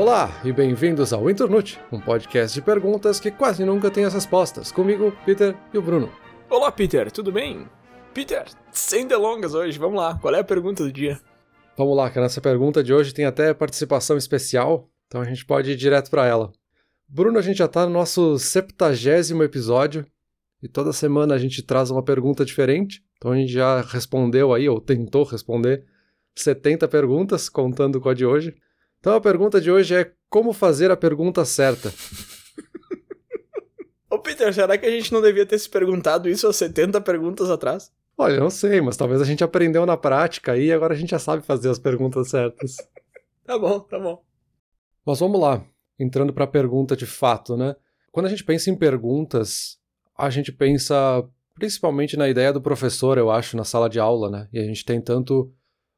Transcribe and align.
Olá 0.00 0.40
e 0.42 0.50
bem-vindos 0.50 1.12
ao 1.12 1.28
Internute, 1.28 1.78
um 1.92 2.00
podcast 2.00 2.54
de 2.54 2.64
perguntas 2.64 3.20
que 3.20 3.30
quase 3.30 3.66
nunca 3.66 3.90
tem 3.90 4.06
as 4.06 4.14
respostas. 4.14 4.72
Comigo, 4.72 5.12
Peter 5.26 5.54
e 5.74 5.76
o 5.76 5.82
Bruno. 5.82 6.10
Olá, 6.48 6.72
Peter, 6.72 7.12
tudo 7.12 7.30
bem? 7.30 7.68
Peter, 8.14 8.46
sem 8.72 9.06
delongas 9.06 9.52
hoje, 9.52 9.78
vamos 9.78 10.00
lá, 10.00 10.18
qual 10.18 10.34
é 10.34 10.40
a 10.40 10.44
pergunta 10.44 10.82
do 10.82 10.90
dia? 10.90 11.20
Vamos 11.76 11.94
lá, 11.94 12.08
que 12.08 12.18
a 12.18 12.22
nossa 12.22 12.40
pergunta 12.40 12.82
de 12.82 12.94
hoje 12.94 13.12
tem 13.12 13.26
até 13.26 13.52
participação 13.52 14.16
especial, 14.16 14.88
então 15.06 15.20
a 15.20 15.24
gente 15.24 15.44
pode 15.44 15.72
ir 15.72 15.76
direto 15.76 16.10
para 16.10 16.24
ela. 16.24 16.50
Bruno, 17.06 17.38
a 17.38 17.42
gente 17.42 17.58
já 17.58 17.66
está 17.66 17.84
no 17.84 17.92
nosso 17.92 18.38
septagésimo 18.38 19.42
episódio 19.42 20.06
e 20.62 20.66
toda 20.66 20.94
semana 20.94 21.34
a 21.34 21.38
gente 21.38 21.62
traz 21.62 21.90
uma 21.90 22.02
pergunta 22.02 22.42
diferente. 22.42 23.04
Então 23.18 23.32
a 23.32 23.36
gente 23.36 23.52
já 23.52 23.82
respondeu 23.82 24.54
aí, 24.54 24.66
ou 24.66 24.80
tentou 24.80 25.24
responder, 25.24 25.84
70 26.34 26.88
perguntas, 26.88 27.50
contando 27.50 28.00
com 28.00 28.08
a 28.08 28.14
de 28.14 28.24
hoje. 28.24 28.56
Então 29.00 29.14
a 29.14 29.20
pergunta 29.20 29.60
de 29.60 29.70
hoje 29.70 29.94
é 29.94 30.12
como 30.28 30.52
fazer 30.52 30.90
a 30.90 30.96
pergunta 30.96 31.44
certa. 31.44 31.90
Ô 34.10 34.18
Peter, 34.18 34.52
será 34.52 34.76
que 34.76 34.84
a 34.84 34.90
gente 34.90 35.12
não 35.12 35.22
devia 35.22 35.46
ter 35.46 35.58
se 35.58 35.68
perguntado 35.68 36.28
isso 36.28 36.46
há 36.46 36.52
70 36.52 37.00
perguntas 37.00 37.48
atrás? 37.48 37.90
Olha, 38.18 38.34
eu 38.34 38.40
não 38.40 38.50
sei, 38.50 38.80
mas 38.82 38.98
talvez 38.98 39.22
a 39.22 39.24
gente 39.24 39.42
aprendeu 39.42 39.86
na 39.86 39.96
prática 39.96 40.58
e 40.58 40.70
agora 40.70 40.92
a 40.92 40.96
gente 40.96 41.10
já 41.10 41.18
sabe 41.18 41.42
fazer 41.42 41.70
as 41.70 41.78
perguntas 41.78 42.28
certas. 42.28 42.76
tá 43.46 43.58
bom, 43.58 43.80
tá 43.80 43.98
bom. 43.98 44.22
Mas 45.06 45.20
vamos 45.20 45.40
lá, 45.40 45.64
entrando 45.98 46.32
para 46.32 46.44
a 46.44 46.48
pergunta 46.48 46.94
de 46.94 47.06
fato, 47.06 47.56
né? 47.56 47.74
Quando 48.12 48.26
a 48.26 48.28
gente 48.28 48.44
pensa 48.44 48.68
em 48.68 48.76
perguntas, 48.76 49.78
a 50.18 50.28
gente 50.28 50.52
pensa 50.52 51.24
principalmente 51.54 52.16
na 52.16 52.28
ideia 52.28 52.52
do 52.52 52.60
professor, 52.60 53.16
eu 53.16 53.30
acho, 53.30 53.56
na 53.56 53.64
sala 53.64 53.88
de 53.88 53.98
aula, 53.98 54.28
né? 54.28 54.48
E 54.52 54.58
a 54.58 54.64
gente 54.64 54.84
tem 54.84 55.00
tanto 55.00 55.50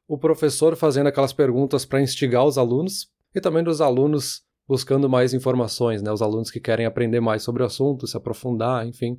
o 0.07 0.17
professor 0.17 0.75
fazendo 0.75 1.07
aquelas 1.07 1.33
perguntas 1.33 1.85
para 1.85 2.01
instigar 2.01 2.45
os 2.45 2.57
alunos 2.57 3.09
e 3.33 3.41
também 3.41 3.63
dos 3.63 3.81
alunos 3.81 4.41
buscando 4.67 5.09
mais 5.09 5.33
informações, 5.33 6.01
né? 6.01 6.11
Os 6.11 6.21
alunos 6.21 6.49
que 6.49 6.59
querem 6.59 6.85
aprender 6.85 7.19
mais 7.19 7.43
sobre 7.43 7.63
o 7.63 7.65
assunto, 7.65 8.07
se 8.07 8.15
aprofundar, 8.15 8.87
enfim. 8.87 9.17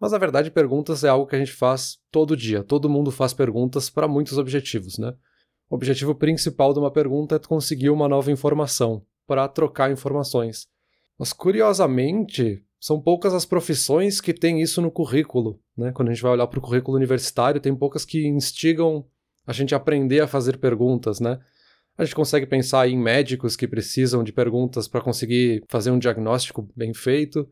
Mas 0.00 0.12
na 0.12 0.18
verdade, 0.18 0.50
perguntas 0.50 1.02
é 1.02 1.08
algo 1.08 1.26
que 1.26 1.34
a 1.34 1.38
gente 1.38 1.52
faz 1.52 1.98
todo 2.10 2.36
dia. 2.36 2.62
Todo 2.62 2.88
mundo 2.88 3.10
faz 3.10 3.32
perguntas 3.32 3.90
para 3.90 4.06
muitos 4.06 4.38
objetivos, 4.38 4.98
né? 4.98 5.14
O 5.68 5.74
objetivo 5.74 6.14
principal 6.14 6.72
de 6.72 6.78
uma 6.78 6.90
pergunta 6.90 7.36
é 7.36 7.38
conseguir 7.38 7.90
uma 7.90 8.08
nova 8.08 8.30
informação, 8.30 9.04
para 9.26 9.46
trocar 9.46 9.92
informações. 9.92 10.66
Mas 11.18 11.32
curiosamente, 11.32 12.64
são 12.80 13.00
poucas 13.00 13.34
as 13.34 13.44
profissões 13.44 14.20
que 14.20 14.32
têm 14.32 14.62
isso 14.62 14.80
no 14.80 14.90
currículo. 14.90 15.60
Né? 15.76 15.92
Quando 15.92 16.08
a 16.08 16.14
gente 16.14 16.22
vai 16.22 16.32
olhar 16.32 16.46
para 16.46 16.58
o 16.58 16.62
currículo 16.62 16.96
universitário, 16.96 17.60
tem 17.60 17.76
poucas 17.76 18.04
que 18.04 18.26
instigam 18.26 19.04
a 19.48 19.52
gente 19.54 19.74
aprender 19.74 20.20
a 20.20 20.28
fazer 20.28 20.58
perguntas. 20.58 21.20
Né? 21.20 21.38
A 21.96 22.04
gente 22.04 22.14
consegue 22.14 22.44
pensar 22.44 22.86
em 22.86 22.98
médicos 22.98 23.56
que 23.56 23.66
precisam 23.66 24.22
de 24.22 24.30
perguntas 24.30 24.86
para 24.86 25.00
conseguir 25.00 25.64
fazer 25.70 25.90
um 25.90 25.98
diagnóstico 25.98 26.68
bem 26.76 26.92
feito. 26.92 27.48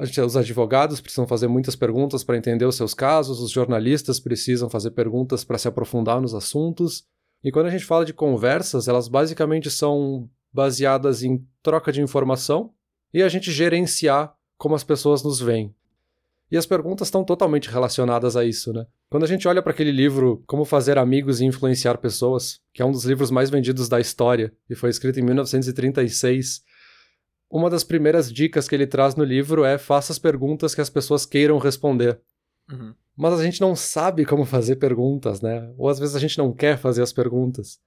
Gente, 0.00 0.18
os 0.22 0.34
advogados 0.34 0.98
precisam 0.98 1.26
fazer 1.26 1.46
muitas 1.46 1.76
perguntas 1.76 2.24
para 2.24 2.38
entender 2.38 2.64
os 2.64 2.74
seus 2.74 2.94
casos, 2.94 3.38
os 3.40 3.50
jornalistas 3.50 4.18
precisam 4.18 4.70
fazer 4.70 4.92
perguntas 4.92 5.44
para 5.44 5.58
se 5.58 5.68
aprofundar 5.68 6.22
nos 6.22 6.34
assuntos. 6.34 7.04
E 7.44 7.52
quando 7.52 7.66
a 7.66 7.70
gente 7.70 7.84
fala 7.84 8.06
de 8.06 8.14
conversas, 8.14 8.88
elas 8.88 9.06
basicamente 9.06 9.70
são 9.70 10.30
baseadas 10.50 11.22
em 11.22 11.46
troca 11.62 11.92
de 11.92 12.00
informação 12.00 12.72
e 13.12 13.22
a 13.22 13.28
gente 13.28 13.52
gerenciar 13.52 14.34
como 14.56 14.74
as 14.74 14.84
pessoas 14.84 15.22
nos 15.22 15.38
veem. 15.38 15.74
E 16.50 16.56
as 16.56 16.64
perguntas 16.64 17.08
estão 17.08 17.22
totalmente 17.22 17.68
relacionadas 17.68 18.36
a 18.36 18.44
isso, 18.44 18.72
né? 18.72 18.86
Quando 19.08 19.22
a 19.22 19.28
gente 19.28 19.46
olha 19.46 19.62
para 19.62 19.72
aquele 19.72 19.92
livro 19.92 20.42
Como 20.46 20.64
Fazer 20.64 20.98
Amigos 20.98 21.40
e 21.40 21.44
Influenciar 21.44 21.96
Pessoas, 21.98 22.60
que 22.72 22.82
é 22.82 22.84
um 22.84 22.90
dos 22.90 23.04
livros 23.04 23.30
mais 23.30 23.48
vendidos 23.48 23.88
da 23.88 24.00
história 24.00 24.52
e 24.68 24.74
foi 24.74 24.90
escrito 24.90 25.20
em 25.20 25.22
1936, 25.22 26.62
uma 27.48 27.70
das 27.70 27.84
primeiras 27.84 28.32
dicas 28.32 28.68
que 28.68 28.74
ele 28.74 28.86
traz 28.86 29.14
no 29.14 29.22
livro 29.22 29.64
é 29.64 29.78
faça 29.78 30.12
as 30.12 30.18
perguntas 30.18 30.74
que 30.74 30.80
as 30.80 30.90
pessoas 30.90 31.24
queiram 31.24 31.58
responder. 31.58 32.20
Uhum. 32.68 32.94
Mas 33.16 33.38
a 33.38 33.44
gente 33.44 33.60
não 33.60 33.76
sabe 33.76 34.24
como 34.24 34.44
fazer 34.44 34.76
perguntas, 34.76 35.40
né? 35.40 35.72
Ou 35.78 35.88
às 35.88 36.00
vezes 36.00 36.16
a 36.16 36.18
gente 36.18 36.36
não 36.36 36.52
quer 36.52 36.76
fazer 36.76 37.02
as 37.02 37.12
perguntas. 37.12 37.78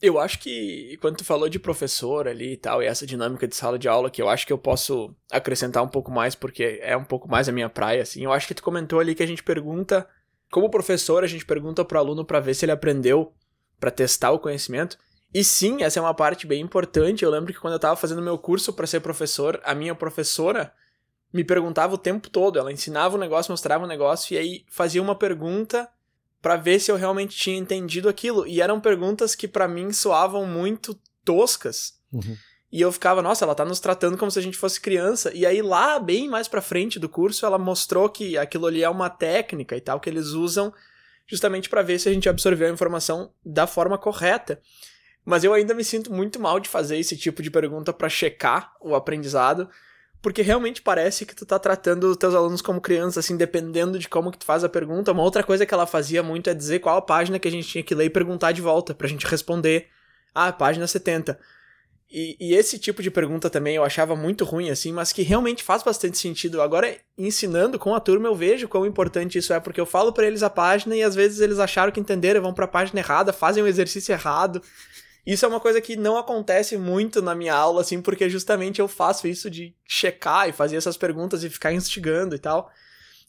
Eu 0.00 0.18
acho 0.18 0.40
que 0.40 0.96
quando 1.00 1.18
tu 1.18 1.24
falou 1.24 1.48
de 1.48 1.60
professor 1.60 2.26
ali 2.26 2.54
e 2.54 2.56
tal, 2.56 2.82
e 2.82 2.86
essa 2.86 3.06
dinâmica 3.06 3.46
de 3.46 3.54
sala 3.54 3.78
de 3.78 3.86
aula, 3.86 4.10
que 4.10 4.20
eu 4.20 4.28
acho 4.28 4.44
que 4.44 4.52
eu 4.52 4.58
posso 4.58 5.14
acrescentar 5.30 5.82
um 5.82 5.88
pouco 5.88 6.10
mais, 6.10 6.34
porque 6.34 6.80
é 6.82 6.96
um 6.96 7.04
pouco 7.04 7.28
mais 7.28 7.48
a 7.48 7.52
minha 7.52 7.68
praia, 7.68 8.02
assim. 8.02 8.24
Eu 8.24 8.32
acho 8.32 8.48
que 8.48 8.54
tu 8.54 8.62
comentou 8.62 8.98
ali 8.98 9.14
que 9.14 9.22
a 9.22 9.26
gente 9.26 9.44
pergunta, 9.44 10.08
como 10.52 10.68
professor, 10.68 11.24
a 11.24 11.26
gente 11.26 11.46
pergunta 11.46 11.82
pro 11.82 11.98
aluno 11.98 12.26
para 12.26 12.38
ver 12.38 12.52
se 12.54 12.66
ele 12.66 12.72
aprendeu, 12.72 13.32
para 13.80 13.90
testar 13.90 14.32
o 14.32 14.38
conhecimento. 14.38 14.98
E 15.32 15.42
sim, 15.42 15.82
essa 15.82 15.98
é 15.98 16.02
uma 16.02 16.12
parte 16.12 16.46
bem 16.46 16.60
importante. 16.60 17.24
Eu 17.24 17.30
lembro 17.30 17.54
que 17.54 17.58
quando 17.58 17.72
eu 17.72 17.80
tava 17.80 17.96
fazendo 17.96 18.20
meu 18.20 18.36
curso 18.36 18.70
para 18.74 18.86
ser 18.86 19.00
professor, 19.00 19.58
a 19.64 19.74
minha 19.74 19.94
professora 19.94 20.70
me 21.32 21.42
perguntava 21.42 21.94
o 21.94 21.98
tempo 21.98 22.28
todo. 22.28 22.58
Ela 22.58 22.70
ensinava 22.70 23.16
um 23.16 23.18
negócio, 23.18 23.50
mostrava 23.50 23.84
um 23.84 23.88
negócio, 23.88 24.34
e 24.34 24.38
aí 24.38 24.64
fazia 24.68 25.00
uma 25.00 25.14
pergunta 25.14 25.88
para 26.42 26.56
ver 26.56 26.78
se 26.80 26.92
eu 26.92 26.96
realmente 26.96 27.34
tinha 27.34 27.56
entendido 27.56 28.06
aquilo. 28.06 28.46
E 28.46 28.60
eram 28.60 28.78
perguntas 28.78 29.34
que 29.34 29.48
para 29.48 29.66
mim 29.66 29.90
soavam 29.90 30.44
muito 30.44 30.94
toscas. 31.24 31.98
Uhum. 32.12 32.36
E 32.72 32.80
eu 32.80 32.90
ficava, 32.90 33.20
nossa, 33.20 33.44
ela 33.44 33.54
tá 33.54 33.66
nos 33.66 33.80
tratando 33.80 34.16
como 34.16 34.30
se 34.30 34.38
a 34.38 34.42
gente 34.42 34.56
fosse 34.56 34.80
criança. 34.80 35.30
E 35.34 35.44
aí 35.44 35.60
lá, 35.60 35.98
bem 35.98 36.26
mais 36.26 36.48
pra 36.48 36.62
frente 36.62 36.98
do 36.98 37.06
curso, 37.06 37.44
ela 37.44 37.58
mostrou 37.58 38.08
que 38.08 38.38
aquilo 38.38 38.66
ali 38.66 38.82
é 38.82 38.88
uma 38.88 39.10
técnica 39.10 39.76
e 39.76 39.80
tal, 39.80 40.00
que 40.00 40.08
eles 40.08 40.28
usam 40.28 40.72
justamente 41.26 41.68
para 41.68 41.82
ver 41.82 41.98
se 41.98 42.08
a 42.08 42.12
gente 42.12 42.30
absorveu 42.30 42.66
a 42.68 42.72
informação 42.72 43.30
da 43.44 43.66
forma 43.66 43.98
correta. 43.98 44.58
Mas 45.22 45.44
eu 45.44 45.52
ainda 45.52 45.74
me 45.74 45.84
sinto 45.84 46.10
muito 46.10 46.40
mal 46.40 46.58
de 46.58 46.68
fazer 46.68 46.96
esse 46.96 47.14
tipo 47.14 47.42
de 47.42 47.50
pergunta 47.50 47.92
para 47.92 48.08
checar 48.08 48.72
o 48.80 48.94
aprendizado, 48.94 49.68
porque 50.22 50.40
realmente 50.40 50.80
parece 50.80 51.26
que 51.26 51.34
tu 51.34 51.44
tá 51.44 51.58
tratando 51.58 52.04
os 52.04 52.16
teus 52.16 52.34
alunos 52.34 52.62
como 52.62 52.80
crianças, 52.80 53.24
assim, 53.24 53.36
dependendo 53.36 53.98
de 53.98 54.08
como 54.08 54.32
que 54.32 54.38
tu 54.38 54.46
faz 54.46 54.64
a 54.64 54.68
pergunta. 54.68 55.12
Uma 55.12 55.22
outra 55.22 55.44
coisa 55.44 55.66
que 55.66 55.74
ela 55.74 55.86
fazia 55.86 56.22
muito 56.22 56.48
é 56.48 56.54
dizer 56.54 56.78
qual 56.78 56.96
a 56.96 57.02
página 57.02 57.38
que 57.38 57.48
a 57.48 57.50
gente 57.50 57.68
tinha 57.68 57.84
que 57.84 57.94
ler 57.94 58.06
e 58.06 58.10
perguntar 58.10 58.52
de 58.52 58.62
volta, 58.62 58.94
pra 58.94 59.06
gente 59.06 59.26
responder. 59.26 59.88
Ah, 60.34 60.50
página 60.52 60.86
70. 60.86 61.38
E, 62.14 62.36
e 62.38 62.54
esse 62.54 62.78
tipo 62.78 63.02
de 63.02 63.10
pergunta 63.10 63.48
também 63.48 63.76
eu 63.76 63.82
achava 63.82 64.14
muito 64.14 64.44
ruim, 64.44 64.68
assim, 64.68 64.92
mas 64.92 65.14
que 65.14 65.22
realmente 65.22 65.62
faz 65.62 65.82
bastante 65.82 66.18
sentido. 66.18 66.60
Agora, 66.60 66.94
ensinando 67.16 67.78
com 67.78 67.94
a 67.94 68.00
turma, 68.00 68.28
eu 68.28 68.34
vejo 68.34 68.68
quão 68.68 68.84
importante 68.84 69.38
isso 69.38 69.50
é, 69.50 69.58
porque 69.58 69.80
eu 69.80 69.86
falo 69.86 70.12
para 70.12 70.26
eles 70.26 70.42
a 70.42 70.50
página 70.50 70.94
e 70.94 71.02
às 71.02 71.14
vezes 71.14 71.40
eles 71.40 71.58
acharam 71.58 71.90
que 71.90 71.98
entenderam, 71.98 72.42
vão 72.42 72.52
pra 72.52 72.68
página 72.68 73.00
errada, 73.00 73.32
fazem 73.32 73.62
o 73.62 73.66
exercício 73.66 74.12
errado. 74.12 74.62
Isso 75.26 75.46
é 75.46 75.48
uma 75.48 75.58
coisa 75.58 75.80
que 75.80 75.96
não 75.96 76.18
acontece 76.18 76.76
muito 76.76 77.22
na 77.22 77.34
minha 77.34 77.54
aula, 77.54 77.80
assim, 77.80 78.02
porque 78.02 78.28
justamente 78.28 78.78
eu 78.78 78.88
faço 78.88 79.26
isso 79.26 79.48
de 79.48 79.74
checar 79.86 80.46
e 80.50 80.52
fazer 80.52 80.76
essas 80.76 80.98
perguntas 80.98 81.42
e 81.42 81.48
ficar 81.48 81.72
instigando 81.72 82.34
e 82.34 82.38
tal. 82.38 82.70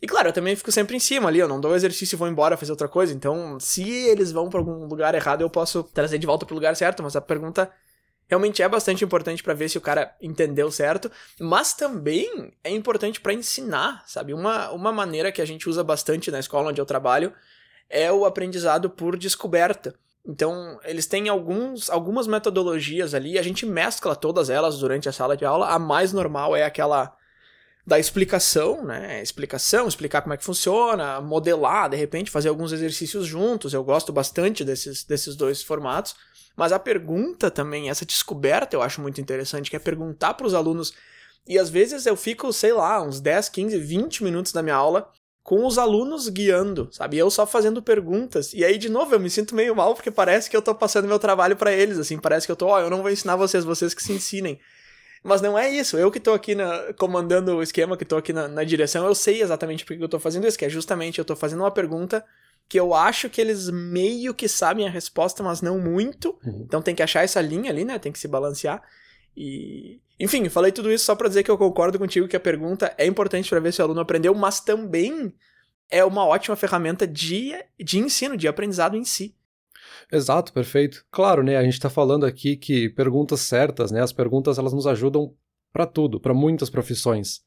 E 0.01 0.07
claro, 0.07 0.27
eu 0.27 0.33
também 0.33 0.57
fico 0.57 0.73
sempre 0.73 0.97
em 0.97 0.99
cima 0.99 1.29
ali, 1.29 1.39
eu 1.39 1.47
não 1.47 1.61
dou 1.61 1.72
o 1.72 1.75
exercício 1.75 2.16
e 2.16 2.17
vou 2.17 2.27
embora 2.27 2.57
fazer 2.57 2.73
outra 2.73 2.89
coisa. 2.89 3.13
Então, 3.13 3.57
se 3.61 3.89
eles 3.89 4.33
vão 4.33 4.49
para 4.49 4.59
algum 4.59 4.85
lugar 4.88 5.16
errado, 5.16 5.39
eu 5.39 5.49
posso 5.49 5.83
trazer 5.83 6.17
de 6.17 6.27
volta 6.27 6.45
pro 6.45 6.55
lugar 6.55 6.75
certo, 6.75 7.01
mas 7.01 7.16
a 7.16 7.22
pergunta 7.22 7.72
realmente 8.28 8.61
é 8.61 8.69
bastante 8.69 9.03
importante 9.03 9.44
para 9.44 9.53
ver 9.53 9.69
se 9.69 9.78
o 9.78 9.81
cara 9.81 10.16
entendeu 10.22 10.72
certo, 10.72 11.11
mas 11.39 11.73
também 11.73 12.53
é 12.63 12.69
importante 12.69 13.22
para 13.22 13.34
ensinar, 13.34 14.03
sabe? 14.07 14.34
Uma, 14.34 14.72
uma 14.72 14.91
maneira 14.91 15.31
que 15.31 15.41
a 15.41 15.45
gente 15.45 15.69
usa 15.69 15.84
bastante 15.84 16.31
na 16.31 16.39
escola 16.39 16.69
onde 16.69 16.81
eu 16.81 16.85
trabalho 16.85 17.34
é 17.89 18.11
o 18.11 18.25
aprendizado 18.25 18.89
por 18.89 19.17
descoberta. 19.17 19.94
Então, 20.25 20.79
eles 20.85 21.06
têm 21.06 21.28
alguns, 21.28 21.89
algumas 21.89 22.28
metodologias 22.28 23.13
ali, 23.13 23.38
a 23.38 23.41
gente 23.41 23.66
mescla 23.66 24.16
todas 24.16 24.50
elas 24.50 24.79
durante 24.79 25.09
a 25.09 25.11
sala 25.11 25.35
de 25.35 25.44
aula. 25.44 25.67
A 25.67 25.78
mais 25.78 26.13
normal 26.13 26.55
é 26.55 26.63
aquela 26.63 27.16
da 27.85 27.99
explicação, 27.99 28.83
né? 28.85 29.21
Explicação, 29.21 29.88
explicar 29.88 30.21
como 30.21 30.33
é 30.33 30.38
que 30.38 30.44
funciona, 30.44 31.19
modelar, 31.19 31.90
de 31.90 31.97
repente, 31.97 32.31
fazer 32.31 32.49
alguns 32.49 32.72
exercícios 32.72 33.28
juntos. 33.28 33.73
Eu 33.73 33.84
gosto 33.84 34.13
bastante 34.13 34.63
desses, 34.63 35.03
desses 35.03 35.35
dois 35.35 35.61
formatos. 35.61 36.16
Mas 36.55 36.72
a 36.72 36.79
pergunta 36.79 37.52
também, 37.52 37.90
essa 37.90 38.05
descoberta 38.05 38.75
eu 38.75 38.81
acho 38.81 39.02
muito 39.02 39.19
interessante, 39.19 39.69
que 39.69 39.75
é 39.75 39.79
perguntar 39.79 40.35
para 40.35 40.47
os 40.47 40.53
alunos. 40.53 40.93
E 41.47 41.59
às 41.59 41.69
vezes 41.69 42.05
eu 42.05 42.16
fico, 42.16 42.53
sei 42.53 42.72
lá, 42.72 43.02
uns 43.02 43.19
10, 43.19 43.49
15, 43.49 43.78
20 43.78 44.23
minutos 44.23 44.53
da 44.53 44.63
minha 44.63 44.75
aula 44.75 45.11
com 45.43 45.66
os 45.66 45.78
alunos 45.78 46.29
guiando, 46.29 46.87
sabe? 46.90 47.17
Eu 47.17 47.29
só 47.29 47.46
fazendo 47.46 47.81
perguntas. 47.81 48.53
E 48.53 48.63
aí, 48.63 48.78
de 48.78 48.87
novo, 48.87 49.13
eu 49.13 49.19
me 49.19 49.29
sinto 49.29 49.53
meio 49.53 49.75
mal 49.75 49.93
porque 49.93 50.09
parece 50.09 50.49
que 50.49 50.55
eu 50.55 50.61
tô 50.61 50.73
passando 50.73 51.08
meu 51.08 51.19
trabalho 51.19 51.58
para 51.58 51.73
eles, 51.73 51.97
assim. 51.97 52.17
Parece 52.17 52.46
que 52.46 52.52
eu 52.52 52.55
tô, 52.55 52.67
ó, 52.67 52.78
oh, 52.78 52.79
eu 52.79 52.90
não 52.90 53.02
vou 53.02 53.11
ensinar 53.11 53.35
vocês, 53.35 53.66
vocês 53.66 53.93
que 53.93 54.02
se 54.02 54.13
ensinem. 54.13 54.58
Mas 55.23 55.41
não 55.41 55.58
é 55.58 55.70
isso. 55.70 55.97
Eu 55.97 56.11
que 56.11 56.20
tô 56.20 56.34
aqui 56.34 56.53
na, 56.53 56.93
comandando 56.93 57.55
o 57.55 57.64
esquema, 57.64 57.96
que 57.96 58.03
tô 58.03 58.17
aqui 58.17 58.34
na, 58.34 58.47
na 58.47 58.64
direção, 58.64 59.05
eu 59.05 59.16
sei 59.16 59.41
exatamente 59.41 59.85
por 59.85 59.96
que 59.96 60.03
eu 60.03 60.09
tô 60.09 60.20
fazendo 60.20 60.46
isso, 60.46 60.58
que 60.58 60.66
é 60.66 60.70
justamente 60.70 61.17
eu 61.17 61.25
tô 61.25 61.35
fazendo 61.35 61.61
uma 61.61 61.72
pergunta 61.72 62.23
que 62.67 62.79
eu 62.79 62.93
acho 62.93 63.29
que 63.29 63.40
eles 63.40 63.70
meio 63.70 64.34
que 64.34 64.47
sabem 64.47 64.87
a 64.87 64.91
resposta, 64.91 65.41
mas 65.41 65.61
não 65.61 65.79
muito. 65.79 66.37
Uhum. 66.46 66.64
Então 66.66 66.81
tem 66.81 66.93
que 66.93 67.03
achar 67.03 67.23
essa 67.23 67.41
linha 67.41 67.72
ali, 67.72 67.85
né? 67.85 67.97
Tem 67.97 68.11
que 68.11 68.20
se 68.20 68.28
balancear. 68.28 68.84
E. 69.35 70.02
Enfim, 70.20 70.47
falei 70.49 70.72
tudo 70.72 70.91
isso 70.91 71.05
só 71.05 71.16
para 71.16 71.28
dizer 71.28 71.43
que 71.43 71.52
eu 71.52 71.58
concordo 71.58 71.97
contigo 71.97 72.28
que 72.28 72.35
a 72.35 72.40
pergunta 72.40 72.93
é 72.97 73.05
importante 73.05 73.49
para 73.49 73.59
ver 73.59 73.73
se 73.73 73.81
o 73.81 73.85
aluno 73.85 74.02
aprendeu, 74.02 74.34
mas 74.35 74.59
também 74.59 75.34
é 75.90 76.03
uma 76.03 76.25
ótima 76.25 76.55
ferramenta 76.55 77.05
de, 77.08 77.53
de 77.79 77.99
ensino, 77.99 78.37
de 78.37 78.47
aprendizado 78.47 78.96
em 78.96 79.03
si. 79.03 79.35
Exato, 80.13 80.53
perfeito. 80.53 81.03
Claro, 81.09 81.41
né? 81.41 81.57
A 81.57 81.63
gente 81.63 81.73
está 81.73 81.89
falando 81.89 82.23
aqui 82.23 82.55
que 82.55 82.87
perguntas 82.87 83.39
certas, 83.39 83.89
né? 83.91 83.99
As 83.99 84.13
perguntas 84.13 84.59
elas 84.59 84.71
nos 84.71 84.85
ajudam 84.85 85.33
para 85.73 85.87
tudo, 85.87 86.19
para 86.19 86.35
muitas 86.35 86.69
profissões. 86.69 87.41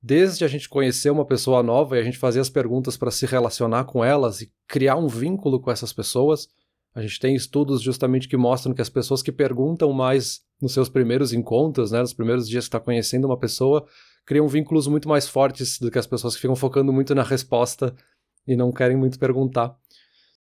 Desde 0.00 0.44
a 0.44 0.48
gente 0.48 0.68
conhecer 0.68 1.10
uma 1.10 1.26
pessoa 1.26 1.64
nova 1.64 1.96
e 1.96 2.00
a 2.00 2.02
gente 2.04 2.16
fazer 2.16 2.38
as 2.38 2.48
perguntas 2.48 2.96
para 2.96 3.10
se 3.10 3.26
relacionar 3.26 3.86
com 3.86 4.04
elas 4.04 4.40
e 4.40 4.52
criar 4.68 4.94
um 4.94 5.08
vínculo 5.08 5.58
com 5.58 5.68
essas 5.68 5.92
pessoas. 5.92 6.46
A 6.94 7.02
gente 7.02 7.18
tem 7.18 7.34
estudos 7.34 7.82
justamente 7.82 8.28
que 8.28 8.36
mostram 8.36 8.72
que 8.72 8.82
as 8.82 8.88
pessoas 8.88 9.20
que 9.20 9.32
perguntam 9.32 9.92
mais 9.92 10.42
nos 10.60 10.72
seus 10.72 10.88
primeiros 10.88 11.32
encontros, 11.32 11.90
né, 11.90 11.98
nos 12.02 12.14
primeiros 12.14 12.48
dias 12.48 12.66
que 12.66 12.68
está 12.68 12.78
conhecendo 12.78 13.24
uma 13.24 13.36
pessoa, 13.36 13.84
criam 14.24 14.46
vínculos 14.46 14.86
muito 14.86 15.08
mais 15.08 15.26
fortes 15.26 15.76
do 15.80 15.90
que 15.90 15.98
as 15.98 16.06
pessoas 16.06 16.36
que 16.36 16.40
ficam 16.42 16.54
focando 16.54 16.92
muito 16.92 17.16
na 17.16 17.24
resposta 17.24 17.92
e 18.46 18.54
não 18.54 18.70
querem 18.70 18.96
muito 18.96 19.18
perguntar. 19.18 19.76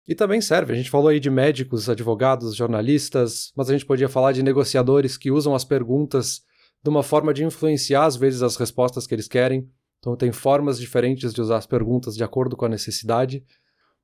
E 0.10 0.16
também 0.16 0.42
serve, 0.42 0.74
a 0.74 0.76
gente 0.76 0.90
falou 0.90 1.10
aí 1.10 1.20
de 1.20 1.30
médicos, 1.30 1.88
advogados, 1.88 2.56
jornalistas, 2.56 3.52
mas 3.56 3.70
a 3.70 3.74
gente 3.74 3.86
podia 3.86 4.10
falar 4.10 4.32
de 4.32 4.42
negociadores 4.42 5.16
que 5.16 5.30
usam 5.30 5.54
as 5.54 5.64
perguntas 5.64 6.42
de 6.84 6.90
uma 6.90 7.04
forma 7.04 7.32
de 7.32 7.44
influenciar 7.44 8.06
às 8.06 8.16
vezes 8.16 8.42
as 8.42 8.56
respostas 8.56 9.06
que 9.06 9.14
eles 9.14 9.28
querem. 9.28 9.70
Então 10.00 10.16
tem 10.16 10.32
formas 10.32 10.80
diferentes 10.80 11.32
de 11.32 11.40
usar 11.40 11.58
as 11.58 11.68
perguntas 11.68 12.16
de 12.16 12.24
acordo 12.24 12.58
com 12.58 12.66
a 12.66 12.70
necessidade. 12.70 13.46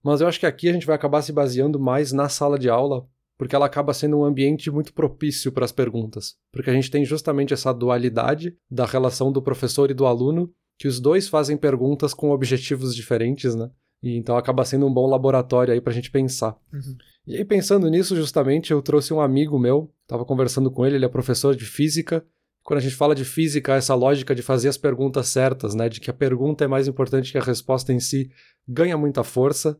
Mas 0.03 0.21
eu 0.21 0.27
acho 0.27 0.39
que 0.39 0.45
aqui 0.45 0.69
a 0.69 0.73
gente 0.73 0.85
vai 0.85 0.95
acabar 0.95 1.23
se 1.23 1.33
baseando 1.33 1.79
mais 1.79 2.11
na 2.11 2.29
sala 2.29 2.59
de 2.59 2.69
aula, 2.69 3.07
porque 3.35 3.55
ela 3.55 3.65
acaba 3.65 3.91
sendo 3.91 4.19
um 4.19 4.23
ambiente 4.23 4.69
muito 4.69 4.93
propício 4.93 5.51
para 5.51 5.65
as 5.65 5.71
perguntas, 5.71 6.35
porque 6.51 6.69
a 6.69 6.73
gente 6.73 6.91
tem 6.91 7.03
justamente 7.03 7.51
essa 7.51 7.73
dualidade 7.73 8.55
da 8.69 8.85
relação 8.85 9.31
do 9.31 9.41
professor 9.41 9.89
e 9.89 9.95
do 9.95 10.05
aluno, 10.05 10.53
que 10.77 10.87
os 10.87 10.99
dois 10.99 11.27
fazem 11.27 11.57
perguntas 11.57 12.13
com 12.13 12.29
objetivos 12.29 12.95
diferentes, 12.95 13.55
né? 13.55 13.71
E 14.05 14.15
então 14.17 14.37
acaba 14.37 14.63
sendo 14.63 14.85
um 14.85 14.93
bom 14.93 15.07
laboratório 15.07 15.73
aí 15.73 15.81
para 15.81 15.91
a 15.91 15.95
gente 15.95 16.11
pensar. 16.11 16.55
Uhum. 16.71 16.95
E 17.25 17.37
aí, 17.37 17.43
pensando 17.43 17.89
nisso, 17.89 18.15
justamente, 18.15 18.71
eu 18.71 18.79
trouxe 18.79 19.11
um 19.11 19.19
amigo 19.19 19.57
meu, 19.57 19.91
estava 20.03 20.23
conversando 20.23 20.69
com 20.69 20.85
ele, 20.85 20.97
ele 20.97 21.05
é 21.05 21.09
professor 21.09 21.55
de 21.55 21.65
física. 21.65 22.23
Quando 22.63 22.77
a 22.77 22.81
gente 22.83 22.93
fala 22.93 23.15
de 23.15 23.25
física, 23.25 23.73
essa 23.73 23.95
lógica 23.95 24.35
de 24.35 24.43
fazer 24.43 24.69
as 24.69 24.77
perguntas 24.77 25.29
certas, 25.29 25.73
né? 25.73 25.89
De 25.89 25.99
que 25.99 26.11
a 26.11 26.13
pergunta 26.13 26.63
é 26.63 26.67
mais 26.67 26.87
importante 26.87 27.31
que 27.31 27.37
a 27.39 27.41
resposta 27.41 27.91
em 27.91 27.99
si, 27.99 28.29
ganha 28.67 28.95
muita 28.95 29.23
força. 29.23 29.75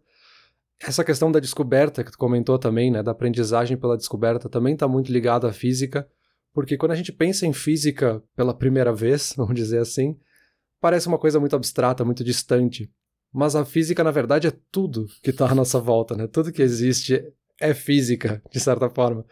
Essa 0.81 1.03
questão 1.03 1.31
da 1.31 1.39
descoberta 1.39 2.03
que 2.03 2.11
tu 2.11 2.17
comentou 2.17 2.57
também, 2.57 2.89
né, 2.89 3.03
da 3.03 3.11
aprendizagem 3.11 3.77
pela 3.77 3.95
descoberta, 3.95 4.49
também 4.49 4.73
está 4.73 4.87
muito 4.87 5.11
ligada 5.11 5.47
à 5.47 5.53
física, 5.53 6.07
porque 6.51 6.77
quando 6.77 6.93
a 6.93 6.95
gente 6.95 7.11
pensa 7.13 7.45
em 7.45 7.53
física 7.53 8.23
pela 8.35 8.55
primeira 8.55 8.91
vez, 8.91 9.33
vamos 9.37 9.53
dizer 9.53 9.79
assim, 9.79 10.17
parece 10.81 11.07
uma 11.07 11.19
coisa 11.19 11.39
muito 11.39 11.55
abstrata, 11.55 12.03
muito 12.03 12.23
distante. 12.23 12.91
Mas 13.35 13.53
a 13.53 13.65
física, 13.65 14.01
na 14.01 14.11
verdade, 14.11 14.47
é 14.47 14.53
tudo 14.71 15.07
que 15.21 15.29
está 15.29 15.51
à 15.51 15.53
nossa 15.53 15.77
volta, 15.77 16.15
né? 16.15 16.25
Tudo 16.25 16.53
que 16.53 16.61
existe 16.61 17.21
é 17.59 17.73
física, 17.73 18.41
de 18.49 18.61
certa 18.61 18.89
forma. 18.89 19.25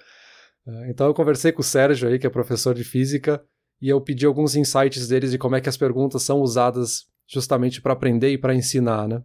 É, 0.67 0.89
então 0.89 1.07
eu 1.07 1.13
conversei 1.13 1.53
com 1.53 1.61
o 1.61 1.63
Sérgio 1.63 2.09
aí, 2.09 2.19
que 2.19 2.27
é 2.27 2.29
professor 2.29 2.75
de 2.75 2.83
física, 2.83 3.41
e 3.81 3.87
eu 3.87 4.01
pedi 4.01 4.25
alguns 4.25 4.57
insights 4.57 5.07
deles 5.07 5.31
de 5.31 5.37
como 5.37 5.55
é 5.55 5.61
que 5.61 5.69
as 5.69 5.77
perguntas 5.77 6.21
são 6.21 6.41
usadas 6.41 7.05
justamente 7.25 7.81
para 7.81 7.93
aprender 7.93 8.29
e 8.29 8.37
para 8.37 8.53
ensinar, 8.53 9.07
né? 9.07 9.23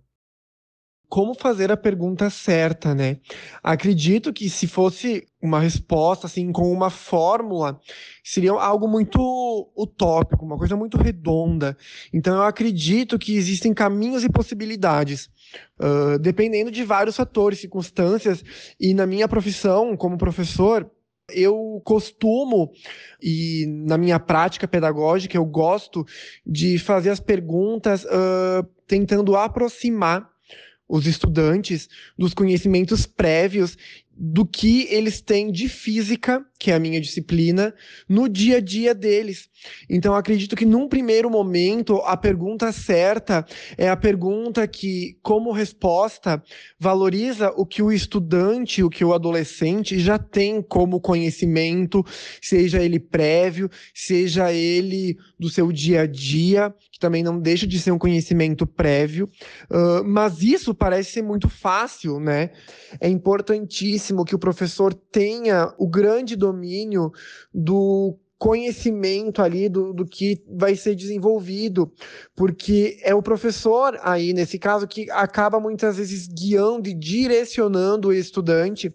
Como 1.08 1.34
fazer 1.34 1.72
a 1.72 1.76
pergunta 1.76 2.28
certa, 2.28 2.94
né? 2.94 3.16
Acredito 3.62 4.32
que 4.32 4.50
se 4.50 4.66
fosse 4.66 5.26
uma 5.40 5.58
resposta 5.58 6.26
assim 6.26 6.52
com 6.52 6.70
uma 6.70 6.90
fórmula, 6.90 7.80
seria 8.22 8.52
algo 8.52 8.86
muito 8.86 9.70
utópico, 9.74 10.44
uma 10.44 10.58
coisa 10.58 10.76
muito 10.76 10.98
redonda. 10.98 11.76
Então 12.12 12.36
eu 12.36 12.42
acredito 12.42 13.18
que 13.18 13.36
existem 13.36 13.72
caminhos 13.72 14.22
e 14.22 14.28
possibilidades, 14.28 15.30
uh, 15.80 16.18
dependendo 16.18 16.70
de 16.70 16.84
vários 16.84 17.16
fatores, 17.16 17.60
circunstâncias. 17.60 18.44
E 18.78 18.92
na 18.92 19.06
minha 19.06 19.26
profissão 19.26 19.96
como 19.96 20.18
professor, 20.18 20.90
eu 21.30 21.80
costumo, 21.84 22.70
e 23.22 23.66
na 23.86 23.98
minha 23.98 24.18
prática 24.18 24.66
pedagógica, 24.68 25.36
eu 25.36 25.44
gosto 25.44 26.06
de 26.46 26.78
fazer 26.78 27.10
as 27.10 27.20
perguntas 27.20 28.04
uh, 28.04 28.66
tentando 28.86 29.36
aproximar 29.36 30.28
os 30.88 31.06
estudantes 31.06 31.88
dos 32.16 32.32
conhecimentos 32.32 33.04
prévios 33.04 33.76
do 34.18 34.44
que 34.44 34.88
eles 34.90 35.20
têm 35.20 35.52
de 35.52 35.68
física, 35.68 36.44
que 36.58 36.72
é 36.72 36.74
a 36.74 36.78
minha 36.80 37.00
disciplina, 37.00 37.72
no 38.08 38.28
dia 38.28 38.56
a 38.56 38.60
dia 38.60 38.92
deles. 38.92 39.48
Então, 39.88 40.14
acredito 40.14 40.56
que 40.56 40.64
num 40.64 40.88
primeiro 40.88 41.30
momento, 41.30 41.96
a 41.98 42.16
pergunta 42.16 42.72
certa 42.72 43.46
é 43.76 43.88
a 43.88 43.96
pergunta 43.96 44.66
que, 44.66 45.16
como 45.22 45.52
resposta, 45.52 46.42
valoriza 46.78 47.52
o 47.56 47.64
que 47.64 47.80
o 47.80 47.92
estudante, 47.92 48.82
o 48.82 48.90
que 48.90 49.04
o 49.04 49.14
adolescente 49.14 50.00
já 50.00 50.18
tem 50.18 50.60
como 50.60 51.00
conhecimento, 51.00 52.04
seja 52.42 52.82
ele 52.82 52.98
prévio, 52.98 53.70
seja 53.94 54.52
ele 54.52 55.16
do 55.38 55.48
seu 55.48 55.70
dia 55.70 56.02
a 56.02 56.06
dia, 56.06 56.74
que 56.90 56.98
também 56.98 57.22
não 57.22 57.38
deixa 57.38 57.66
de 57.66 57.78
ser 57.78 57.92
um 57.92 57.98
conhecimento 57.98 58.66
prévio. 58.66 59.28
Uh, 59.70 60.04
mas 60.04 60.42
isso 60.42 60.74
parece 60.74 61.12
ser 61.12 61.22
muito 61.22 61.48
fácil, 61.48 62.18
né? 62.18 62.50
É 63.00 63.08
importantíssimo 63.08 64.07
que 64.24 64.34
o 64.34 64.38
professor 64.38 64.92
tenha 64.94 65.72
o 65.78 65.88
grande 65.88 66.36
domínio 66.36 67.10
do 67.52 68.18
conhecimento 68.38 69.42
ali 69.42 69.68
do, 69.68 69.92
do 69.92 70.06
que 70.06 70.40
vai 70.48 70.76
ser 70.76 70.94
desenvolvido, 70.94 71.92
porque 72.36 72.98
é 73.02 73.14
o 73.14 73.22
professor 73.22 73.98
aí, 74.02 74.32
nesse 74.32 74.58
caso, 74.58 74.86
que 74.86 75.10
acaba 75.10 75.58
muitas 75.58 75.96
vezes 75.96 76.28
guiando 76.28 76.88
e 76.88 76.94
direcionando 76.94 78.08
o 78.08 78.12
estudante 78.12 78.94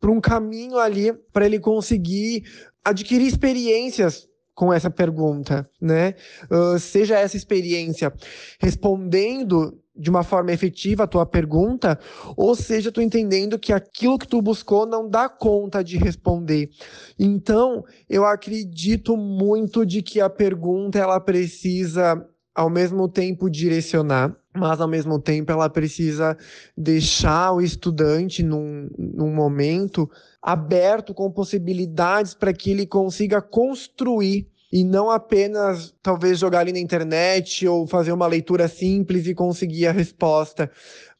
para 0.00 0.10
um 0.10 0.20
caminho 0.20 0.78
ali 0.78 1.12
para 1.32 1.46
ele 1.46 1.60
conseguir 1.60 2.42
adquirir 2.84 3.26
experiências 3.28 4.28
com 4.54 4.72
essa 4.72 4.90
pergunta, 4.90 5.68
né? 5.80 6.14
Uh, 6.50 6.78
seja 6.78 7.18
essa 7.18 7.36
experiência 7.36 8.12
respondendo 8.60 9.81
de 9.94 10.08
uma 10.08 10.22
forma 10.22 10.52
efetiva 10.52 11.04
a 11.04 11.06
tua 11.06 11.26
pergunta, 11.26 11.98
ou 12.36 12.54
seja, 12.54 12.90
tu 12.90 13.00
entendendo 13.00 13.58
que 13.58 13.72
aquilo 13.72 14.18
que 14.18 14.26
tu 14.26 14.40
buscou 14.40 14.86
não 14.86 15.08
dá 15.08 15.28
conta 15.28 15.84
de 15.84 15.98
responder. 15.98 16.70
Então, 17.18 17.84
eu 18.08 18.24
acredito 18.24 19.16
muito 19.16 19.84
de 19.84 20.02
que 20.02 20.20
a 20.20 20.30
pergunta 20.30 20.98
ela 20.98 21.20
precisa 21.20 22.26
ao 22.54 22.68
mesmo 22.68 23.08
tempo 23.08 23.50
direcionar, 23.50 24.34
mas 24.54 24.80
ao 24.80 24.88
mesmo 24.88 25.18
tempo 25.18 25.50
ela 25.50 25.68
precisa 25.70 26.36
deixar 26.76 27.52
o 27.52 27.62
estudante 27.62 28.42
num, 28.42 28.88
num 28.98 29.34
momento 29.34 30.10
aberto 30.40 31.14
com 31.14 31.30
possibilidades 31.30 32.34
para 32.34 32.52
que 32.52 32.70
ele 32.70 32.86
consiga 32.86 33.40
construir 33.40 34.51
e 34.72 34.82
não 34.82 35.10
apenas 35.10 35.94
talvez 36.02 36.38
jogar 36.38 36.60
ali 36.60 36.72
na 36.72 36.78
internet 36.78 37.68
ou 37.68 37.86
fazer 37.86 38.10
uma 38.10 38.26
leitura 38.26 38.66
simples 38.68 39.26
e 39.26 39.34
conseguir 39.34 39.86
a 39.86 39.92
resposta. 39.92 40.70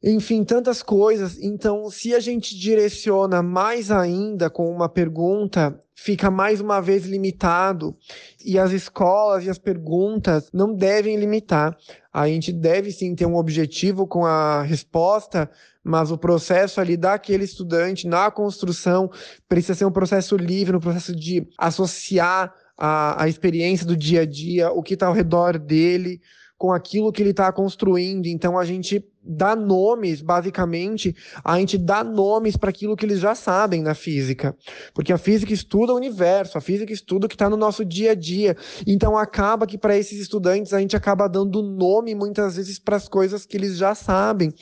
Enfim, 0.02 0.42
tantas 0.42 0.82
coisas. 0.82 1.38
Então, 1.38 1.90
se 1.90 2.14
a 2.14 2.18
gente 2.18 2.58
direciona 2.58 3.42
mais 3.42 3.90
ainda 3.90 4.48
com 4.48 4.68
uma 4.70 4.88
pergunta, 4.88 5.78
fica 5.94 6.30
mais 6.30 6.62
uma 6.62 6.80
vez 6.80 7.04
limitado. 7.04 7.94
E 8.42 8.58
as 8.58 8.72
escolas 8.72 9.44
e 9.44 9.50
as 9.50 9.58
perguntas 9.58 10.48
não 10.50 10.72
devem 10.74 11.16
limitar. 11.16 11.76
A 12.10 12.26
gente 12.28 12.52
deve 12.52 12.90
sim 12.90 13.14
ter 13.14 13.26
um 13.26 13.36
objetivo 13.36 14.06
com 14.06 14.24
a 14.24 14.62
resposta, 14.62 15.48
mas 15.84 16.10
o 16.10 16.16
processo 16.16 16.80
ali 16.80 16.96
daquele 16.96 17.44
estudante 17.44 18.08
na 18.08 18.30
construção 18.30 19.10
precisa 19.46 19.74
ser 19.74 19.84
um 19.84 19.92
processo 19.92 20.36
livre, 20.36 20.76
um 20.76 20.80
processo 20.80 21.14
de 21.14 21.46
associar 21.58 22.52
a, 22.76 23.24
a 23.24 23.28
experiência 23.28 23.86
do 23.86 23.96
dia 23.96 24.22
a 24.22 24.26
dia, 24.26 24.70
o 24.70 24.82
que 24.82 24.94
está 24.94 25.06
ao 25.06 25.14
redor 25.14 25.58
dele, 25.58 26.20
com 26.62 26.72
aquilo 26.72 27.10
que 27.10 27.20
ele 27.20 27.30
está 27.30 27.50
construindo. 27.50 28.26
Então 28.26 28.56
a 28.56 28.64
gente 28.64 29.04
dá 29.20 29.56
nomes, 29.56 30.22
basicamente, 30.22 31.12
a 31.44 31.58
gente 31.58 31.76
dá 31.76 32.04
nomes 32.04 32.56
para 32.56 32.70
aquilo 32.70 32.94
que 32.96 33.04
eles 33.04 33.18
já 33.18 33.34
sabem 33.34 33.82
na 33.82 33.94
física. 33.94 34.56
Porque 34.94 35.12
a 35.12 35.18
física 35.18 35.52
estuda 35.52 35.92
o 35.92 35.96
universo, 35.96 36.56
a 36.56 36.60
física 36.60 36.92
estuda 36.92 37.26
o 37.26 37.28
que 37.28 37.34
está 37.34 37.50
no 37.50 37.56
nosso 37.56 37.84
dia 37.84 38.12
a 38.12 38.14
dia. 38.14 38.56
Então 38.86 39.18
acaba 39.18 39.66
que 39.66 39.76
para 39.76 39.98
esses 39.98 40.20
estudantes 40.20 40.72
a 40.72 40.78
gente 40.78 40.94
acaba 40.94 41.28
dando 41.28 41.62
nome 41.62 42.14
muitas 42.14 42.54
vezes 42.54 42.78
para 42.78 42.94
as 42.94 43.08
coisas 43.08 43.44
que 43.44 43.56
eles 43.56 43.76
já 43.76 43.94
sabem. 43.94 44.52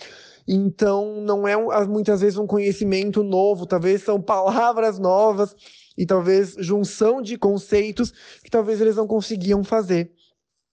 Então 0.49 1.21
não 1.21 1.47
é 1.47 1.55
muitas 1.87 2.23
vezes 2.23 2.39
um 2.39 2.47
conhecimento 2.47 3.23
novo, 3.23 3.67
talvez 3.67 4.03
são 4.03 4.19
palavras 4.23 4.99
novas 4.99 5.55
e 6.01 6.07
talvez 6.07 6.57
junção 6.59 7.21
de 7.21 7.37
conceitos 7.37 8.11
que 8.43 8.51
talvez 8.51 8.81
eles 8.81 8.97
não 8.97 9.07
conseguiam 9.07 9.63
fazer. 9.63 10.11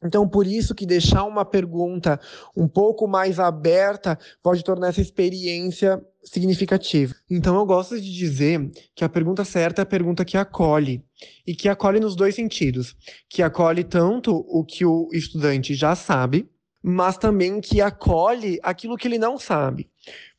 Então, 0.02 0.26
por 0.30 0.48
isso 0.48 0.74
que 0.74 0.86
deixar 0.86 1.26
uma 1.26 1.44
pergunta 1.44 2.18
um 2.56 2.66
pouco 2.66 3.08
mais 3.10 3.38
aberta 3.38 4.18
pode 4.42 4.64
tornar 4.64 4.88
essa 4.88 5.02
experiência 5.02 6.02
significativa. 6.24 7.14
Então, 7.30 7.58
eu 7.58 7.66
gosto 7.66 8.00
de 8.00 8.14
dizer 8.14 8.72
que 8.96 9.04
a 9.04 9.10
pergunta 9.10 9.44
certa 9.44 9.82
é 9.82 9.84
a 9.84 9.86
pergunta 9.86 10.24
que 10.24 10.38
acolhe. 10.38 11.04
E 11.46 11.54
que 11.54 11.68
acolhe 11.68 12.00
nos 12.00 12.16
dois 12.16 12.34
sentidos. 12.34 12.96
Que 13.28 13.44
acolhe 13.44 13.84
tanto 13.84 14.34
o 14.34 14.64
que 14.64 14.86
o 14.86 15.10
estudante 15.12 15.74
já 15.74 15.94
sabe, 15.94 16.50
mas 16.82 17.18
também 17.18 17.60
que 17.60 17.82
acolhe 17.82 18.60
aquilo 18.64 18.96
que 18.96 19.10
ele 19.10 19.18
não 19.18 19.38
sabe. 19.38 19.90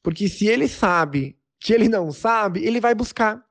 Porque 0.02 0.28
se 0.28 0.46
ele 0.46 0.66
sabe 0.66 1.36
que 1.60 1.74
ele 1.74 1.90
não 1.90 2.10
sabe, 2.10 2.64
ele 2.64 2.80
vai 2.80 2.94
buscar. 2.94 3.47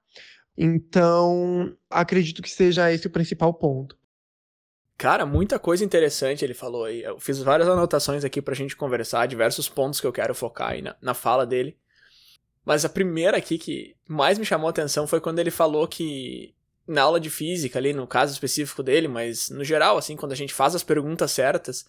Então, 0.58 1.76
acredito 1.90 2.42
que 2.42 2.50
seja 2.50 2.92
esse 2.92 3.06
o 3.06 3.12
principal 3.12 3.54
ponto. 3.54 3.96
Cara, 4.98 5.28
muita 5.28 5.60
coisa 5.60 5.86
interessante 5.86 6.44
ele 6.44 6.56
falou 6.56 6.86
aí. 6.86 7.04
Eu 7.04 7.20
fiz 7.20 7.38
várias 7.40 7.70
anotações 7.70 8.24
aqui 8.24 8.42
pra 8.42 8.56
gente 8.56 8.76
conversar, 8.76 9.28
diversos 9.28 9.70
pontos 9.70 10.02
que 10.02 10.08
eu 10.08 10.12
quero 10.12 10.34
focar 10.34 10.72
aí 10.72 10.82
na, 10.82 10.96
na 11.00 11.14
fala 11.14 11.46
dele. 11.46 11.78
Mas 12.66 12.84
a 12.84 12.90
primeira 12.90 13.38
aqui 13.38 13.60
que 13.60 13.96
mais 14.10 14.40
me 14.40 14.46
chamou 14.46 14.68
a 14.68 14.72
atenção 14.72 15.06
foi 15.06 15.22
quando 15.22 15.38
ele 15.38 15.52
falou 15.52 15.88
que 15.88 16.56
na 16.88 17.04
aula 17.04 17.20
de 17.20 17.30
física, 17.30 17.78
ali 17.78 17.94
no 17.94 18.08
caso 18.08 18.34
específico 18.34 18.82
dele, 18.82 19.08
mas 19.08 19.50
no 19.50 19.64
geral, 19.64 19.98
assim, 19.98 20.16
quando 20.16 20.32
a 20.32 20.36
gente 20.36 20.54
faz 20.54 20.74
as 20.74 20.84
perguntas 20.84 21.32
certas, 21.32 21.86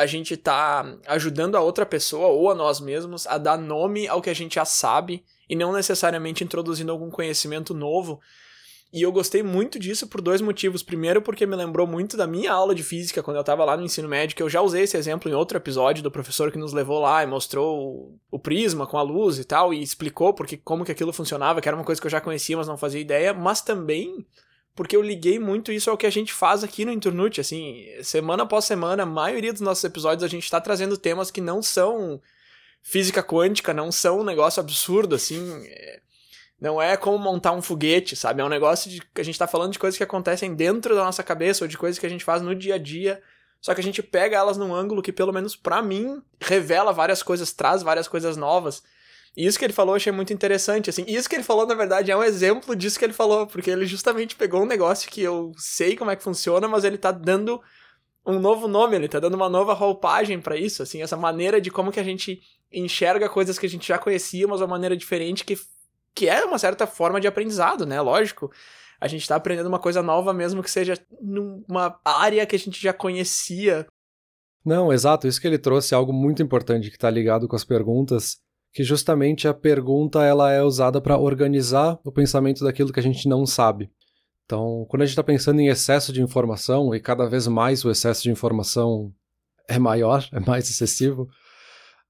a 0.00 0.06
gente 0.06 0.34
tá 0.34 0.96
ajudando 1.06 1.56
a 1.56 1.60
outra 1.60 1.84
pessoa 1.84 2.28
ou 2.28 2.50
a 2.50 2.54
nós 2.54 2.80
mesmos 2.80 3.26
a 3.26 3.36
dar 3.36 3.58
nome 3.58 4.08
ao 4.08 4.22
que 4.22 4.30
a 4.30 4.34
gente 4.34 4.54
já 4.54 4.64
sabe 4.64 5.22
e 5.46 5.54
não 5.54 5.74
necessariamente 5.74 6.42
introduzindo 6.42 6.90
algum 6.90 7.10
conhecimento 7.10 7.74
novo. 7.74 8.18
E 8.90 9.02
eu 9.02 9.12
gostei 9.12 9.42
muito 9.42 9.78
disso 9.78 10.06
por 10.06 10.22
dois 10.22 10.40
motivos. 10.40 10.82
Primeiro, 10.82 11.20
porque 11.20 11.44
me 11.44 11.54
lembrou 11.54 11.86
muito 11.86 12.16
da 12.16 12.26
minha 12.26 12.50
aula 12.50 12.74
de 12.74 12.82
física 12.82 13.22
quando 13.22 13.36
eu 13.36 13.42
estava 13.42 13.62
lá 13.62 13.76
no 13.76 13.84
ensino 13.84 14.08
médio, 14.08 14.34
que 14.34 14.42
eu 14.42 14.48
já 14.48 14.62
usei 14.62 14.84
esse 14.84 14.96
exemplo 14.96 15.30
em 15.30 15.34
outro 15.34 15.58
episódio 15.58 16.02
do 16.02 16.10
professor 16.10 16.50
que 16.50 16.58
nos 16.58 16.72
levou 16.72 16.98
lá 16.98 17.22
e 17.22 17.26
mostrou 17.26 18.18
o 18.30 18.38
prisma 18.38 18.86
com 18.86 18.96
a 18.96 19.02
luz 19.02 19.38
e 19.38 19.44
tal, 19.44 19.74
e 19.74 19.82
explicou 19.82 20.32
porque, 20.32 20.56
como 20.56 20.82
que 20.82 20.92
aquilo 20.92 21.12
funcionava, 21.12 21.60
que 21.60 21.68
era 21.68 21.76
uma 21.76 21.84
coisa 21.84 22.00
que 22.00 22.06
eu 22.06 22.10
já 22.10 22.22
conhecia, 22.22 22.56
mas 22.56 22.66
não 22.66 22.78
fazia 22.78 23.00
ideia, 23.02 23.34
mas 23.34 23.60
também 23.60 24.26
porque 24.80 24.96
eu 24.96 25.02
liguei 25.02 25.38
muito 25.38 25.70
isso 25.70 25.90
ao 25.90 25.96
que 25.98 26.06
a 26.06 26.10
gente 26.10 26.32
faz 26.32 26.64
aqui 26.64 26.86
no 26.86 26.90
Internute, 26.90 27.38
assim, 27.38 27.86
semana 28.02 28.44
após 28.44 28.64
semana, 28.64 29.02
a 29.02 29.06
maioria 29.06 29.52
dos 29.52 29.60
nossos 29.60 29.84
episódios 29.84 30.24
a 30.24 30.26
gente 30.26 30.44
está 30.44 30.58
trazendo 30.58 30.96
temas 30.96 31.30
que 31.30 31.42
não 31.42 31.62
são 31.62 32.18
física 32.80 33.22
quântica, 33.22 33.74
não 33.74 33.92
são 33.92 34.20
um 34.20 34.24
negócio 34.24 34.58
absurdo, 34.58 35.14
assim, 35.14 35.66
é, 35.66 36.00
não 36.58 36.80
é 36.80 36.96
como 36.96 37.18
montar 37.18 37.52
um 37.52 37.60
foguete, 37.60 38.16
sabe? 38.16 38.40
É 38.40 38.44
um 38.44 38.48
negócio 38.48 38.90
de 38.90 39.02
que 39.02 39.20
a 39.20 39.22
gente 39.22 39.34
está 39.34 39.46
falando 39.46 39.72
de 39.72 39.78
coisas 39.78 39.98
que 39.98 40.02
acontecem 40.02 40.54
dentro 40.54 40.94
da 40.94 41.04
nossa 41.04 41.22
cabeça 41.22 41.62
ou 41.62 41.68
de 41.68 41.76
coisas 41.76 41.98
que 41.98 42.06
a 42.06 42.10
gente 42.10 42.24
faz 42.24 42.40
no 42.40 42.54
dia 42.54 42.76
a 42.76 42.78
dia, 42.78 43.22
só 43.60 43.74
que 43.74 43.82
a 43.82 43.84
gente 43.84 44.02
pega 44.02 44.38
elas 44.38 44.56
num 44.56 44.74
ângulo 44.74 45.02
que, 45.02 45.12
pelo 45.12 45.30
menos 45.30 45.54
para 45.54 45.82
mim, 45.82 46.22
revela 46.40 46.90
várias 46.90 47.22
coisas, 47.22 47.52
traz 47.52 47.82
várias 47.82 48.08
coisas 48.08 48.34
novas. 48.34 48.82
Isso 49.36 49.58
que 49.58 49.64
ele 49.64 49.72
falou 49.72 49.94
eu 49.94 49.96
achei 49.96 50.12
muito 50.12 50.32
interessante, 50.32 50.90
assim. 50.90 51.04
Isso 51.06 51.28
que 51.28 51.36
ele 51.36 51.44
falou, 51.44 51.66
na 51.66 51.74
verdade, 51.74 52.10
é 52.10 52.16
um 52.16 52.22
exemplo 52.22 52.74
disso 52.74 52.98
que 52.98 53.04
ele 53.04 53.12
falou, 53.12 53.46
porque 53.46 53.70
ele 53.70 53.86
justamente 53.86 54.34
pegou 54.34 54.62
um 54.62 54.66
negócio 54.66 55.10
que 55.10 55.22
eu 55.22 55.52
sei 55.56 55.96
como 55.96 56.10
é 56.10 56.16
que 56.16 56.22
funciona, 56.22 56.66
mas 56.66 56.84
ele 56.84 56.98
tá 56.98 57.12
dando 57.12 57.60
um 58.26 58.38
novo 58.38 58.68
nome, 58.68 58.96
ele 58.96 59.08
tá 59.08 59.20
dando 59.20 59.34
uma 59.34 59.48
nova 59.48 59.72
roupagem 59.72 60.40
para 60.40 60.56
isso, 60.56 60.82
assim, 60.82 61.00
essa 61.00 61.16
maneira 61.16 61.60
de 61.60 61.70
como 61.70 61.92
que 61.92 62.00
a 62.00 62.04
gente 62.04 62.40
enxerga 62.72 63.28
coisas 63.28 63.58
que 63.58 63.66
a 63.66 63.68
gente 63.68 63.86
já 63.86 63.98
conhecia, 63.98 64.46
mas 64.46 64.60
uma 64.60 64.66
maneira 64.66 64.96
diferente 64.96 65.44
que, 65.44 65.56
que 66.14 66.28
é 66.28 66.44
uma 66.44 66.58
certa 66.58 66.86
forma 66.86 67.20
de 67.20 67.26
aprendizado, 67.26 67.86
né? 67.86 68.00
Lógico. 68.00 68.50
A 69.00 69.08
gente 69.08 69.26
tá 69.26 69.36
aprendendo 69.36 69.66
uma 69.66 69.78
coisa 69.78 70.02
nova 70.02 70.34
mesmo 70.34 70.62
que 70.62 70.70
seja 70.70 70.98
numa 71.22 71.98
área 72.04 72.44
que 72.44 72.54
a 72.54 72.58
gente 72.58 72.80
já 72.82 72.92
conhecia. 72.92 73.86
Não, 74.62 74.92
exato. 74.92 75.26
Isso 75.26 75.40
que 75.40 75.46
ele 75.46 75.58
trouxe 75.58 75.94
é 75.94 75.96
algo 75.96 76.12
muito 76.12 76.42
importante 76.42 76.90
que 76.90 76.98
tá 76.98 77.08
ligado 77.08 77.48
com 77.48 77.56
as 77.56 77.64
perguntas 77.64 78.38
que 78.72 78.84
justamente 78.84 79.48
a 79.48 79.54
pergunta 79.54 80.22
ela 80.22 80.52
é 80.52 80.62
usada 80.62 81.00
para 81.00 81.18
organizar 81.18 81.98
o 82.04 82.12
pensamento 82.12 82.64
daquilo 82.64 82.92
que 82.92 83.00
a 83.00 83.02
gente 83.02 83.28
não 83.28 83.44
sabe. 83.44 83.90
Então, 84.44 84.84
quando 84.88 85.02
a 85.02 85.04
gente 85.04 85.12
está 85.12 85.22
pensando 85.22 85.60
em 85.60 85.68
excesso 85.68 86.12
de 86.12 86.22
informação, 86.22 86.94
e 86.94 87.00
cada 87.00 87.28
vez 87.28 87.46
mais 87.46 87.84
o 87.84 87.90
excesso 87.90 88.22
de 88.22 88.30
informação 88.30 89.12
é 89.68 89.78
maior, 89.78 90.26
é 90.32 90.40
mais 90.40 90.68
excessivo, 90.68 91.28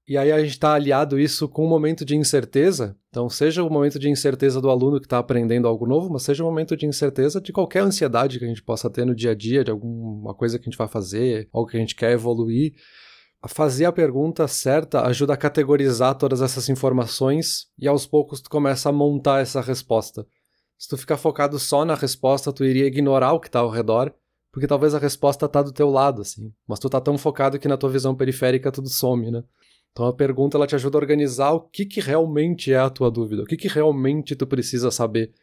e 0.07 0.17
aí 0.17 0.31
a 0.31 0.39
gente 0.39 0.51
está 0.51 0.73
aliado 0.73 1.19
isso 1.19 1.47
com 1.47 1.65
um 1.65 1.69
momento 1.69 2.03
de 2.03 2.15
incerteza. 2.17 2.97
Então, 3.09 3.29
seja 3.29 3.63
o 3.63 3.69
momento 3.69 3.99
de 3.99 4.09
incerteza 4.09 4.59
do 4.59 4.69
aluno 4.69 4.99
que 4.99 5.05
está 5.05 5.19
aprendendo 5.19 5.67
algo 5.67 5.85
novo, 5.85 6.09
mas 6.11 6.23
seja 6.23 6.43
o 6.43 6.47
momento 6.47 6.75
de 6.75 6.85
incerteza 6.85 7.39
de 7.39 7.53
qualquer 7.53 7.83
ansiedade 7.83 8.39
que 8.39 8.45
a 8.45 8.47
gente 8.47 8.63
possa 8.63 8.89
ter 8.89 9.05
no 9.05 9.15
dia 9.15 9.31
a 9.31 9.35
dia, 9.35 9.63
de 9.63 9.71
alguma 9.71 10.33
coisa 10.33 10.57
que 10.57 10.63
a 10.63 10.69
gente 10.69 10.77
vai 10.77 10.87
fazer, 10.87 11.47
algo 11.53 11.69
que 11.69 11.77
a 11.77 11.79
gente 11.79 11.95
quer 11.95 12.11
evoluir 12.11 12.73
fazer 13.47 13.85
a 13.85 13.91
pergunta 13.91 14.47
certa 14.47 15.05
ajuda 15.05 15.33
a 15.33 15.37
categorizar 15.37 16.15
todas 16.15 16.41
essas 16.41 16.69
informações 16.69 17.67
e 17.77 17.87
aos 17.87 18.05
poucos 18.05 18.41
tu 18.41 18.49
começa 18.49 18.89
a 18.89 18.91
montar 18.91 19.41
essa 19.41 19.61
resposta. 19.61 20.25
Se 20.77 20.87
tu 20.87 20.97
ficar 20.97 21.17
focado 21.17 21.57
só 21.59 21.85
na 21.85 21.95
resposta, 21.95 22.53
tu 22.53 22.63
iria 22.63 22.85
ignorar 22.85 23.33
o 23.33 23.39
que 23.39 23.47
está 23.47 23.59
ao 23.59 23.69
redor, 23.69 24.13
porque 24.51 24.67
talvez 24.67 24.93
a 24.93 24.99
resposta 24.99 25.47
tá 25.47 25.61
do 25.61 25.71
teu 25.71 25.89
lado, 25.89 26.21
assim. 26.21 26.53
Mas 26.67 26.79
tu 26.79 26.89
tá 26.89 26.99
tão 26.99 27.17
focado 27.17 27.57
que 27.59 27.67
na 27.67 27.77
tua 27.77 27.89
visão 27.89 28.15
periférica 28.15 28.71
tudo 28.71 28.89
some, 28.89 29.31
né? 29.31 29.43
Então 29.91 30.05
a 30.05 30.13
pergunta 30.13 30.57
ela 30.57 30.67
te 30.67 30.75
ajuda 30.75 30.97
a 30.97 31.01
organizar 31.01 31.51
o 31.51 31.61
que, 31.61 31.85
que 31.85 31.99
realmente 31.99 32.71
é 32.71 32.77
a 32.77 32.89
tua 32.89 33.11
dúvida, 33.11 33.43
o 33.43 33.45
que, 33.45 33.57
que 33.57 33.67
realmente 33.67 34.35
tu 34.35 34.47
precisa 34.47 34.89
saber. 34.89 35.33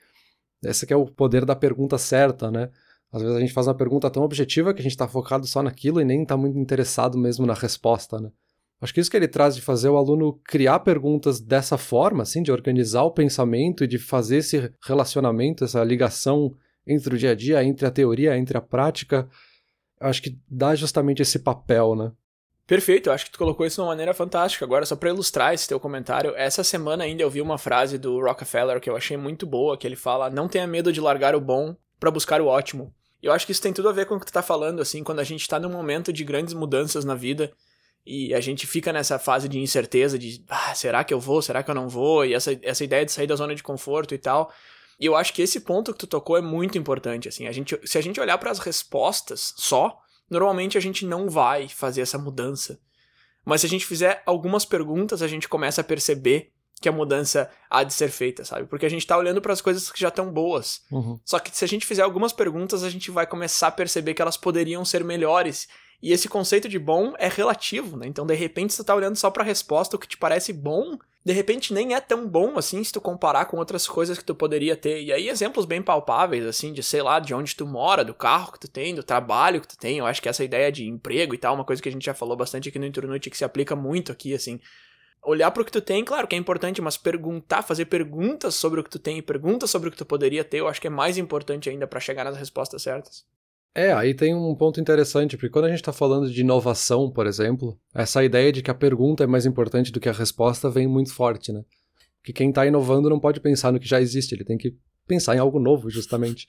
Esse 0.65 0.87
que 0.87 0.93
é 0.93 0.97
o 0.97 1.07
poder 1.07 1.45
da 1.45 1.55
pergunta 1.55 1.99
certa, 1.99 2.51
né? 2.51 2.71
Às 3.13 3.23
vezes 3.23 3.37
a 3.37 3.41
gente 3.41 3.53
faz 3.53 3.67
uma 3.67 3.75
pergunta 3.75 4.11
tão 4.11 4.23
objetiva 4.23 4.75
que 4.75 4.81
a 4.81 4.83
gente 4.83 4.93
está 4.93 5.09
focado 5.09 5.47
só 5.47 5.63
naquilo 5.63 6.01
e 6.01 6.05
nem 6.05 6.23
está 6.23 6.37
muito 6.37 6.59
interessado 6.59 7.17
mesmo 7.17 7.47
na 7.47 7.55
resposta, 7.55 8.21
né? 8.21 8.31
Acho 8.81 8.95
que 8.95 9.01
isso 9.01 9.11
que 9.11 9.17
ele 9.17 9.27
traz 9.27 9.57
de 9.57 9.63
fazer 9.63 9.89
o 9.89 9.97
aluno 9.97 10.39
criar 10.45 10.81
perguntas 10.81 11.41
dessa 11.41 11.77
forma, 11.77 12.23
assim, 12.23 12.43
de 12.43 12.53
organizar 12.53 13.03
o 13.03 13.11
pensamento 13.11 13.83
e 13.83 13.89
de 13.89 13.99
fazer 13.99 14.37
esse 14.37 14.73
relacionamento, 14.85 15.65
essa 15.65 15.83
ligação 15.83 16.55
entre 16.87 17.15
o 17.15 17.19
dia 17.19 17.33
a 17.33 17.35
dia, 17.35 17.65
entre 17.65 17.87
a 17.87 17.91
teoria, 17.91 18.39
entre 18.39 18.57
a 18.57 18.61
prática, 18.61 19.29
acho 20.01 20.23
que 20.23 20.39
dá 20.49 20.75
justamente 20.75 21.23
esse 21.23 21.41
papel, 21.41 21.97
né? 21.97 22.13
Perfeito, 22.67 23.09
eu 23.09 23.15
acho 23.15 23.25
que 23.25 23.33
tu 23.33 23.39
colocou 23.39 23.67
isso 23.67 23.77
de 23.77 23.81
uma 23.81 23.89
maneira 23.89 24.13
fantástica. 24.13 24.65
Agora, 24.65 24.85
só 24.85 24.95
para 24.95 25.09
ilustrar 25.09 25.55
esse 25.55 25.67
teu 25.67 25.81
comentário, 25.81 26.35
essa 26.37 26.63
semana 26.63 27.03
ainda 27.03 27.23
eu 27.23 27.31
vi 27.31 27.41
uma 27.41 27.59
frase 27.59 27.99
do 27.99 28.21
Rockefeller 28.21 28.81
que 28.81 28.91
eu 28.91 28.97
achei 28.97 29.17
muito 29.17 29.47
boa, 29.47 29.77
que 29.77 29.87
ele 29.87 29.97
fala: 29.97 30.29
"Não 30.31 30.47
tenha 30.47 30.67
medo 30.67 30.93
de 30.93 31.01
largar 31.01 31.35
o 31.35 31.41
bom 31.41 31.75
para 31.99 32.11
buscar 32.11 32.41
o 32.41 32.47
ótimo". 32.47 32.95
Eu 33.23 33.33
acho 33.33 33.45
que 33.45 33.53
isso 33.53 33.63
tem 33.63 33.73
tudo 33.73 33.89
a 33.89 33.93
ver 33.93 34.07
com 34.07 34.15
o 34.15 34.21
que 34.21 34.27
tu 34.27 34.33
tá 34.33 34.43
falando, 34.43 34.81
assim, 34.81 35.03
quando 35.03 35.21
a 35.21 35.25
gente 35.25 35.49
tá 35.49 35.59
num 35.59 35.71
momento 35.71 36.13
de 36.13 36.25
grandes 36.25 36.55
mudanças 36.55 37.05
na 37.05 37.15
vida 37.15 37.53
e 38.07 38.33
a 38.33 38.41
gente 38.41 38.67
fica 38.67 38.93
nessa 38.93 39.19
fase 39.19 39.49
de 39.49 39.59
incerteza, 39.59 40.19
de 40.19 40.43
ah, 40.49 40.75
será 40.75 41.03
que 41.05 41.13
eu 41.13 41.21
vou, 41.21 41.43
será 41.43 41.63
que 41.63 41.71
eu 41.71 41.75
não 41.75 41.89
vou, 41.89 42.25
e 42.25 42.33
essa, 42.33 42.59
essa 42.63 42.85
ideia 42.85 43.05
de 43.05 43.13
sair 43.13 43.27
da 43.27 43.37
zona 43.37 43.55
de 43.55 43.63
conforto 43.63 44.15
e 44.15 44.19
tal. 44.19 44.53
E 44.99 45.07
eu 45.07 45.15
acho 45.15 45.33
que 45.33 45.43
esse 45.43 45.61
ponto 45.61 45.93
que 45.93 45.99
tu 45.99 46.07
tocou 46.07 46.37
é 46.37 46.41
muito 46.41 46.79
importante, 46.79 47.29
assim, 47.29 47.47
a 47.47 47.53
gente, 47.53 47.79
se 47.85 47.99
a 47.99 48.01
gente 48.01 48.21
olhar 48.21 48.39
para 48.39 48.51
as 48.51 48.59
respostas 48.59 49.53
só, 49.57 50.01
normalmente 50.31 50.79
a 50.79 50.81
gente 50.81 51.05
não 51.05 51.29
vai 51.29 51.69
fazer 51.69 52.01
essa 52.01 52.19
mudança. 52.19 52.81
Mas 53.45 53.61
se 53.61 53.67
a 53.67 53.71
gente 53.71 53.87
fizer 53.87 54.23
algumas 54.27 54.65
perguntas, 54.65 55.23
a 55.23 55.29
gente 55.29 55.49
começa 55.49 55.81
a 55.81 55.85
perceber 55.85 56.53
que 56.81 56.89
a 56.89 56.93
mudança 56.93 57.51
há 57.69 57.83
de 57.83 57.93
ser 57.93 58.09
feita, 58.11 58.45
sabe? 58.45 58.67
Porque 58.67 58.87
a 58.87 58.89
gente 58.89 59.07
tá 59.07 59.17
olhando 59.17 59.41
para 59.41 59.53
as 59.53 59.61
coisas 59.61 59.91
que 59.91 60.01
já 60.01 60.09
estão 60.09 60.33
boas. 60.33 60.83
Uhum. 60.91 61.19
Só 61.25 61.39
que 61.39 61.57
se 61.57 61.65
a 61.65 61.69
gente 61.69 61.87
fizer 61.87 62.03
algumas 62.03 62.33
perguntas, 62.33 62.85
a 62.85 62.91
gente 62.91 63.11
vai 63.11 63.27
começar 63.27 63.69
a 63.69 63.73
perceber 63.73 64.15
que 64.15 64.23
elas 64.23 64.37
poderiam 64.37 64.85
ser 64.85 65.05
melhores. 65.05 65.69
E 66.01 66.13
esse 66.13 66.29
conceito 66.29 66.69
de 66.69 66.79
bom 66.79 67.15
é 67.19 67.29
relativo, 67.29 67.97
né? 67.97 68.07
Então, 68.07 68.25
de 68.25 68.35
repente, 68.35 68.73
você 68.73 68.85
tá 68.85 68.95
olhando 68.95 69.17
só 69.17 69.31
para 69.31 69.43
a 69.43 69.47
resposta, 69.47 69.97
o 69.97 69.99
que 69.99 70.07
te 70.07 70.17
parece 70.17 70.53
bom, 70.53 70.97
de 71.25 71.33
repente 71.33 71.75
nem 71.75 71.95
é 71.95 72.01
tão 72.01 72.27
bom 72.27 72.57
assim 72.57 72.83
se 72.85 72.93
tu 72.93 73.01
comparar 73.01 73.47
com 73.47 73.59
outras 73.59 73.87
coisas 73.89 74.17
que 74.17 74.25
tu 74.25 74.35
poderia 74.35 74.77
ter. 74.77 75.03
E 75.03 75.13
aí, 75.13 75.29
exemplos 75.29 75.67
bem 75.67 75.83
palpáveis, 75.83 76.47
assim, 76.47 76.73
de 76.73 76.83
sei 76.85 77.03
lá, 77.03 77.19
de 77.19 77.35
onde 77.35 77.57
tu 77.57 77.67
mora, 77.67 78.05
do 78.05 78.15
carro 78.15 78.53
que 78.53 78.61
tu 78.61 78.69
tem, 78.69 78.95
do 78.95 79.03
trabalho 79.03 79.61
que 79.61 79.69
tu 79.69 79.77
tem. 79.77 79.99
Eu 79.99 80.07
acho 80.07 80.23
que 80.23 80.29
essa 80.29 80.45
ideia 80.45 80.71
de 80.71 80.87
emprego 80.87 81.35
e 81.35 81.39
tal, 81.39 81.57
uma 81.57 81.65
coisa 81.65 81.83
que 81.83 81.89
a 81.89 81.93
gente 81.93 82.07
já 82.07 82.15
falou 82.15 82.37
bastante 82.37 82.69
aqui 82.69 82.79
no 82.79 82.87
Internute 82.87 83.29
que 83.29 83.37
se 83.37 83.45
aplica 83.45 83.75
muito 83.75 84.13
aqui, 84.13 84.33
assim 84.33 84.61
olhar 85.25 85.51
para 85.51 85.63
o 85.63 85.65
que 85.65 85.73
tu 85.73 85.81
tem, 85.81 86.05
claro 86.05 86.27
que 86.27 86.35
é 86.35 86.39
importante, 86.39 86.81
mas 86.81 86.97
perguntar, 86.97 87.63
fazer 87.63 87.87
perguntas 87.87 88.55
sobre 88.55 88.81
o 88.81 88.85
que 88.85 88.91
tu 88.91 88.99
tem, 88.99 89.23
perguntas 89.23 89.71
sobre 89.71 89.89
o 89.89 89.93
que 89.93 89.99
tu 89.99 90.07
poderia 90.07 90.45
ter, 90.45 90.59
eu 90.59 90.69
acho 90.69 90.81
que 90.81 90.87
é 90.87 90.91
mais 90.91 91.19
importante 91.19 91.69
ainda 91.69 91.87
para 91.87 92.01
chegar 92.01 92.25
nas 92.25 92.37
respostas 92.37 92.83
certas. 92.83 93.25
É, 93.75 93.93
aí 93.93 94.15
tem 94.15 94.35
um 94.35 94.55
ponto 94.55 94.81
interessante, 94.81 95.37
porque 95.37 95.51
quando 95.51 95.67
a 95.67 95.69
gente 95.69 95.81
está 95.81 95.93
falando 95.93 96.29
de 96.31 96.41
inovação, 96.41 97.11
por 97.11 97.27
exemplo, 97.27 97.79
essa 97.95 98.25
ideia 98.25 98.51
de 98.51 98.63
que 98.63 98.71
a 98.71 98.75
pergunta 98.75 99.23
é 99.23 99.27
mais 99.27 99.47
importante 99.47 99.93
do 99.93 100.01
que 100.01 100.09
a 100.09 100.13
resposta 100.13 100.69
vem 100.69 100.87
muito 100.89 101.15
forte, 101.15 101.53
né? 101.53 101.63
Que 102.25 102.33
quem 102.33 102.49
está 102.49 102.67
inovando 102.67 103.09
não 103.09 103.21
pode 103.21 103.41
pensar 103.41 103.73
no 103.73 103.79
que 103.79 103.87
já 103.87 104.01
existe, 104.01 104.35
ele 104.35 104.45
tem 104.45 104.59
que 104.59 104.77
pensar 105.07 105.37
em 105.37 105.39
algo 105.39 105.61
novo, 105.61 105.89
justamente. 105.91 106.49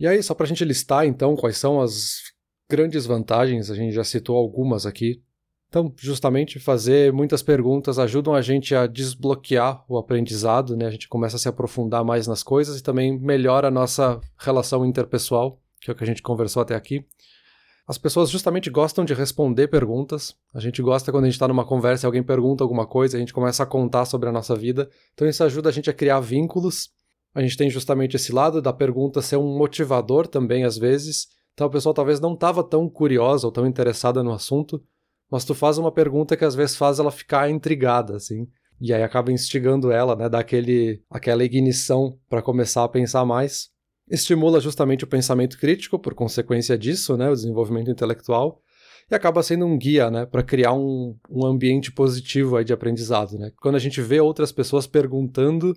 E 0.00 0.06
aí, 0.06 0.22
só 0.22 0.34
para 0.34 0.44
a 0.44 0.48
gente 0.48 0.64
listar, 0.64 1.04
então, 1.04 1.36
quais 1.36 1.58
são 1.58 1.80
as 1.80 2.22
grandes 2.70 3.04
vantagens, 3.06 3.70
a 3.70 3.74
gente 3.74 3.94
já 3.94 4.04
citou 4.04 4.36
algumas 4.36 4.86
aqui, 4.86 5.22
então, 5.76 5.92
justamente 5.98 6.58
fazer 6.58 7.12
muitas 7.12 7.42
perguntas 7.42 7.98
ajudam 7.98 8.34
a 8.34 8.40
gente 8.40 8.74
a 8.74 8.86
desbloquear 8.86 9.84
o 9.86 9.98
aprendizado, 9.98 10.74
né? 10.74 10.86
A 10.86 10.90
gente 10.90 11.06
começa 11.06 11.36
a 11.36 11.38
se 11.38 11.50
aprofundar 11.50 12.02
mais 12.02 12.26
nas 12.26 12.42
coisas 12.42 12.80
e 12.80 12.82
também 12.82 13.20
melhora 13.20 13.68
a 13.68 13.70
nossa 13.70 14.18
relação 14.38 14.86
interpessoal, 14.86 15.60
que 15.78 15.90
é 15.90 15.92
o 15.92 15.94
que 15.94 16.02
a 16.02 16.06
gente 16.06 16.22
conversou 16.22 16.62
até 16.62 16.74
aqui. 16.74 17.04
As 17.86 17.98
pessoas 17.98 18.30
justamente 18.30 18.70
gostam 18.70 19.04
de 19.04 19.12
responder 19.12 19.68
perguntas. 19.68 20.34
A 20.54 20.60
gente 20.60 20.80
gosta 20.80 21.12
quando 21.12 21.24
a 21.24 21.26
gente 21.26 21.34
está 21.34 21.46
numa 21.46 21.66
conversa 21.66 22.06
e 22.06 22.08
alguém 22.08 22.22
pergunta 22.22 22.64
alguma 22.64 22.86
coisa, 22.86 23.18
a 23.18 23.20
gente 23.20 23.34
começa 23.34 23.62
a 23.62 23.66
contar 23.66 24.06
sobre 24.06 24.30
a 24.30 24.32
nossa 24.32 24.56
vida. 24.56 24.88
Então 25.12 25.28
isso 25.28 25.44
ajuda 25.44 25.68
a 25.68 25.72
gente 25.72 25.90
a 25.90 25.92
criar 25.92 26.20
vínculos. 26.20 26.88
A 27.34 27.42
gente 27.42 27.54
tem 27.54 27.68
justamente 27.68 28.16
esse 28.16 28.32
lado 28.32 28.62
da 28.62 28.72
pergunta 28.72 29.20
ser 29.20 29.36
um 29.36 29.58
motivador 29.58 30.26
também 30.26 30.64
às 30.64 30.78
vezes. 30.78 31.26
Então 31.52 31.66
a 31.66 31.70
pessoa 31.70 31.94
talvez 31.94 32.18
não 32.18 32.32
estava 32.32 32.64
tão 32.64 32.88
curiosa 32.88 33.46
ou 33.46 33.52
tão 33.52 33.66
interessada 33.66 34.22
no 34.22 34.32
assunto, 34.32 34.82
mas 35.30 35.44
tu 35.44 35.54
faz 35.54 35.78
uma 35.78 35.92
pergunta 35.92 36.36
que 36.36 36.44
às 36.44 36.54
vezes 36.54 36.76
faz 36.76 36.98
ela 36.98 37.10
ficar 37.10 37.50
intrigada, 37.50 38.16
assim. 38.16 38.46
e 38.80 38.92
aí 38.92 39.02
acaba 39.02 39.32
instigando 39.32 39.90
ela, 39.90 40.14
né, 40.14 40.28
dá 40.28 40.38
aquele, 40.38 41.02
aquela 41.10 41.44
ignição 41.44 42.18
para 42.28 42.42
começar 42.42 42.84
a 42.84 42.88
pensar 42.88 43.24
mais. 43.24 43.70
Estimula 44.08 44.60
justamente 44.60 45.04
o 45.04 45.06
pensamento 45.06 45.58
crítico, 45.58 45.98
por 45.98 46.14
consequência 46.14 46.76
disso, 46.78 47.16
né, 47.16 47.28
o 47.30 47.34
desenvolvimento 47.34 47.90
intelectual, 47.90 48.60
e 49.10 49.14
acaba 49.14 49.42
sendo 49.42 49.64
um 49.66 49.78
guia, 49.78 50.10
né, 50.10 50.26
para 50.26 50.42
criar 50.42 50.72
um, 50.74 51.16
um 51.30 51.46
ambiente 51.46 51.90
positivo 51.90 52.56
aí 52.56 52.64
de 52.64 52.72
aprendizado, 52.72 53.38
né. 53.38 53.50
Quando 53.60 53.76
a 53.76 53.80
gente 53.80 54.00
vê 54.00 54.20
outras 54.20 54.52
pessoas 54.52 54.86
perguntando, 54.86 55.74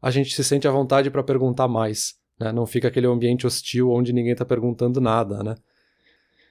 a 0.00 0.10
gente 0.10 0.34
se 0.34 0.44
sente 0.44 0.68
à 0.68 0.70
vontade 0.70 1.10
para 1.10 1.22
perguntar 1.22 1.68
mais, 1.68 2.14
né, 2.38 2.52
não 2.52 2.66
fica 2.66 2.88
aquele 2.88 3.06
ambiente 3.06 3.46
hostil 3.46 3.90
onde 3.90 4.12
ninguém 4.12 4.32
está 4.32 4.44
perguntando 4.44 5.00
nada, 5.00 5.42
né. 5.42 5.54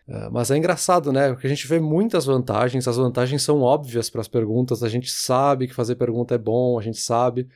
É, 0.07 0.29
mas 0.29 0.51
é 0.51 0.57
engraçado, 0.57 1.11
né? 1.11 1.29
Porque 1.29 1.47
a 1.47 1.49
gente 1.49 1.67
vê 1.67 1.79
muitas 1.79 2.25
vantagens, 2.25 2.87
as 2.87 2.97
vantagens 2.97 3.43
são 3.43 3.61
óbvias 3.61 4.09
para 4.09 4.21
as 4.21 4.27
perguntas, 4.27 4.83
a 4.83 4.89
gente 4.89 5.09
sabe 5.11 5.67
que 5.67 5.73
fazer 5.73 5.95
pergunta 5.95 6.35
é 6.35 6.37
bom, 6.37 6.77
a 6.77 6.81
gente 6.81 6.99
sabe, 6.99 7.47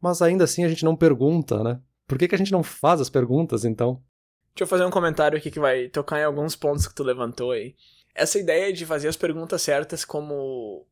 mas 0.00 0.22
ainda 0.22 0.44
assim 0.44 0.64
a 0.64 0.68
gente 0.68 0.84
não 0.84 0.96
pergunta, 0.96 1.62
né? 1.62 1.80
Por 2.06 2.16
que, 2.16 2.28
que 2.28 2.34
a 2.34 2.38
gente 2.38 2.52
não 2.52 2.62
faz 2.62 3.00
as 3.00 3.10
perguntas, 3.10 3.64
então? 3.64 4.02
Deixa 4.54 4.64
eu 4.64 4.66
fazer 4.66 4.84
um 4.84 4.90
comentário 4.90 5.36
aqui 5.36 5.50
que 5.50 5.60
vai 5.60 5.88
tocar 5.88 6.18
em 6.18 6.24
alguns 6.24 6.56
pontos 6.56 6.86
que 6.86 6.94
tu 6.94 7.04
levantou 7.04 7.52
aí. 7.52 7.74
Essa 8.14 8.38
ideia 8.38 8.72
de 8.72 8.86
fazer 8.86 9.08
as 9.08 9.16
perguntas 9.16 9.62
certas 9.62 10.04
como 10.04 10.86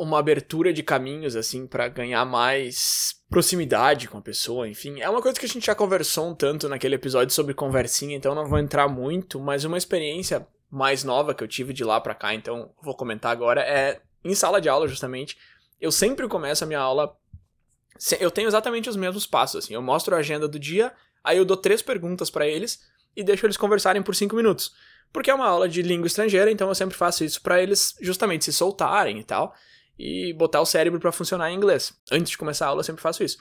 uma 0.00 0.18
abertura 0.18 0.72
de 0.72 0.82
caminhos, 0.82 1.36
assim, 1.36 1.66
para 1.66 1.86
ganhar 1.86 2.24
mais 2.24 3.16
proximidade 3.28 4.08
com 4.08 4.16
a 4.16 4.22
pessoa, 4.22 4.66
enfim. 4.66 4.98
É 4.98 5.10
uma 5.10 5.20
coisa 5.20 5.38
que 5.38 5.44
a 5.44 5.48
gente 5.48 5.66
já 5.66 5.74
conversou 5.74 6.30
um 6.30 6.34
tanto 6.34 6.70
naquele 6.70 6.94
episódio 6.94 7.34
sobre 7.34 7.52
conversinha, 7.52 8.16
então 8.16 8.34
não 8.34 8.46
vou 8.46 8.58
entrar 8.58 8.88
muito, 8.88 9.38
mas 9.38 9.62
uma 9.62 9.76
experiência 9.76 10.46
mais 10.70 11.04
nova 11.04 11.34
que 11.34 11.44
eu 11.44 11.48
tive 11.48 11.74
de 11.74 11.84
lá 11.84 12.00
para 12.00 12.14
cá, 12.14 12.32
então 12.32 12.70
vou 12.82 12.96
comentar 12.96 13.30
agora, 13.30 13.60
é 13.60 14.00
em 14.24 14.34
sala 14.34 14.58
de 14.58 14.70
aula, 14.70 14.88
justamente. 14.88 15.36
Eu 15.78 15.92
sempre 15.92 16.26
começo 16.26 16.64
a 16.64 16.66
minha 16.66 16.80
aula. 16.80 17.14
Eu 18.18 18.30
tenho 18.30 18.48
exatamente 18.48 18.88
os 18.88 18.96
mesmos 18.96 19.26
passos, 19.26 19.64
assim. 19.64 19.74
Eu 19.74 19.82
mostro 19.82 20.16
a 20.16 20.20
agenda 20.20 20.48
do 20.48 20.58
dia, 20.58 20.94
aí 21.22 21.36
eu 21.36 21.44
dou 21.44 21.58
três 21.58 21.82
perguntas 21.82 22.30
para 22.30 22.46
eles 22.46 22.80
e 23.14 23.22
deixo 23.22 23.44
eles 23.44 23.58
conversarem 23.58 24.02
por 24.02 24.14
cinco 24.14 24.34
minutos. 24.34 24.72
Porque 25.12 25.30
é 25.30 25.34
uma 25.34 25.46
aula 25.46 25.68
de 25.68 25.82
língua 25.82 26.06
estrangeira, 26.06 26.50
então 26.50 26.68
eu 26.68 26.74
sempre 26.74 26.96
faço 26.96 27.22
isso 27.22 27.42
para 27.42 27.62
eles 27.62 27.94
justamente 28.00 28.46
se 28.46 28.52
soltarem 28.54 29.18
e 29.18 29.24
tal 29.24 29.54
e 30.00 30.32
botar 30.32 30.62
o 30.62 30.66
cérebro 30.66 30.98
para 30.98 31.12
funcionar 31.12 31.50
em 31.50 31.56
inglês. 31.56 31.92
Antes 32.10 32.30
de 32.30 32.38
começar 32.38 32.64
a 32.64 32.68
aula, 32.70 32.80
eu 32.80 32.84
sempre 32.84 33.02
faço 33.02 33.22
isso. 33.22 33.36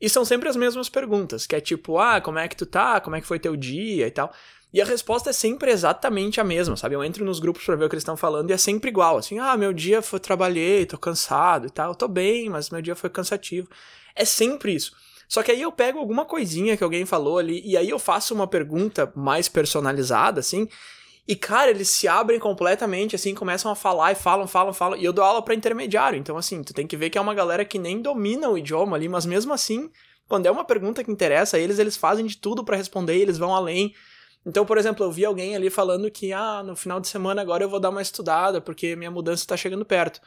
E 0.00 0.08
são 0.08 0.24
sempre 0.24 0.48
as 0.48 0.54
mesmas 0.54 0.88
perguntas, 0.88 1.44
que 1.44 1.56
é 1.56 1.60
tipo, 1.60 1.98
ah, 1.98 2.20
como 2.20 2.38
é 2.38 2.46
que 2.46 2.56
tu 2.56 2.64
tá? 2.64 3.00
Como 3.00 3.16
é 3.16 3.20
que 3.20 3.26
foi 3.26 3.40
teu 3.40 3.56
dia 3.56 4.06
e 4.06 4.10
tal. 4.10 4.32
E 4.72 4.80
a 4.80 4.84
resposta 4.84 5.30
é 5.30 5.32
sempre 5.32 5.72
exatamente 5.72 6.40
a 6.40 6.44
mesma, 6.44 6.76
sabe? 6.76 6.94
Eu 6.94 7.02
entro 7.02 7.24
nos 7.24 7.40
grupos 7.40 7.64
para 7.64 7.74
ver 7.74 7.84
o 7.84 7.88
que 7.88 7.94
eles 7.94 8.02
estão 8.02 8.16
falando 8.16 8.50
e 8.50 8.52
é 8.52 8.56
sempre 8.56 8.90
igual, 8.90 9.16
assim, 9.16 9.38
ah, 9.40 9.56
meu 9.56 9.72
dia 9.72 10.02
foi 10.02 10.20
trabalhei, 10.20 10.86
tô 10.86 10.98
cansado 10.98 11.66
e 11.66 11.70
tal, 11.70 11.94
tô 11.94 12.06
bem, 12.06 12.48
mas 12.48 12.70
meu 12.70 12.82
dia 12.82 12.94
foi 12.94 13.10
cansativo. 13.10 13.68
É 14.14 14.24
sempre 14.24 14.74
isso. 14.74 14.92
Só 15.28 15.42
que 15.42 15.50
aí 15.50 15.62
eu 15.62 15.72
pego 15.72 15.98
alguma 15.98 16.24
coisinha 16.24 16.76
que 16.76 16.84
alguém 16.84 17.04
falou 17.04 17.38
ali 17.38 17.60
e 17.64 17.76
aí 17.76 17.90
eu 17.90 17.98
faço 17.98 18.34
uma 18.34 18.46
pergunta 18.46 19.12
mais 19.16 19.48
personalizada, 19.48 20.38
assim, 20.40 20.68
e, 21.26 21.34
cara, 21.34 21.70
eles 21.70 21.88
se 21.88 22.06
abrem 22.06 22.38
completamente, 22.38 23.16
assim, 23.16 23.34
começam 23.34 23.70
a 23.70 23.74
falar 23.74 24.12
e 24.12 24.14
falam, 24.14 24.46
falam, 24.46 24.74
falam. 24.74 24.98
E 24.98 25.04
eu 25.04 25.12
dou 25.12 25.24
aula 25.24 25.42
para 25.42 25.54
intermediário. 25.54 26.18
Então, 26.18 26.36
assim, 26.36 26.62
tu 26.62 26.74
tem 26.74 26.86
que 26.86 26.96
ver 26.96 27.08
que 27.08 27.16
é 27.16 27.20
uma 27.20 27.34
galera 27.34 27.64
que 27.64 27.78
nem 27.78 28.02
domina 28.02 28.50
o 28.50 28.58
idioma 28.58 28.96
ali, 28.96 29.08
mas 29.08 29.24
mesmo 29.24 29.52
assim, 29.52 29.90
quando 30.28 30.46
é 30.46 30.50
uma 30.50 30.64
pergunta 30.64 31.02
que 31.02 31.10
interessa 31.10 31.56
a 31.56 31.60
eles, 31.60 31.78
eles 31.78 31.96
fazem 31.96 32.26
de 32.26 32.36
tudo 32.36 32.62
para 32.62 32.76
responder, 32.76 33.16
eles 33.16 33.38
vão 33.38 33.54
além. 33.54 33.94
Então, 34.44 34.66
por 34.66 34.76
exemplo, 34.76 35.04
eu 35.04 35.10
vi 35.10 35.24
alguém 35.24 35.56
ali 35.56 35.70
falando 35.70 36.10
que, 36.10 36.30
ah, 36.32 36.62
no 36.62 36.76
final 36.76 37.00
de 37.00 37.08
semana 37.08 37.40
agora 37.40 37.64
eu 37.64 37.70
vou 37.70 37.80
dar 37.80 37.88
uma 37.88 38.02
estudada, 38.02 38.60
porque 38.60 38.94
minha 38.94 39.10
mudança 39.10 39.46
tá 39.46 39.56
chegando 39.56 39.84
perto. 39.84 40.20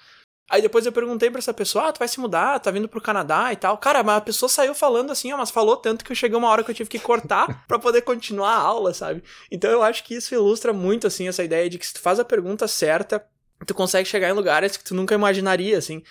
Aí 0.50 0.62
depois 0.62 0.86
eu 0.86 0.94
perguntei 0.94 1.30
pra 1.30 1.40
essa 1.40 1.54
pessoa, 1.54 1.90
ah, 1.90 1.92
tu 1.92 2.00
vai 2.00 2.08
se 2.08 2.20
mudar, 2.22 2.60
tá 2.60 2.72
vindo 2.72 2.88
pro 2.88 3.02
Canadá 3.02 3.52
e 3.52 3.58
tal. 3.58 3.78
Cara, 3.78 4.02
mas 4.02 4.18
a 4.18 4.22
pessoa 4.22 4.48
saiu 4.48 4.74
falando 4.74 5.12
assim, 5.12 5.32
ó, 5.34 5.38
mas 5.38 5.52
falou 5.52 5.76
tanto 5.76 6.06
que 6.06 6.12
eu 6.12 6.16
cheguei 6.16 6.38
uma 6.38 6.48
hora 6.48 6.64
que 6.64 6.72
eu 6.72 6.76
tive 6.76 6.90
que 6.90 7.00
cortar 7.00 7.64
para 7.68 7.78
poder 7.78 8.02
continuar 8.02 8.52
a 8.52 8.60
aula, 8.60 8.94
sabe? 8.94 9.24
Então 9.52 9.70
eu 9.70 9.84
acho 9.84 10.06
que 10.06 10.16
isso 10.16 10.34
ilustra 10.34 10.72
muito, 10.72 11.06
assim, 11.06 11.28
essa 11.28 11.44
ideia 11.44 11.70
de 11.70 11.78
que 11.78 11.86
se 11.86 11.96
tu 11.96 12.00
faz 12.00 12.18
a 12.18 12.26
pergunta 12.26 12.66
certa, 12.66 13.26
tu 13.66 13.74
consegue 13.74 14.08
chegar 14.08 14.30
em 14.30 14.34
lugares 14.34 14.78
que 14.78 14.84
tu 14.84 14.96
nunca 14.96 15.16
imaginaria, 15.16 15.78
assim. 15.78 16.02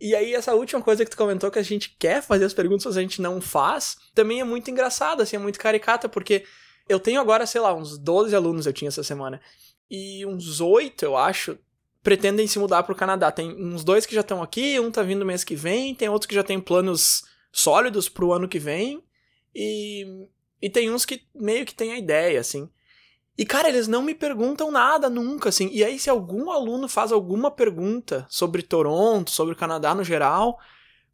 E 0.00 0.14
aí, 0.14 0.34
essa 0.34 0.54
última 0.54 0.80
coisa 0.80 1.04
que 1.04 1.10
tu 1.10 1.16
comentou, 1.16 1.50
que 1.50 1.58
a 1.58 1.62
gente 1.62 1.94
quer 1.98 2.22
fazer 2.22 2.46
as 2.46 2.54
perguntas, 2.54 2.86
mas 2.86 2.96
a 2.96 3.02
gente 3.02 3.20
não 3.20 3.40
faz, 3.40 3.98
também 4.14 4.40
é 4.40 4.44
muito 4.44 4.70
engraçada, 4.70 5.22
assim, 5.22 5.36
é 5.36 5.38
muito 5.38 5.58
caricata, 5.58 6.08
porque 6.08 6.44
eu 6.88 6.98
tenho 6.98 7.20
agora, 7.20 7.46
sei 7.46 7.60
lá, 7.60 7.74
uns 7.74 7.98
12 7.98 8.34
alunos 8.34 8.66
eu 8.66 8.72
tinha 8.72 8.88
essa 8.88 9.02
semana. 9.02 9.40
E 9.90 10.24
uns 10.24 10.60
8, 10.60 11.04
eu 11.04 11.16
acho, 11.16 11.58
pretendem 12.02 12.46
se 12.46 12.58
mudar 12.58 12.82
para 12.82 12.92
o 12.92 12.96
Canadá. 12.96 13.30
Tem 13.30 13.50
uns 13.50 13.84
dois 13.84 14.06
que 14.06 14.14
já 14.14 14.20
estão 14.20 14.42
aqui, 14.42 14.78
um 14.80 14.90
tá 14.90 15.02
vindo 15.02 15.26
mês 15.26 15.44
que 15.44 15.54
vem, 15.54 15.94
tem 15.94 16.08
outros 16.08 16.26
que 16.26 16.34
já 16.34 16.42
tem 16.42 16.60
planos 16.60 17.24
sólidos 17.52 18.08
para 18.08 18.24
o 18.24 18.32
ano 18.32 18.48
que 18.48 18.58
vem, 18.58 19.02
e, 19.54 20.26
e 20.62 20.70
tem 20.70 20.90
uns 20.90 21.04
que 21.04 21.22
meio 21.34 21.66
que 21.66 21.74
tem 21.74 21.92
a 21.92 21.98
ideia, 21.98 22.40
assim. 22.40 22.68
E, 23.36 23.44
cara, 23.46 23.68
eles 23.68 23.88
não 23.88 24.02
me 24.02 24.14
perguntam 24.14 24.70
nada 24.70 25.08
nunca, 25.08 25.48
assim. 25.48 25.70
E 25.72 25.82
aí, 25.82 25.98
se 25.98 26.10
algum 26.10 26.50
aluno 26.50 26.88
faz 26.88 27.10
alguma 27.10 27.50
pergunta 27.50 28.26
sobre 28.28 28.62
Toronto, 28.62 29.30
sobre 29.30 29.54
o 29.54 29.56
Canadá 29.56 29.94
no 29.94 30.04
geral, 30.04 30.58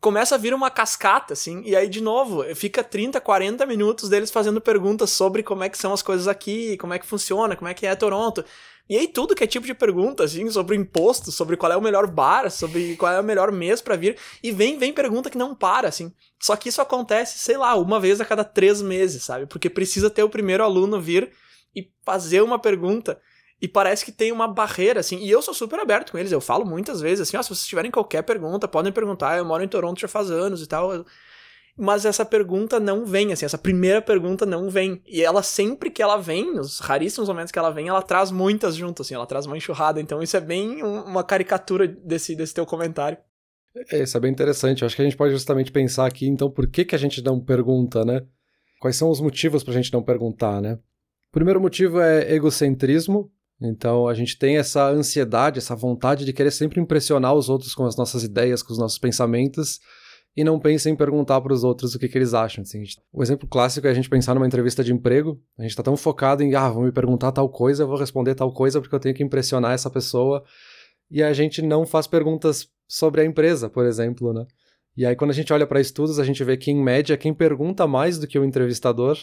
começa 0.01 0.35
a 0.35 0.38
vir 0.38 0.53
uma 0.53 0.70
cascata, 0.70 1.35
assim. 1.35 1.62
E 1.64 1.77
aí, 1.77 1.88
de 1.88 2.01
novo, 2.01 2.42
fica 2.55 2.83
30, 2.83 3.20
40 3.20 3.64
minutos 3.64 4.09
deles 4.09 4.31
fazendo 4.31 4.61
perguntas 4.61 5.11
sobre 5.11 5.42
como 5.42 5.62
é 5.62 5.68
que 5.68 5.79
são 5.79 5.92
as 5.92 6.03
coisas 6.03 6.27
aqui, 6.27 6.77
como 6.79 6.94
é 6.94 6.99
que 6.99 7.07
funciona, 7.07 7.55
como 7.55 7.68
é 7.68 7.75
que 7.75 7.87
é 7.87 7.94
Toronto. 7.94 8.44
E 8.88 8.96
aí 8.96 9.09
tudo 9.09 9.35
que 9.35 9.42
é 9.42 9.46
tipo 9.46 9.66
de 9.66 9.75
pergunta, 9.75 10.25
assim, 10.25 10.49
sobre 10.51 10.77
imposto, 10.77 11.33
sobre 11.33 11.57
qual 11.57 11.72
é 11.72 11.77
o 11.77 11.83
melhor 11.83 12.07
bar, 12.07 12.51
sobre 12.51 12.96
qual 12.96 13.12
é 13.12 13.20
o 13.20 13.25
melhor 13.25 13.51
mês 13.51 13.81
para 13.81 13.96
vir, 13.96 14.16
e 14.42 14.53
vem, 14.53 14.79
vem 14.79 14.92
pergunta 14.92 15.29
que 15.29 15.38
não 15.38 15.55
para, 15.55 15.88
assim. 15.88 16.12
Só 16.40 16.55
que 16.55 16.68
isso 16.68 16.81
acontece, 16.81 17.38
sei 17.38 17.57
lá, 17.57 17.75
uma 17.75 17.99
vez 17.99 18.20
a 18.20 18.25
cada 18.25 18.44
três 18.44 18.81
meses, 18.81 19.25
sabe? 19.25 19.46
Porque 19.46 19.68
precisa 19.68 20.09
ter 20.09 20.22
o 20.22 20.29
primeiro 20.29 20.62
aluno 20.62 21.01
vir 21.01 21.33
e 21.75 21.90
fazer 22.05 22.42
uma 22.42 22.59
pergunta. 22.59 23.20
E 23.61 23.66
parece 23.66 24.05
que 24.05 24.12
tem 24.12 24.31
uma 24.31 24.46
barreira, 24.46 25.01
assim. 25.01 25.18
E 25.18 25.31
eu 25.31 25.40
sou 25.40 25.55
super 25.55 25.81
aberto 25.81 26.12
com 26.12 26.18
eles. 26.18 26.31
Eu 26.31 26.40
falo 26.40 26.64
muitas 26.64 27.01
vezes, 27.01 27.27
assim, 27.27 27.37
ó, 27.37 27.42
se 27.42 27.49
vocês 27.49 27.66
tiverem 27.66 27.90
qualquer 27.90 28.22
pergunta, 28.22 28.68
podem 28.68 28.92
perguntar. 28.92 29.38
Eu 29.38 29.44
moro 29.44 29.64
em 29.64 29.68
Toronto 29.68 29.99
já 29.99 30.07
faz 30.07 30.31
anos 30.31 30.62
e 30.62 30.66
tal 30.66 31.05
mas 31.76 32.06
essa 32.06 32.24
pergunta 32.24 32.80
não 32.80 33.04
vem, 33.04 33.32
assim, 33.32 33.44
essa 33.44 33.58
primeira 33.58 34.00
pergunta 34.00 34.46
não 34.46 34.70
vem. 34.70 35.02
E 35.06 35.22
ela 35.22 35.42
sempre 35.42 35.90
que 35.90 36.02
ela 36.02 36.16
vem, 36.16 36.54
nos 36.54 36.78
raríssimos 36.78 37.28
momentos 37.28 37.52
que 37.52 37.58
ela 37.58 37.70
vem, 37.70 37.88
ela 37.88 38.00
traz 38.00 38.30
muitas 38.30 38.74
juntas, 38.74 39.06
assim, 39.06 39.14
ela 39.14 39.26
traz 39.26 39.44
uma 39.44 39.56
enxurrada. 39.56 40.00
Então 40.00 40.22
isso 40.22 40.36
é 40.36 40.40
bem 40.40 40.82
uma 40.82 41.22
caricatura 41.22 41.86
desse, 41.86 42.34
desse 42.34 42.54
teu 42.54 42.64
comentário. 42.64 43.18
É, 43.92 44.02
isso 44.02 44.16
é 44.16 44.20
bem 44.20 44.32
interessante. 44.32 44.80
Eu 44.80 44.86
acho 44.86 44.96
que 44.96 45.02
a 45.02 45.04
gente 45.04 45.18
pode 45.18 45.32
justamente 45.32 45.70
pensar 45.70 46.06
aqui, 46.06 46.26
então, 46.26 46.50
por 46.50 46.66
que, 46.66 46.82
que 46.82 46.94
a 46.94 46.98
gente 46.98 47.22
não 47.22 47.38
pergunta, 47.38 48.06
né? 48.06 48.22
Quais 48.80 48.96
são 48.96 49.10
os 49.10 49.20
motivos 49.20 49.62
para 49.62 49.74
a 49.74 49.76
gente 49.76 49.92
não 49.92 50.02
perguntar, 50.02 50.62
né? 50.62 50.78
O 51.28 51.32
primeiro 51.32 51.60
motivo 51.60 52.00
é 52.00 52.32
egocentrismo. 52.32 53.30
Então, 53.60 54.08
a 54.08 54.14
gente 54.14 54.38
tem 54.38 54.56
essa 54.56 54.88
ansiedade, 54.88 55.58
essa 55.58 55.74
vontade 55.74 56.24
de 56.24 56.32
querer 56.32 56.50
sempre 56.50 56.80
impressionar 56.80 57.34
os 57.34 57.50
outros 57.50 57.74
com 57.74 57.84
as 57.84 57.96
nossas 57.96 58.22
ideias, 58.22 58.62
com 58.62 58.72
os 58.72 58.78
nossos 58.78 58.98
pensamentos 58.98 59.80
e 60.37 60.44
não 60.44 60.61
pensa 60.61 60.90
em 60.90 60.94
perguntar 60.94 61.40
para 61.40 61.53
os 61.53 61.64
outros 61.64 61.94
o 61.94 61.99
que, 61.99 62.09
que 62.09 62.18
eles 62.18 62.35
acham. 62.35 62.62
Assim. 62.62 62.85
O 63.12 63.22
exemplo 63.22 63.49
clássico 63.49 63.87
é 63.87 63.90
a 63.90 63.94
gente 63.94 64.11
pensar 64.11 64.35
numa 64.35 64.46
entrevista 64.46 64.85
de 64.85 64.92
emprego, 64.92 65.40
a 65.59 65.62
gente 65.62 65.70
está 65.70 65.83
tão 65.83 65.96
focado 65.96 66.42
em, 66.42 66.55
ah, 66.55 66.68
vão 66.68 66.83
me 66.83 66.92
perguntar 66.92 67.33
tal 67.33 67.49
coisa, 67.49 67.85
eu 67.85 67.88
vou 67.88 67.96
responder 67.96 68.35
tal 68.35 68.53
coisa 68.53 68.81
porque 68.81 68.94
eu 68.94 69.01
tenho 69.01 69.14
que 69.14 69.22
impressionar 69.22 69.72
essa 69.72 69.88
pessoa, 69.88 70.44
e 71.11 71.22
a 71.22 71.33
gente 71.33 71.62
não 71.62 71.87
faz 71.87 72.07
perguntas 72.07 72.68
sobre 72.87 73.22
a 73.22 73.25
empresa, 73.25 73.70
por 73.70 73.87
exemplo, 73.87 74.33
né? 74.33 74.44
E 74.96 75.05
aí, 75.05 75.14
quando 75.14 75.31
a 75.31 75.35
gente 75.35 75.53
olha 75.53 75.66
para 75.66 75.81
estudos, 75.81 76.18
a 76.18 76.25
gente 76.25 76.42
vê 76.42 76.57
que, 76.57 76.70
em 76.70 76.83
média, 76.83 77.16
quem 77.16 77.35
pergunta 77.35 77.87
mais 77.87 78.18
do 78.18 78.27
que 78.27 78.38
o 78.38 78.44
entrevistador 78.44 79.18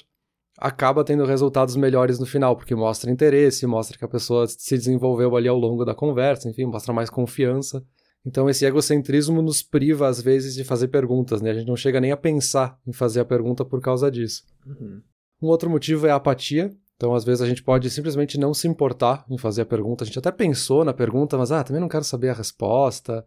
acaba 0.58 1.04
tendo 1.04 1.26
resultados 1.26 1.76
melhores 1.76 2.20
no 2.20 2.28
final, 2.28 2.56
porque 2.56 2.76
mostra 2.76 3.12
interesse, 3.12 3.66
mostra 3.66 3.98
que 3.98 4.06
a 4.06 4.08
pessoa 4.08 4.46
se 4.48 4.78
desenvolveu 4.78 5.36
ali 5.36 5.48
ao 5.48 5.58
longo 5.58 5.84
da 5.84 5.96
conversa, 5.96 6.48
enfim, 6.48 6.66
mostra 6.66 6.94
mais 6.94 7.10
confiança. 7.10 7.84
Então 8.26 8.50
esse 8.50 8.66
egocentrismo 8.66 9.42
nos 9.42 9.62
priva 9.62 10.08
às 10.08 10.22
vezes 10.22 10.56
de 10.56 10.64
fazer 10.64 10.88
perguntas, 10.88 11.42
né? 11.42 11.52
A 11.52 11.54
gente 11.54 11.68
não 11.68 11.76
chega 11.76 12.00
nem 12.00 12.12
a 12.12 12.18
pensar 12.18 12.80
em 12.88 12.94
fazer 12.94 13.20
a 13.20 13.26
pergunta 13.26 13.66
por 13.66 13.82
causa 13.82 14.10
disso. 14.10 14.44
Uhum. 14.66 15.02
Um 15.42 15.48
outro 15.48 15.70
motivo 15.70 16.08
é 16.08 16.12
a 16.12 16.16
apatia. 16.16 16.72
Então 16.96 17.14
às 17.14 17.26
vezes 17.26 17.42
a 17.42 17.48
gente 17.48 17.62
pode 17.62 17.90
simplesmente 17.90 18.40
não 18.40 18.54
se 18.54 18.68
importar 18.68 19.26
em 19.30 19.38
fazer 19.38 19.64
a 19.64 19.66
pergunta. 19.66 20.04
A 20.04 20.08
gente 20.08 20.20
até 20.20 20.32
pensou 20.32 20.86
na 20.86 20.94
pergunta, 20.94 21.38
mas 21.38 21.52
ah, 21.52 21.64
também 21.64 21.82
não 21.82 21.90
quero 21.90 22.06
saber 22.06 22.30
a 22.30 22.34
resposta. 22.34 23.26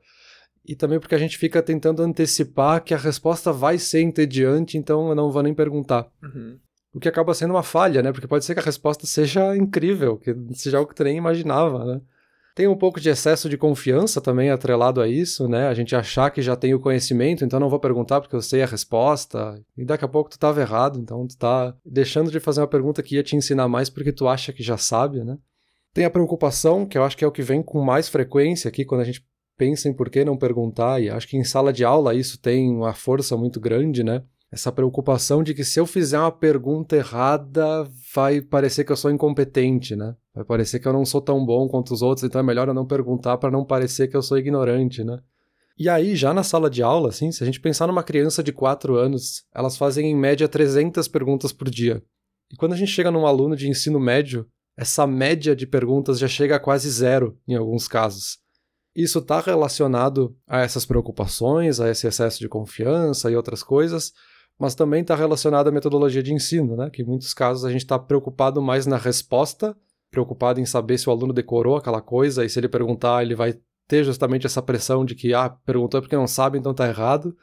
E 0.64 0.74
também 0.74 0.98
porque 0.98 1.14
a 1.14 1.18
gente 1.18 1.38
fica 1.38 1.62
tentando 1.62 2.02
antecipar 2.02 2.82
que 2.82 2.92
a 2.92 2.98
resposta 2.98 3.52
vai 3.52 3.78
ser 3.78 4.00
entediante, 4.00 4.76
então 4.76 5.08
eu 5.08 5.14
não 5.14 5.30
vou 5.30 5.42
nem 5.42 5.54
perguntar. 5.54 6.10
Uhum. 6.22 6.58
O 6.92 6.98
que 6.98 7.08
acaba 7.08 7.34
sendo 7.34 7.52
uma 7.52 7.62
falha, 7.62 8.02
né? 8.02 8.10
Porque 8.10 8.26
pode 8.26 8.44
ser 8.44 8.54
que 8.54 8.60
a 8.60 8.64
resposta 8.64 9.06
seja 9.06 9.54
incrível, 9.56 10.16
que 10.16 10.34
seja 10.54 10.78
algo 10.78 10.88
que 10.88 10.96
tu 10.96 11.04
nem 11.04 11.18
imaginava, 11.18 11.84
né? 11.84 12.00
Tem 12.56 12.66
um 12.66 12.74
pouco 12.74 12.98
de 12.98 13.10
excesso 13.10 13.50
de 13.50 13.58
confiança 13.58 14.18
também 14.18 14.48
atrelado 14.48 15.02
a 15.02 15.06
isso, 15.06 15.46
né? 15.46 15.68
A 15.68 15.74
gente 15.74 15.94
achar 15.94 16.30
que 16.30 16.40
já 16.40 16.56
tem 16.56 16.72
o 16.72 16.80
conhecimento, 16.80 17.44
então 17.44 17.60
não 17.60 17.68
vou 17.68 17.78
perguntar 17.78 18.18
porque 18.18 18.34
eu 18.34 18.40
sei 18.40 18.62
a 18.62 18.66
resposta. 18.66 19.62
E 19.76 19.84
daqui 19.84 20.06
a 20.06 20.08
pouco 20.08 20.30
tu 20.30 20.36
estava 20.38 20.58
errado, 20.62 20.98
então 20.98 21.26
tu 21.26 21.36
tá 21.36 21.76
deixando 21.84 22.30
de 22.30 22.40
fazer 22.40 22.62
uma 22.62 22.66
pergunta 22.66 23.02
que 23.02 23.16
ia 23.16 23.22
te 23.22 23.36
ensinar 23.36 23.68
mais 23.68 23.90
porque 23.90 24.10
tu 24.10 24.26
acha 24.26 24.54
que 24.54 24.62
já 24.62 24.78
sabe, 24.78 25.22
né? 25.22 25.36
Tem 25.92 26.06
a 26.06 26.10
preocupação, 26.10 26.86
que 26.86 26.96
eu 26.96 27.04
acho 27.04 27.14
que 27.14 27.24
é 27.26 27.28
o 27.28 27.32
que 27.32 27.42
vem 27.42 27.62
com 27.62 27.82
mais 27.82 28.08
frequência 28.08 28.70
aqui 28.70 28.86
quando 28.86 29.02
a 29.02 29.04
gente 29.04 29.22
pensa 29.58 29.90
em 29.90 29.92
por 29.92 30.08
que 30.08 30.24
não 30.24 30.38
perguntar, 30.38 30.98
e 31.02 31.10
acho 31.10 31.28
que 31.28 31.36
em 31.36 31.44
sala 31.44 31.74
de 31.74 31.84
aula 31.84 32.14
isso 32.14 32.40
tem 32.40 32.70
uma 32.70 32.94
força 32.94 33.36
muito 33.36 33.60
grande, 33.60 34.02
né? 34.02 34.22
Essa 34.50 34.70
preocupação 34.70 35.42
de 35.42 35.52
que 35.52 35.64
se 35.64 35.80
eu 35.80 35.86
fizer 35.86 36.18
uma 36.18 36.30
pergunta 36.30 36.96
errada, 36.96 37.88
vai 38.14 38.40
parecer 38.40 38.84
que 38.84 38.92
eu 38.92 38.96
sou 38.96 39.10
incompetente, 39.10 39.96
né? 39.96 40.14
Vai 40.34 40.44
parecer 40.44 40.78
que 40.78 40.86
eu 40.86 40.92
não 40.92 41.04
sou 41.04 41.20
tão 41.20 41.44
bom 41.44 41.68
quanto 41.68 41.92
os 41.92 42.00
outros, 42.00 42.24
então 42.24 42.40
é 42.40 42.44
melhor 42.44 42.68
eu 42.68 42.74
não 42.74 42.86
perguntar 42.86 43.38
para 43.38 43.50
não 43.50 43.64
parecer 43.64 44.08
que 44.08 44.16
eu 44.16 44.22
sou 44.22 44.38
ignorante, 44.38 45.02
né? 45.02 45.18
E 45.78 45.90
aí, 45.90 46.16
já 46.16 46.32
na 46.32 46.42
sala 46.42 46.70
de 46.70 46.82
aula, 46.82 47.10
assim, 47.10 47.30
se 47.30 47.42
a 47.42 47.46
gente 47.46 47.60
pensar 47.60 47.86
numa 47.86 48.02
criança 48.02 48.42
de 48.42 48.50
4 48.50 48.96
anos, 48.96 49.44
elas 49.54 49.76
fazem 49.76 50.10
em 50.10 50.16
média 50.16 50.48
300 50.48 51.06
perguntas 51.08 51.52
por 51.52 51.68
dia. 51.68 52.02
E 52.50 52.56
quando 52.56 52.72
a 52.72 52.76
gente 52.76 52.92
chega 52.92 53.10
num 53.10 53.26
aluno 53.26 53.54
de 53.54 53.68
ensino 53.68 54.00
médio, 54.00 54.46
essa 54.76 55.06
média 55.06 55.54
de 55.54 55.66
perguntas 55.66 56.18
já 56.18 56.28
chega 56.28 56.56
a 56.56 56.60
quase 56.60 56.88
zero 56.88 57.38
em 57.46 57.56
alguns 57.56 57.88
casos. 57.88 58.38
Isso 58.94 59.18
está 59.18 59.40
relacionado 59.40 60.34
a 60.46 60.60
essas 60.60 60.86
preocupações, 60.86 61.80
a 61.80 61.90
esse 61.90 62.06
excesso 62.06 62.38
de 62.38 62.48
confiança 62.48 63.30
e 63.30 63.36
outras 63.36 63.62
coisas, 63.62 64.12
mas 64.58 64.74
também 64.74 65.02
está 65.02 65.14
relacionado 65.14 65.68
à 65.68 65.70
metodologia 65.70 66.22
de 66.22 66.32
ensino, 66.32 66.76
né? 66.76 66.90
que 66.90 67.02
em 67.02 67.04
muitos 67.04 67.34
casos 67.34 67.64
a 67.64 67.70
gente 67.70 67.82
está 67.82 67.98
preocupado 67.98 68.62
mais 68.62 68.86
na 68.86 68.96
resposta, 68.96 69.76
preocupado 70.10 70.60
em 70.60 70.66
saber 70.66 70.98
se 70.98 71.08
o 71.08 71.12
aluno 71.12 71.32
decorou 71.32 71.76
aquela 71.76 72.00
coisa 72.00 72.44
e 72.44 72.48
se 72.48 72.58
ele 72.58 72.68
perguntar, 72.68 73.22
ele 73.22 73.34
vai 73.34 73.58
ter 73.86 74.02
justamente 74.02 74.46
essa 74.46 74.62
pressão 74.62 75.04
de 75.04 75.14
que, 75.14 75.34
ah, 75.34 75.50
perguntou 75.50 76.00
porque 76.00 76.16
não 76.16 76.26
sabe, 76.26 76.58
então 76.58 76.72
está 76.72 76.88
errado. 76.88 77.36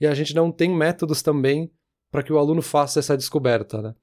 E 0.00 0.06
a 0.06 0.14
gente 0.14 0.34
não 0.34 0.52
tem 0.52 0.74
métodos 0.74 1.22
também 1.22 1.70
para 2.10 2.22
que 2.22 2.32
o 2.32 2.38
aluno 2.38 2.62
faça 2.62 2.98
essa 2.98 3.16
descoberta, 3.16 3.82
né? 3.82 3.94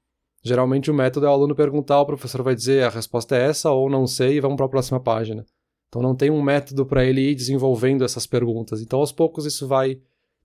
Geralmente 0.42 0.90
o 0.90 0.94
método 0.94 1.24
é 1.24 1.28
o 1.30 1.32
aluno 1.32 1.54
perguntar, 1.54 2.00
o 2.00 2.06
professor 2.06 2.42
vai 2.42 2.54
dizer 2.54 2.84
a 2.84 2.90
resposta 2.90 3.34
é 3.34 3.46
essa 3.46 3.70
ou 3.70 3.88
não 3.88 4.06
sei 4.06 4.36
e 4.36 4.40
vamos 4.40 4.56
para 4.56 4.66
a 4.66 4.68
próxima 4.68 5.00
página. 5.00 5.46
Então 5.88 6.02
não 6.02 6.14
tem 6.14 6.30
um 6.30 6.42
método 6.42 6.84
para 6.84 7.04
ele 7.04 7.22
ir 7.30 7.34
desenvolvendo 7.34 8.04
essas 8.04 8.26
perguntas. 8.26 8.82
Então 8.82 8.98
aos 8.98 9.10
poucos 9.10 9.46
isso 9.46 9.66
vai 9.66 9.98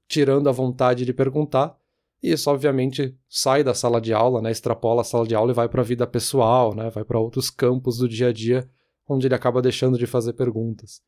tirando 0.07 0.47
a 0.47 0.53
vontade 0.53 1.03
de 1.03 1.13
perguntar 1.13 1.75
e 2.21 2.31
isso 2.31 2.49
obviamente 2.49 3.15
sai 3.27 3.63
da 3.63 3.73
sala 3.73 4.01
de 4.01 4.13
aula, 4.13 4.41
né? 4.41 4.51
Extrapola 4.51 5.01
a 5.01 5.05
sala 5.05 5.25
de 5.25 5.35
aula 5.35 5.51
e 5.51 5.55
vai 5.55 5.69
para 5.69 5.81
a 5.81 5.85
vida 5.85 6.05
pessoal, 6.05 6.75
né? 6.75 6.89
Vai 6.89 7.03
para 7.03 7.19
outros 7.19 7.49
campos 7.49 7.97
do 7.97 8.07
dia 8.07 8.27
a 8.27 8.33
dia 8.33 8.69
onde 9.07 9.27
ele 9.27 9.35
acaba 9.35 9.61
deixando 9.61 9.97
de 9.97 10.05
fazer 10.05 10.33
perguntas. 10.33 11.01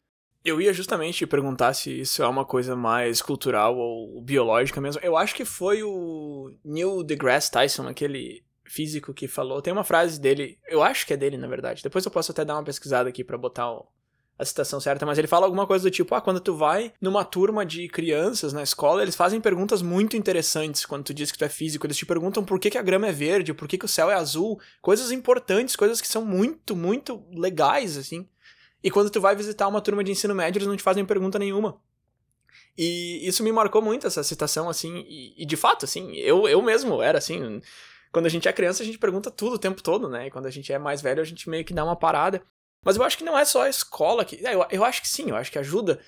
Eu 0.43 0.59
ia 0.59 0.73
justamente 0.73 1.27
perguntar 1.27 1.73
se 1.73 2.01
isso 2.01 2.23
é 2.23 2.27
uma 2.27 2.43
coisa 2.43 2.75
mais 2.75 3.21
cultural 3.21 3.77
ou 3.77 4.19
biológica 4.23 4.81
mesmo. 4.81 4.99
Eu 5.03 5.15
acho 5.15 5.35
que 5.35 5.45
foi 5.45 5.83
o 5.83 6.51
Neil 6.65 7.03
deGrasse 7.03 7.51
Tyson, 7.51 7.87
aquele 7.87 8.43
físico 8.65 9.13
que 9.13 9.27
falou. 9.27 9.61
Tem 9.61 9.71
uma 9.71 9.83
frase 9.83 10.19
dele, 10.19 10.57
eu 10.67 10.81
acho 10.81 11.05
que 11.05 11.13
é 11.13 11.17
dele, 11.17 11.37
na 11.37 11.47
verdade. 11.47 11.83
Depois 11.83 12.03
eu 12.03 12.11
posso 12.11 12.31
até 12.31 12.43
dar 12.43 12.55
uma 12.55 12.63
pesquisada 12.63 13.07
aqui 13.07 13.23
para 13.23 13.37
botar 13.37 13.71
o, 13.71 13.87
a 14.41 14.45
citação 14.45 14.79
certa, 14.79 15.05
mas 15.05 15.19
ele 15.19 15.27
fala 15.27 15.45
alguma 15.45 15.67
coisa 15.67 15.83
do 15.83 15.91
tipo: 15.91 16.15
ah, 16.15 16.21
quando 16.21 16.39
tu 16.39 16.55
vai 16.55 16.91
numa 16.99 17.23
turma 17.23 17.63
de 17.63 17.87
crianças 17.87 18.51
na 18.51 18.63
escola, 18.63 19.03
eles 19.03 19.15
fazem 19.15 19.39
perguntas 19.39 19.83
muito 19.83 20.17
interessantes 20.17 20.83
quando 20.83 21.03
tu 21.03 21.13
diz 21.13 21.31
que 21.31 21.37
tu 21.37 21.45
é 21.45 21.49
físico. 21.49 21.85
Eles 21.85 21.97
te 21.97 22.05
perguntam 22.05 22.43
por 22.43 22.59
que, 22.59 22.71
que 22.71 22.77
a 22.77 22.81
grama 22.81 23.07
é 23.07 23.11
verde, 23.11 23.53
por 23.53 23.67
que, 23.67 23.77
que 23.77 23.85
o 23.85 23.87
céu 23.87 24.09
é 24.09 24.15
azul, 24.15 24.59
coisas 24.81 25.11
importantes, 25.11 25.75
coisas 25.75 26.01
que 26.01 26.07
são 26.07 26.25
muito, 26.25 26.75
muito 26.75 27.23
legais, 27.31 27.97
assim. 27.97 28.27
E 28.83 28.89
quando 28.89 29.11
tu 29.11 29.21
vai 29.21 29.35
visitar 29.35 29.67
uma 29.67 29.79
turma 29.79 30.03
de 30.03 30.11
ensino 30.11 30.33
médio, 30.33 30.57
eles 30.57 30.67
não 30.67 30.75
te 30.75 30.81
fazem 30.81 31.05
pergunta 31.05 31.37
nenhuma. 31.37 31.79
E 32.75 33.19
isso 33.27 33.43
me 33.43 33.51
marcou 33.51 33.81
muito, 33.81 34.07
essa 34.07 34.23
citação, 34.23 34.69
assim, 34.69 35.05
e, 35.07 35.43
e, 35.43 35.45
de 35.45 35.55
fato, 35.55 35.85
assim, 35.85 36.15
eu, 36.15 36.47
eu 36.47 36.61
mesmo 36.63 36.99
era 36.99 37.19
assim. 37.19 37.61
Quando 38.11 38.25
a 38.25 38.29
gente 38.29 38.47
é 38.47 38.53
criança, 38.53 38.81
a 38.81 38.85
gente 38.85 38.97
pergunta 38.97 39.29
tudo 39.29 39.55
o 39.55 39.59
tempo 39.59 39.83
todo, 39.83 40.09
né? 40.09 40.27
E 40.27 40.31
quando 40.31 40.47
a 40.47 40.49
gente 40.49 40.73
é 40.73 40.79
mais 40.79 40.99
velho, 40.99 41.21
a 41.21 41.25
gente 41.25 41.47
meio 41.47 41.63
que 41.63 41.73
dá 41.73 41.83
uma 41.83 41.95
parada. 41.95 42.41
Mas 42.83 42.95
eu 42.95 43.03
acho 43.03 43.17
que 43.17 43.23
não 43.23 43.37
é 43.37 43.45
só 43.45 43.63
a 43.63 43.69
escola 43.69 44.25
que. 44.25 44.45
É, 44.45 44.55
eu, 44.55 44.65
eu 44.69 44.83
acho 44.83 45.01
que 45.01 45.07
sim, 45.07 45.29
eu 45.29 45.35
acho 45.35 45.51
que 45.51 45.59
ajuda. 45.59 45.99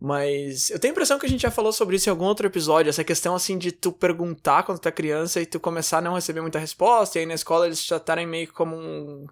Mas 0.00 0.70
eu 0.70 0.78
tenho 0.78 0.92
a 0.92 0.94
impressão 0.94 1.18
que 1.18 1.26
a 1.26 1.28
gente 1.28 1.42
já 1.42 1.50
falou 1.50 1.72
sobre 1.72 1.96
isso 1.96 2.08
em 2.08 2.12
algum 2.12 2.24
outro 2.24 2.46
episódio, 2.46 2.88
essa 2.88 3.02
questão 3.02 3.34
assim 3.34 3.58
de 3.58 3.72
tu 3.72 3.90
perguntar 3.90 4.62
quando 4.62 4.78
tu 4.78 4.88
é 4.88 4.92
criança 4.92 5.40
e 5.40 5.46
tu 5.46 5.58
começar 5.58 5.98
a 5.98 6.00
não 6.00 6.14
receber 6.14 6.40
muita 6.40 6.58
resposta, 6.58 7.18
e 7.18 7.20
aí 7.20 7.26
na 7.26 7.34
escola 7.34 7.66
eles 7.66 7.84
já 7.84 7.96
estarem 7.96 8.24
meio 8.24 8.52
como 8.52 8.76
um 8.76 9.26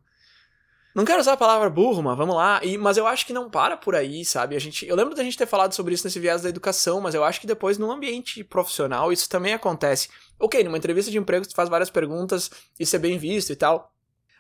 não 0.97 1.05
quero 1.05 1.21
usar 1.21 1.35
a 1.35 1.37
palavra 1.37 1.69
burro, 1.69 2.03
mas 2.03 2.17
vamos 2.17 2.35
lá. 2.35 2.59
E, 2.65 2.79
mas 2.79 2.97
eu 2.97 3.07
acho 3.07 3.27
que 3.27 3.33
não 3.35 3.51
para 3.51 3.77
por 3.77 3.95
aí, 3.95 4.25
sabe? 4.25 4.57
A 4.57 4.59
gente, 4.59 4.87
eu 4.87 4.97
lembro 4.97 5.15
da 5.15 5.23
gente 5.23 5.37
ter 5.37 5.45
falado 5.45 5.75
sobre 5.75 5.93
isso 5.93 6.07
nesse 6.07 6.19
viés 6.19 6.41
da 6.41 6.49
educação, 6.49 7.03
mas 7.03 7.15
eu 7.15 7.23
acho 7.23 7.39
que 7.39 7.47
depois 7.47 7.77
no 7.77 7.91
ambiente 7.91 8.43
profissional 8.43 9.13
isso 9.13 9.29
também 9.29 9.53
acontece. 9.53 10.09
Ok, 10.41 10.65
numa 10.65 10.79
entrevista 10.79 11.11
de 11.11 11.19
emprego 11.19 11.47
tu 11.47 11.55
faz 11.55 11.69
várias 11.69 11.91
perguntas 11.91 12.51
e 12.81 12.87
ser 12.87 12.99
bem 12.99 13.19
visto 13.19 13.53
e 13.53 13.57
tal. 13.57 13.93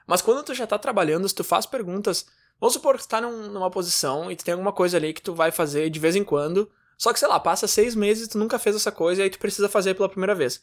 Mas 0.06 0.22
quando 0.22 0.44
tu 0.44 0.54
já 0.54 0.66
tá 0.66 0.78
trabalhando, 0.78 1.28
se 1.28 1.34
tu 1.34 1.42
faz 1.42 1.66
perguntas, 1.66 2.26
vamos 2.60 2.74
supor 2.74 2.96
que 2.96 3.02
tu 3.02 3.08
tá 3.08 3.20
num, 3.20 3.48
numa 3.48 3.70
posição 3.70 4.30
e 4.30 4.36
tu 4.36 4.44
tem 4.44 4.52
alguma 4.52 4.72
coisa 4.72 4.96
ali 4.96 5.12
que 5.12 5.22
tu 5.22 5.34
vai 5.34 5.50
fazer 5.50 5.90
de 5.90 5.98
vez 5.98 6.14
em 6.14 6.24
quando, 6.24 6.70
só 6.96 7.12
que 7.12 7.18
sei 7.18 7.28
lá, 7.28 7.40
passa 7.40 7.66
seis 7.66 7.94
meses 7.94 8.26
e 8.26 8.30
tu 8.30 8.38
nunca 8.38 8.58
fez 8.58 8.76
essa 8.76 8.92
coisa 8.92 9.20
e 9.20 9.24
aí 9.24 9.30
tu 9.30 9.38
precisa 9.38 9.68
fazer 9.68 9.94
pela 9.94 10.08
primeira 10.08 10.34
vez. 10.34 10.60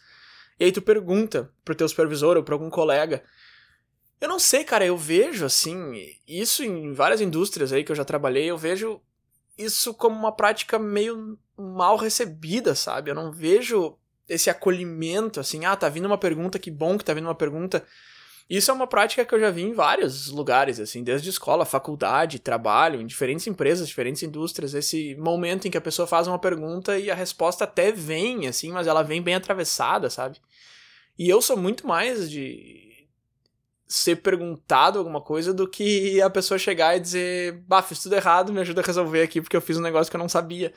E 0.59 0.65
aí 0.65 0.71
tu 0.71 0.81
pergunta 0.81 1.51
pro 1.65 1.75
teu 1.75 1.87
supervisor 1.87 2.37
ou 2.37 2.43
pra 2.43 2.55
algum 2.55 2.69
colega, 2.69 3.23
eu 4.21 4.29
não 4.29 4.39
sei, 4.39 4.63
cara, 4.63 4.85
eu 4.85 4.97
vejo 4.97 5.45
assim, 5.45 6.15
isso 6.27 6.63
em 6.63 6.93
várias 6.93 7.19
indústrias 7.19 7.73
aí 7.73 7.83
que 7.83 7.91
eu 7.91 7.95
já 7.95 8.05
trabalhei, 8.05 8.45
eu 8.45 8.57
vejo 8.57 9.01
isso 9.57 9.93
como 9.93 10.15
uma 10.15 10.31
prática 10.31 10.79
meio 10.79 11.37
mal 11.57 11.97
recebida, 11.97 12.73
sabe? 12.73 13.11
Eu 13.11 13.15
não 13.15 13.31
vejo 13.31 13.97
esse 14.27 14.49
acolhimento 14.49 15.39
assim, 15.39 15.65
ah, 15.65 15.75
tá 15.75 15.89
vindo 15.89 16.05
uma 16.05 16.17
pergunta, 16.17 16.57
que 16.57 16.71
bom 16.71 16.97
que 16.97 17.03
tá 17.03 17.13
vindo 17.13 17.25
uma 17.25 17.35
pergunta. 17.35 17.85
Isso 18.53 18.69
é 18.69 18.73
uma 18.75 18.85
prática 18.85 19.25
que 19.25 19.33
eu 19.33 19.39
já 19.39 19.49
vi 19.49 19.63
em 19.63 19.73
vários 19.73 20.29
lugares, 20.29 20.79
assim, 20.79 21.03
desde 21.03 21.27
escola, 21.27 21.65
faculdade, 21.65 22.37
trabalho, 22.37 23.01
em 23.01 23.07
diferentes 23.07 23.47
empresas, 23.47 23.87
diferentes 23.87 24.21
indústrias, 24.21 24.75
esse 24.75 25.15
momento 25.15 25.67
em 25.67 25.71
que 25.71 25.77
a 25.77 25.81
pessoa 25.81 26.07
faz 26.07 26.27
uma 26.27 26.37
pergunta 26.37 26.99
e 26.99 27.09
a 27.09 27.15
resposta 27.15 27.63
até 27.63 27.91
vem, 27.91 28.45
assim, 28.45 28.71
mas 28.71 28.85
ela 28.85 29.01
vem 29.01 29.23
bem 29.23 29.33
atravessada, 29.33 30.07
sabe? 30.07 30.37
E 31.17 31.27
eu 31.27 31.41
sou 31.41 31.57
muito 31.57 31.87
mais 31.87 32.29
de 32.29 33.07
ser 33.87 34.17
perguntado 34.17 34.99
alguma 34.99 35.19
coisa 35.19 35.51
do 35.51 35.67
que 35.67 36.21
a 36.21 36.29
pessoa 36.29 36.59
chegar 36.59 36.95
e 36.95 36.99
dizer, 36.99 37.53
bah, 37.67 37.81
fiz 37.81 38.03
tudo 38.03 38.13
errado, 38.13 38.53
me 38.53 38.61
ajuda 38.61 38.81
a 38.81 38.85
resolver 38.85 39.23
aqui 39.23 39.41
porque 39.41 39.57
eu 39.57 39.61
fiz 39.61 39.77
um 39.77 39.81
negócio 39.81 40.11
que 40.11 40.15
eu 40.15 40.21
não 40.21 40.29
sabia. 40.29 40.71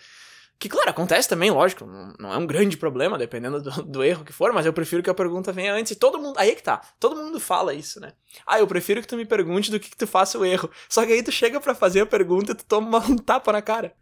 Que, 0.59 0.69
claro, 0.69 0.89
acontece 0.89 1.29
também, 1.29 1.51
lógico, 1.51 1.85
não 2.19 2.33
é 2.33 2.37
um 2.37 2.47
grande 2.47 2.77
problema, 2.77 3.19
dependendo 3.19 3.61
do, 3.61 3.83
do, 3.83 4.05
erro 4.05 4.25
que 4.25 4.33
for, 4.33 4.53
mas 4.53 4.65
eu 4.65 4.73
prefiro 4.73 5.03
que 5.03 5.11
a 5.11 5.15
pergunta 5.15 5.53
venha 5.53 5.75
antes 5.75 5.93
e 5.93 5.97
todo 5.97 6.19
mundo. 6.19 6.39
Aí 6.39 6.51
é 6.51 6.55
que 6.55 6.63
tá, 6.63 6.81
todo 6.99 7.17
mundo 7.17 7.39
fala 7.39 7.75
isso, 7.75 8.01
né? 8.01 8.13
Ah, 8.47 8.59
eu 8.59 8.67
prefiro 8.67 9.03
que 9.03 9.07
tu 9.07 9.17
me 9.17 9.27
pergunte 9.27 9.71
do 9.71 9.79
que, 9.79 9.91
que 9.91 9.97
tu 9.97 10.07
faça 10.07 10.39
o 10.39 10.45
erro. 10.45 10.71
Só 10.89 11.05
que 11.05 11.13
aí 11.13 11.23
tu 11.23 11.31
chega 11.31 11.61
para 11.61 11.75
fazer 11.75 12.01
a 12.01 12.07
pergunta 12.07 12.53
e 12.53 12.55
tu 12.55 12.65
toma 12.65 12.99
um 13.07 13.17
tapa 13.17 13.53
na 13.53 13.61
cara. 13.61 13.93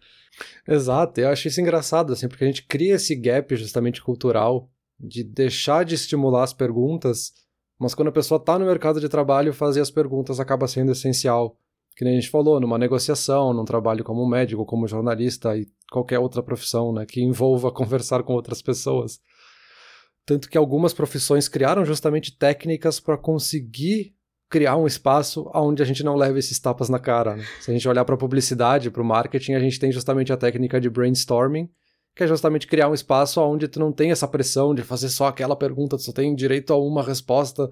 Exato, 0.66 1.20
eu 1.20 1.28
acho 1.28 1.48
isso 1.48 1.60
engraçado, 1.60 2.12
assim, 2.12 2.28
porque 2.28 2.44
a 2.44 2.46
gente 2.46 2.64
cria 2.66 2.94
esse 2.94 3.14
gap 3.14 3.54
justamente 3.56 4.02
cultural 4.02 4.68
de 4.98 5.24
deixar 5.24 5.84
de 5.84 5.94
estimular 5.94 6.44
as 6.44 6.52
perguntas 6.52 7.32
mas 7.78 7.94
quando 7.94 8.08
a 8.08 8.12
pessoa 8.12 8.38
está 8.38 8.58
no 8.58 8.66
mercado 8.66 9.00
de 9.00 9.08
trabalho, 9.08 9.52
fazer 9.52 9.80
as 9.80 9.90
perguntas 9.90 10.38
acaba 10.38 10.68
sendo 10.68 10.92
essencial. 10.92 11.58
Que 11.96 12.04
nem 12.04 12.14
a 12.16 12.20
gente 12.20 12.30
falou, 12.30 12.58
numa 12.60 12.78
negociação, 12.78 13.52
num 13.52 13.64
trabalho 13.64 14.02
como 14.02 14.26
médico, 14.28 14.66
como 14.66 14.88
jornalista 14.88 15.56
e 15.56 15.66
qualquer 15.90 16.18
outra 16.18 16.42
profissão 16.42 16.92
né, 16.92 17.06
que 17.06 17.22
envolva 17.22 17.70
conversar 17.72 18.22
com 18.22 18.32
outras 18.32 18.60
pessoas. 18.60 19.20
Tanto 20.26 20.48
que 20.48 20.58
algumas 20.58 20.94
profissões 20.94 21.48
criaram 21.48 21.84
justamente 21.84 22.36
técnicas 22.36 22.98
para 22.98 23.16
conseguir 23.18 24.14
criar 24.48 24.76
um 24.76 24.86
espaço 24.86 25.50
onde 25.54 25.82
a 25.82 25.86
gente 25.86 26.04
não 26.04 26.16
leve 26.16 26.38
esses 26.38 26.58
tapas 26.58 26.88
na 26.88 26.98
cara. 26.98 27.36
Né? 27.36 27.44
Se 27.60 27.70
a 27.70 27.74
gente 27.74 27.88
olhar 27.88 28.04
para 28.04 28.14
a 28.14 28.18
publicidade, 28.18 28.90
para 28.90 29.02
o 29.02 29.04
marketing, 29.04 29.54
a 29.54 29.60
gente 29.60 29.78
tem 29.78 29.90
justamente 29.90 30.32
a 30.32 30.36
técnica 30.36 30.80
de 30.80 30.88
brainstorming, 30.88 31.68
que 32.14 32.22
é 32.22 32.26
justamente 32.26 32.66
criar 32.66 32.88
um 32.88 32.94
espaço 32.94 33.40
onde 33.40 33.66
tu 33.66 33.80
não 33.80 33.92
tem 33.92 34.12
essa 34.12 34.28
pressão 34.28 34.74
de 34.74 34.82
fazer 34.82 35.08
só 35.08 35.26
aquela 35.26 35.56
pergunta, 35.56 35.96
tu 35.96 36.02
só 36.02 36.12
tem 36.12 36.34
direito 36.34 36.72
a 36.72 36.78
uma 36.78 37.02
resposta. 37.02 37.68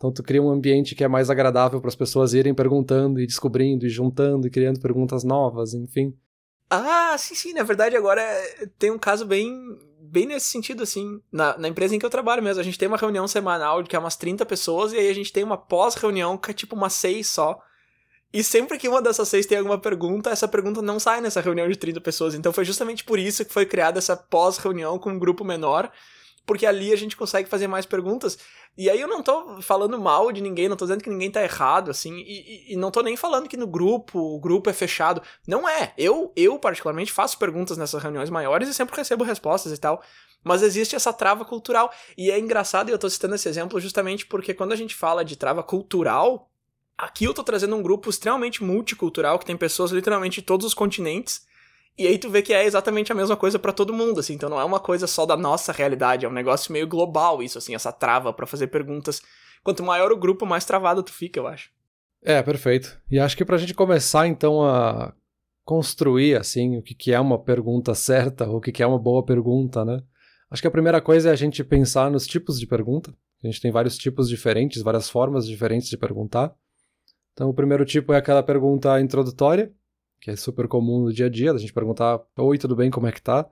Então 0.00 0.10
tu 0.10 0.22
cria 0.22 0.42
um 0.42 0.48
ambiente 0.48 0.94
que 0.94 1.04
é 1.04 1.08
mais 1.08 1.28
agradável 1.28 1.78
para 1.78 1.88
as 1.88 1.94
pessoas 1.94 2.32
irem 2.32 2.54
perguntando 2.54 3.20
e 3.20 3.26
descobrindo 3.26 3.84
e 3.84 3.90
juntando 3.90 4.46
e 4.46 4.50
criando 4.50 4.80
perguntas 4.80 5.24
novas, 5.24 5.74
enfim. 5.74 6.16
Ah, 6.70 7.14
sim, 7.18 7.34
sim, 7.34 7.52
na 7.52 7.62
verdade 7.62 7.98
agora 7.98 8.22
tem 8.78 8.90
um 8.90 8.98
caso 8.98 9.26
bem 9.26 9.54
bem 10.00 10.24
nesse 10.24 10.48
sentido, 10.48 10.82
assim, 10.82 11.20
na, 11.30 11.56
na 11.58 11.68
empresa 11.68 11.94
em 11.94 11.98
que 11.98 12.06
eu 12.06 12.10
trabalho 12.10 12.42
mesmo. 12.42 12.60
A 12.60 12.64
gente 12.64 12.78
tem 12.78 12.88
uma 12.88 12.96
reunião 12.96 13.28
semanal 13.28 13.84
que 13.84 13.94
é 13.94 13.98
umas 13.98 14.16
30 14.16 14.46
pessoas, 14.46 14.94
e 14.94 14.96
aí 14.96 15.10
a 15.10 15.14
gente 15.14 15.32
tem 15.32 15.44
uma 15.44 15.58
pós-reunião 15.58 16.38
que 16.38 16.50
é 16.50 16.54
tipo 16.54 16.74
umas 16.74 16.94
6 16.94 17.28
só, 17.28 17.60
e 18.32 18.42
sempre 18.42 18.78
que 18.78 18.88
uma 18.88 19.02
dessas 19.02 19.28
seis 19.28 19.44
tem 19.44 19.58
alguma 19.58 19.78
pergunta, 19.78 20.30
essa 20.30 20.48
pergunta 20.48 20.80
não 20.80 20.98
sai 20.98 21.20
nessa 21.20 21.40
reunião 21.40 21.68
de 21.68 21.76
30 21.76 22.00
pessoas. 22.00 22.34
Então 22.34 22.52
foi 22.52 22.64
justamente 22.64 23.04
por 23.04 23.18
isso 23.18 23.44
que 23.44 23.52
foi 23.52 23.66
criada 23.66 23.98
essa 23.98 24.16
pós-reunião 24.16 24.98
com 24.98 25.10
um 25.10 25.18
grupo 25.18 25.44
menor, 25.44 25.92
porque 26.46 26.66
ali 26.66 26.92
a 26.92 26.96
gente 26.96 27.16
consegue 27.16 27.48
fazer 27.48 27.66
mais 27.66 27.86
perguntas. 27.86 28.38
E 28.76 28.88
aí 28.88 29.00
eu 29.00 29.08
não 29.08 29.22
tô 29.22 29.60
falando 29.60 29.98
mal 30.00 30.32
de 30.32 30.40
ninguém, 30.40 30.68
não 30.68 30.76
tô 30.76 30.84
dizendo 30.84 31.02
que 31.02 31.10
ninguém 31.10 31.30
tá 31.30 31.42
errado, 31.42 31.90
assim, 31.90 32.14
e, 32.18 32.70
e, 32.70 32.72
e 32.72 32.76
não 32.76 32.90
tô 32.90 33.02
nem 33.02 33.16
falando 33.16 33.48
que 33.48 33.56
no 33.56 33.66
grupo, 33.66 34.18
o 34.18 34.40
grupo 34.40 34.70
é 34.70 34.72
fechado. 34.72 35.22
Não 35.46 35.68
é. 35.68 35.92
Eu, 35.98 36.32
eu 36.36 36.58
particularmente, 36.58 37.12
faço 37.12 37.38
perguntas 37.38 37.76
nessas 37.76 38.02
reuniões 38.02 38.30
maiores 38.30 38.68
e 38.68 38.74
sempre 38.74 38.96
recebo 38.96 39.24
respostas 39.24 39.72
e 39.72 39.78
tal. 39.78 40.02
Mas 40.42 40.62
existe 40.62 40.96
essa 40.96 41.12
trava 41.12 41.44
cultural. 41.44 41.92
E 42.16 42.30
é 42.30 42.38
engraçado, 42.38 42.88
e 42.88 42.92
eu 42.92 42.98
tô 42.98 43.08
citando 43.10 43.34
esse 43.34 43.48
exemplo 43.48 43.78
justamente 43.80 44.26
porque 44.26 44.54
quando 44.54 44.72
a 44.72 44.76
gente 44.76 44.94
fala 44.94 45.24
de 45.24 45.36
trava 45.36 45.62
cultural, 45.62 46.50
Aqui 47.00 47.24
eu 47.24 47.32
tô 47.32 47.42
trazendo 47.42 47.74
um 47.74 47.82
grupo 47.82 48.10
extremamente 48.10 48.62
multicultural, 48.62 49.38
que 49.38 49.46
tem 49.46 49.56
pessoas 49.56 49.90
literalmente 49.90 50.42
de 50.42 50.46
todos 50.46 50.66
os 50.66 50.74
continentes, 50.74 51.46
E 51.98 52.06
aí 52.06 52.18
tu 52.18 52.30
vê 52.30 52.40
que 52.40 52.52
é 52.52 52.64
exatamente 52.64 53.12
a 53.12 53.14
mesma 53.14 53.36
coisa 53.36 53.58
para 53.58 53.72
todo 53.72 53.92
mundo, 53.92 54.20
assim. 54.20 54.34
Então 54.34 54.48
não 54.48 54.60
é 54.60 54.64
uma 54.64 54.80
coisa 54.80 55.06
só 55.06 55.26
da 55.26 55.36
nossa 55.36 55.72
realidade, 55.72 56.24
é 56.24 56.28
um 56.28 56.32
negócio 56.32 56.72
meio 56.72 56.86
global 56.86 57.42
isso, 57.42 57.58
assim, 57.58 57.74
essa 57.74 57.92
trava 57.92 58.32
para 58.32 58.46
fazer 58.46 58.68
perguntas. 58.68 59.20
Quanto 59.62 59.82
maior 59.82 60.10
o 60.10 60.16
grupo, 60.16 60.46
mais 60.46 60.64
travado 60.64 61.02
tu 61.02 61.12
fica, 61.12 61.38
eu 61.38 61.46
acho. 61.46 61.70
É, 62.22 62.42
perfeito. 62.42 62.98
E 63.10 63.18
acho 63.18 63.36
que 63.36 63.44
pra 63.44 63.58
gente 63.58 63.74
começar, 63.74 64.26
então, 64.26 64.62
a 64.64 65.12
construir, 65.64 66.36
assim, 66.36 66.78
o 66.78 66.82
que, 66.82 66.94
que 66.94 67.12
é 67.12 67.20
uma 67.20 67.38
pergunta 67.38 67.94
certa, 67.94 68.48
o 68.48 68.60
que, 68.60 68.72
que 68.72 68.82
é 68.82 68.86
uma 68.86 68.98
boa 68.98 69.24
pergunta, 69.24 69.84
né? 69.84 70.02
Acho 70.50 70.62
que 70.62 70.68
a 70.68 70.70
primeira 70.70 71.00
coisa 71.00 71.28
é 71.28 71.32
a 71.32 71.36
gente 71.36 71.62
pensar 71.62 72.10
nos 72.10 72.26
tipos 72.26 72.58
de 72.58 72.66
pergunta. 72.66 73.14
A 73.42 73.46
gente 73.46 73.60
tem 73.60 73.70
vários 73.70 73.96
tipos 73.96 74.28
diferentes, 74.28 74.82
várias 74.82 75.08
formas 75.08 75.46
diferentes 75.46 75.88
de 75.88 75.96
perguntar. 75.96 76.52
Então, 77.32 77.48
o 77.48 77.54
primeiro 77.54 77.84
tipo 77.84 78.12
é 78.12 78.16
aquela 78.16 78.42
pergunta 78.42 79.00
introdutória, 79.00 79.72
que 80.20 80.30
é 80.30 80.36
super 80.36 80.68
comum 80.68 81.04
no 81.04 81.12
dia 81.12 81.26
a 81.26 81.30
dia, 81.30 81.52
a 81.52 81.58
gente 81.58 81.72
perguntar: 81.72 82.20
Oi, 82.38 82.58
tudo 82.58 82.76
bem, 82.76 82.90
como 82.90 83.06
é 83.06 83.12
que 83.12 83.22
tá? 83.22 83.48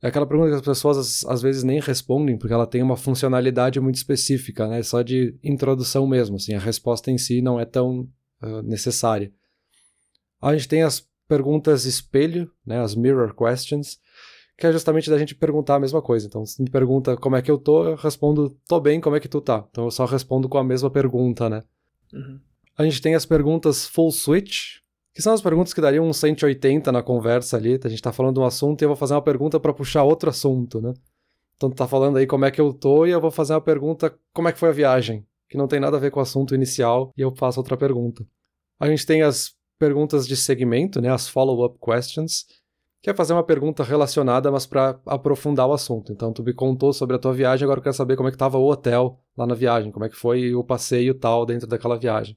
É 0.00 0.08
aquela 0.08 0.26
pergunta 0.26 0.50
que 0.50 0.56
as 0.56 0.62
pessoas 0.62 1.24
às 1.26 1.42
vezes 1.42 1.64
nem 1.64 1.80
respondem, 1.80 2.38
porque 2.38 2.54
ela 2.54 2.66
tem 2.66 2.82
uma 2.82 2.96
funcionalidade 2.96 3.80
muito 3.80 3.96
específica, 3.96 4.68
né? 4.68 4.82
Só 4.82 5.02
de 5.02 5.36
introdução 5.42 6.06
mesmo, 6.06 6.36
assim, 6.36 6.54
a 6.54 6.60
resposta 6.60 7.10
em 7.10 7.18
si 7.18 7.42
não 7.42 7.58
é 7.58 7.64
tão 7.64 8.08
uh, 8.40 8.62
necessária. 8.62 9.32
A 10.40 10.54
gente 10.54 10.68
tem 10.68 10.82
as 10.82 11.04
perguntas 11.26 11.84
espelho, 11.84 12.48
né? 12.64 12.80
As 12.80 12.94
mirror 12.94 13.34
questions, 13.34 13.98
que 14.56 14.66
é 14.66 14.72
justamente 14.72 15.10
da 15.10 15.18
gente 15.18 15.34
perguntar 15.34 15.74
a 15.74 15.80
mesma 15.80 16.00
coisa. 16.00 16.28
Então, 16.28 16.46
se 16.46 16.62
me 16.62 16.70
pergunta 16.70 17.16
como 17.16 17.34
é 17.34 17.42
que 17.42 17.50
eu 17.50 17.58
tô, 17.58 17.84
eu 17.84 17.96
respondo, 17.96 18.56
tô 18.68 18.78
bem, 18.78 19.00
como 19.00 19.16
é 19.16 19.20
que 19.20 19.28
tu 19.28 19.40
tá? 19.40 19.66
Então 19.68 19.84
eu 19.84 19.90
só 19.90 20.04
respondo 20.04 20.48
com 20.48 20.58
a 20.58 20.64
mesma 20.64 20.88
pergunta, 20.88 21.50
né? 21.50 21.62
Uhum. 22.12 22.38
A 22.76 22.84
gente 22.84 23.02
tem 23.02 23.16
as 23.16 23.26
perguntas 23.26 23.84
full 23.84 24.12
switch, 24.12 24.78
que 25.18 25.22
são 25.22 25.34
as 25.34 25.42
perguntas 25.42 25.74
que 25.74 25.80
dariam 25.80 26.06
um 26.06 26.12
180 26.12 26.92
na 26.92 27.02
conversa 27.02 27.56
ali. 27.56 27.76
A 27.82 27.88
gente 27.88 28.00
tá 28.00 28.12
falando 28.12 28.34
de 28.34 28.40
um 28.40 28.44
assunto 28.44 28.80
e 28.80 28.84
eu 28.84 28.88
vou 28.88 28.96
fazer 28.96 29.14
uma 29.14 29.20
pergunta 29.20 29.58
para 29.58 29.74
puxar 29.74 30.04
outro 30.04 30.30
assunto, 30.30 30.80
né? 30.80 30.94
Então 31.56 31.68
tu 31.68 31.74
tá 31.74 31.88
falando 31.88 32.18
aí 32.18 32.24
como 32.24 32.44
é 32.44 32.52
que 32.52 32.60
eu 32.60 32.72
tô 32.72 33.04
e 33.04 33.10
eu 33.10 33.20
vou 33.20 33.32
fazer 33.32 33.52
uma 33.52 33.60
pergunta 33.60 34.16
como 34.32 34.46
é 34.46 34.52
que 34.52 34.60
foi 34.60 34.68
a 34.68 34.72
viagem, 34.72 35.26
que 35.48 35.58
não 35.58 35.66
tem 35.66 35.80
nada 35.80 35.96
a 35.96 35.98
ver 35.98 36.12
com 36.12 36.20
o 36.20 36.22
assunto 36.22 36.54
inicial 36.54 37.10
e 37.16 37.20
eu 37.20 37.34
faço 37.34 37.58
outra 37.58 37.76
pergunta. 37.76 38.24
A 38.78 38.86
gente 38.86 39.04
tem 39.04 39.22
as 39.22 39.56
perguntas 39.76 40.24
de 40.24 40.36
segmento, 40.36 41.00
né, 41.00 41.10
as 41.10 41.28
follow-up 41.28 41.80
questions, 41.84 42.44
que 43.02 43.10
é 43.10 43.12
fazer 43.12 43.32
uma 43.32 43.42
pergunta 43.42 43.82
relacionada, 43.82 44.52
mas 44.52 44.66
para 44.66 45.00
aprofundar 45.04 45.66
o 45.66 45.72
assunto. 45.72 46.12
Então, 46.12 46.32
tu 46.32 46.44
me 46.44 46.54
contou 46.54 46.92
sobre 46.92 47.16
a 47.16 47.18
tua 47.18 47.32
viagem, 47.32 47.64
agora 47.64 47.80
eu 47.80 47.82
quero 47.82 47.96
saber 47.96 48.14
como 48.14 48.28
é 48.28 48.30
que 48.30 48.36
estava 48.36 48.56
o 48.56 48.70
hotel 48.70 49.18
lá 49.36 49.48
na 49.48 49.54
viagem, 49.56 49.90
como 49.90 50.04
é 50.04 50.08
que 50.08 50.16
foi 50.16 50.54
o 50.54 50.62
passeio 50.62 51.12
tal 51.12 51.44
dentro 51.44 51.66
daquela 51.66 51.98
viagem. 51.98 52.36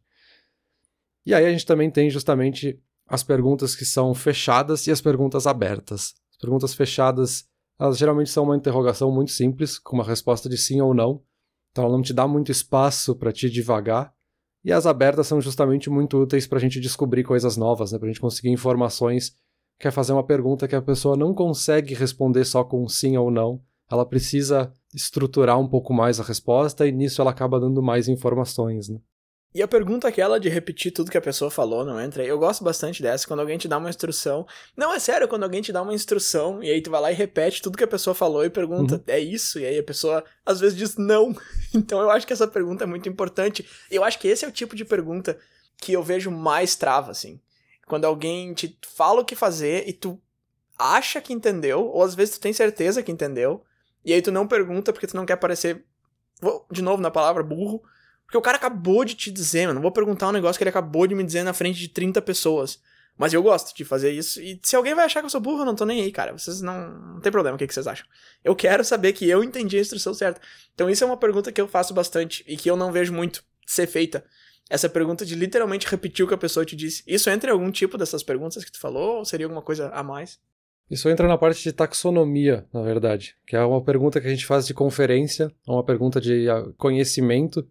E 1.26 1.34
aí 1.34 1.46
a 1.46 1.52
gente 1.52 1.66
também 1.66 1.90
tem 1.90 2.10
justamente 2.10 2.80
as 3.08 3.24
perguntas 3.24 3.76
que 3.76 3.86
são 3.86 4.14
fechadas 4.14 4.88
e 4.88 4.92
as 4.92 5.02
perguntas 5.02 5.46
abertas. 5.46 6.14
As 6.32 6.38
perguntas 6.38 6.74
fechadas, 6.74 7.46
elas 7.80 7.98
geralmente 7.98 8.30
são 8.30 8.46
uma 8.46 8.56
interrogação 8.56 9.12
muito 9.12 9.32
simples, 9.32 9.78
com 9.78 9.98
uma 9.98 10.06
resposta 10.06 10.48
de 10.48 10.58
sim 10.58 10.82
ou 10.82 10.94
não. 10.94 11.22
Então 11.72 11.86
ela 11.86 11.94
não 11.94 12.02
te 12.02 12.14
dá 12.14 12.28
muito 12.28 12.52
espaço 12.52 13.16
para 13.16 13.32
te 13.32 13.50
devagar. 13.50 14.14
E 14.64 14.72
as 14.72 14.86
abertas 14.86 15.28
são 15.28 15.42
justamente 15.42 15.90
muito 15.90 16.22
úteis 16.22 16.46
para 16.46 16.58
a 16.58 16.62
gente 16.62 16.80
descobrir 16.80 17.24
coisas 17.24 17.58
novas, 17.58 17.92
né? 17.92 17.98
para 17.98 18.08
a 18.08 18.12
gente 18.12 18.22
conseguir 18.22 18.50
informações. 18.50 19.36
Quer 19.80 19.92
fazer 19.92 20.14
uma 20.14 20.24
pergunta 20.24 20.68
que 20.68 20.76
a 20.76 20.82
pessoa 20.82 21.18
não 21.18 21.34
consegue 21.34 21.96
responder 21.96 22.46
só 22.46 22.64
com 22.64 22.88
sim 22.88 23.18
ou 23.18 23.32
não. 23.32 23.62
Ela 23.90 24.06
precisa 24.06 24.72
estruturar 24.94 25.60
um 25.60 25.68
pouco 25.68 25.94
mais 25.94 26.20
a 26.20 26.24
resposta 26.24 26.88
e 26.88 26.92
nisso 26.92 27.22
ela 27.22 27.32
acaba 27.32 27.60
dando 27.60 27.82
mais 27.82 28.08
informações. 28.08 28.88
Né? 28.88 29.00
E 29.54 29.62
a 29.62 29.68
pergunta 29.68 30.08
aquela 30.08 30.40
de 30.40 30.48
repetir 30.48 30.94
tudo 30.94 31.12
que 31.12 31.18
a 31.18 31.22
pessoa 31.22 31.52
falou, 31.52 31.84
não 31.84 32.00
entra? 32.00 32.24
Eu 32.24 32.40
gosto 32.40 32.64
bastante 32.64 33.04
dessa, 33.04 33.28
quando 33.28 33.42
alguém 33.42 33.58
te 33.58 33.68
dá 33.68 33.78
uma 33.78 33.90
instrução. 33.90 34.48
Não, 34.78 34.94
é 34.94 35.00
sério, 35.00 35.28
quando 35.28 35.44
alguém 35.44 35.62
te 35.62 35.74
dá 35.74 35.82
uma 35.82 35.94
instrução 35.94 36.64
e 36.64 36.70
aí 36.70 36.82
tu 36.82 36.90
vai 36.90 37.02
lá 37.02 37.12
e 37.12 37.16
repete 37.16 37.62
tudo 37.62 37.78
que 37.78 37.84
a 37.84 37.88
pessoa 37.88 38.16
falou 38.16 38.46
e 38.46 38.50
pergunta, 38.50 38.96
uhum. 38.96 39.04
é 39.08 39.20
isso? 39.20 39.60
E 39.60 39.66
aí 39.66 39.78
a 39.78 39.84
pessoa 39.84 40.24
às 40.46 40.62
vezes 40.62 40.78
diz 40.78 40.96
não. 40.96 41.36
Então 41.74 42.02
eu 42.02 42.10
acho 42.10 42.28
que 42.28 42.34
essa 42.34 42.48
pergunta 42.48 42.84
é 42.84 42.88
muito 42.88 43.08
importante. 43.08 43.66
Eu 43.90 44.04
acho 44.04 44.20
que 44.20 44.28
esse 44.28 44.44
é 44.44 44.48
o 44.48 44.52
tipo 44.52 44.76
de 44.76 44.84
pergunta 44.84 45.38
que 45.78 45.94
eu 45.94 46.04
vejo 46.04 46.30
mais 46.30 46.76
trava, 46.76 47.12
assim. 47.12 47.40
Quando 47.88 48.06
alguém 48.06 48.54
te 48.54 48.78
fala 48.86 49.22
o 49.22 49.26
que 49.26 49.36
fazer 49.36 49.88
e 49.88 49.94
tu 49.94 50.22
acha 50.78 51.22
que 51.22 51.34
entendeu, 51.34 51.86
ou 51.88 52.04
às 52.04 52.14
vezes 52.14 52.38
tu 52.38 52.42
tem 52.42 52.52
certeza 52.52 53.02
que 53.02 53.12
entendeu, 53.12 53.64
e 54.04 54.14
aí 54.14 54.22
tu 54.22 54.32
não 54.32 54.48
pergunta 54.48 54.92
porque 54.92 55.08
tu 55.08 55.16
não 55.16 55.26
quer 55.26 55.38
parecer, 55.38 55.86
vou 56.42 56.66
de 56.72 56.82
novo 56.82 57.02
na 57.02 57.12
palavra, 57.12 57.44
burro 57.44 57.82
porque 58.32 58.38
o 58.38 58.42
cara 58.42 58.56
acabou 58.56 59.04
de 59.04 59.14
te 59.14 59.30
dizer, 59.30 59.68
mano. 59.68 59.74
Não 59.74 59.82
vou 59.82 59.92
perguntar 59.92 60.30
um 60.30 60.32
negócio 60.32 60.58
que 60.58 60.64
ele 60.64 60.70
acabou 60.70 61.06
de 61.06 61.14
me 61.14 61.22
dizer 61.22 61.44
na 61.44 61.52
frente 61.52 61.78
de 61.78 61.90
30 61.90 62.22
pessoas. 62.22 62.80
Mas 63.18 63.34
eu 63.34 63.44
gosto 63.44 63.76
de 63.76 63.84
fazer 63.84 64.10
isso. 64.12 64.40
E 64.42 64.58
se 64.64 64.74
alguém 64.74 64.96
vai 64.96 65.04
achar 65.04 65.20
que 65.20 65.26
eu 65.26 65.30
sou 65.30 65.42
burro, 65.42 65.64
eu 65.64 65.66
não 65.66 65.76
tô 65.76 65.84
nem 65.84 66.02
aí, 66.02 66.14
cara. 66.14 66.32
Vocês 66.32 66.62
não. 66.62 66.98
Não 67.16 67.20
tem 67.20 67.30
problema, 67.30 67.56
o 67.56 67.60
que, 67.60 67.68
que 67.68 67.74
vocês 67.74 67.88
acham? 67.88 68.08
Eu 68.42 68.56
quero 68.56 68.86
saber 68.86 69.12
que 69.12 69.30
eu 69.30 69.44
entendi 69.44 69.78
a 69.78 69.82
instrução 69.82 70.14
certa. 70.14 70.40
Então, 70.74 70.90
isso 70.90 71.04
é 71.04 71.08
uma 71.08 71.18
pergunta 71.18 71.52
que 71.52 71.60
eu 71.60 71.68
faço 71.68 71.94
bastante 71.94 72.42
e 72.48 72.56
que 72.56 72.72
eu 72.72 72.78
não 72.78 72.90
vejo 72.90 73.12
muito 73.12 73.44
ser 73.68 73.86
feita. 73.86 74.24
Essa 74.70 74.88
pergunta 74.88 75.26
de 75.26 75.36
literalmente 75.36 75.86
repetir 75.86 76.24
o 76.24 76.28
que 76.28 76.34
a 76.34 76.38
pessoa 76.38 76.66
te 76.66 76.74
disse. 76.74 77.04
Isso 77.06 77.30
entra 77.30 77.50
em 77.50 77.54
algum 77.54 77.70
tipo 77.70 77.98
dessas 77.98 78.24
perguntas 78.24 78.64
que 78.64 78.72
tu 78.72 78.80
falou 78.80 79.18
ou 79.18 79.26
seria 79.26 79.46
alguma 79.46 79.62
coisa 79.62 79.90
a 79.90 80.02
mais? 80.02 80.40
Isso 80.90 81.10
entra 81.10 81.28
na 81.28 81.38
parte 81.38 81.62
de 81.64 81.74
taxonomia, 81.74 82.66
na 82.74 82.82
verdade, 82.82 83.36
que 83.46 83.58
é 83.58 83.64
uma 83.64 83.84
pergunta 83.84 84.22
que 84.22 84.28
a 84.28 84.30
gente 84.30 84.46
faz 84.46 84.66
de 84.66 84.74
conferência, 84.74 85.54
é 85.68 85.72
uma 85.72 85.84
pergunta 85.84 86.22
de 86.22 86.50
ah, 86.50 86.64
conhecimento 86.78 87.68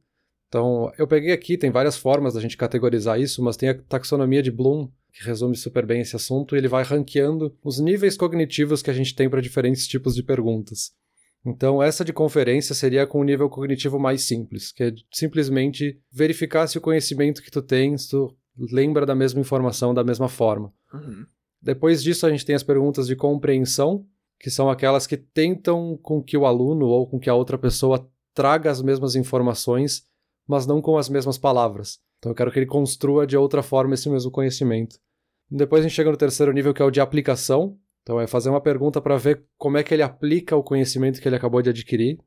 então, 0.51 0.93
eu 0.99 1.07
peguei 1.07 1.31
aqui, 1.31 1.57
tem 1.57 1.71
várias 1.71 1.97
formas 1.97 2.35
da 2.35 2.41
gente 2.41 2.57
categorizar 2.57 3.21
isso, 3.21 3.41
mas 3.41 3.57
tem 3.57 3.69
a 3.69 3.79
taxonomia 3.83 4.43
de 4.43 4.51
Bloom, 4.51 4.89
que 5.13 5.25
resume 5.25 5.57
super 5.57 5.87
bem 5.87 6.01
esse 6.01 6.17
assunto, 6.17 6.57
e 6.57 6.59
ele 6.59 6.67
vai 6.67 6.83
ranqueando 6.83 7.57
os 7.63 7.79
níveis 7.79 8.17
cognitivos 8.17 8.83
que 8.83 8.91
a 8.91 8.93
gente 8.93 9.15
tem 9.15 9.31
para 9.31 9.41
diferentes 9.41 9.87
tipos 9.87 10.13
de 10.13 10.25
perguntas. 10.25 10.91
Então, 11.47 11.81
essa 11.81 12.05
de 12.05 12.13
conferência 12.13 12.75
seria 12.75 13.07
com 13.07 13.21
o 13.21 13.25
nível 13.25 13.49
cognitivo 13.49 13.97
mais 13.97 14.23
simples, 14.23 14.73
que 14.73 14.83
é 14.83 14.93
simplesmente 15.13 16.01
verificar 16.11 16.67
se 16.67 16.79
o 16.79 16.81
conhecimento 16.81 17.43
que 17.43 17.51
tu 17.51 17.63
tens, 17.63 18.09
tu 18.09 18.37
lembra 18.59 19.07
da 19.07 19.15
mesma 19.15 19.41
informação 19.41 19.95
da 19.95 20.03
mesma 20.03 20.29
forma. 20.29 20.73
Uhum. 20.93 21.27
Depois 21.63 22.03
disso, 22.03 22.27
a 22.27 22.31
gente 22.31 22.45
tem 22.45 22.57
as 22.57 22.65
perguntas 22.65 23.07
de 23.07 23.15
compreensão, 23.15 24.05
que 24.37 24.51
são 24.51 24.69
aquelas 24.69 25.07
que 25.07 25.17
tentam 25.17 25.97
com 26.03 26.21
que 26.21 26.37
o 26.37 26.45
aluno 26.45 26.87
ou 26.87 27.07
com 27.07 27.21
que 27.21 27.31
a 27.31 27.35
outra 27.35 27.57
pessoa 27.57 28.11
traga 28.35 28.69
as 28.69 28.83
mesmas 28.83 29.15
informações 29.15 30.10
mas 30.51 30.67
não 30.67 30.83
com 30.83 30.99
as 30.99 31.09
mesmas 31.09 31.39
palavras. 31.39 32.01
Então 32.19 32.33
eu 32.33 32.35
quero 32.35 32.51
que 32.51 32.59
ele 32.59 32.67
construa 32.67 33.25
de 33.25 33.37
outra 33.37 33.63
forma 33.63 33.95
esse 33.95 34.11
mesmo 34.11 34.33
conhecimento. 34.33 34.99
Depois 35.49 35.79
a 35.79 35.87
gente 35.87 35.95
chega 35.95 36.11
no 36.11 36.17
terceiro 36.17 36.53
nível, 36.53 36.75
que 36.75 36.83
é 36.83 36.85
o 36.85 36.91
de 36.91 37.01
aplicação. 37.01 37.79
Então 38.03 38.21
é 38.21 38.27
fazer 38.27 38.51
uma 38.51 38.61
pergunta 38.61 39.01
para 39.01 39.17
ver 39.17 39.45
como 39.57 39.79
é 39.79 39.85
que 39.85 39.95
ele 39.95 40.03
aplica 40.03 40.57
o 40.57 40.63
conhecimento 40.65 41.21
que 41.21 41.29
ele 41.29 41.37
acabou 41.37 41.63
de 41.63 41.71
adquirir. 41.71 42.19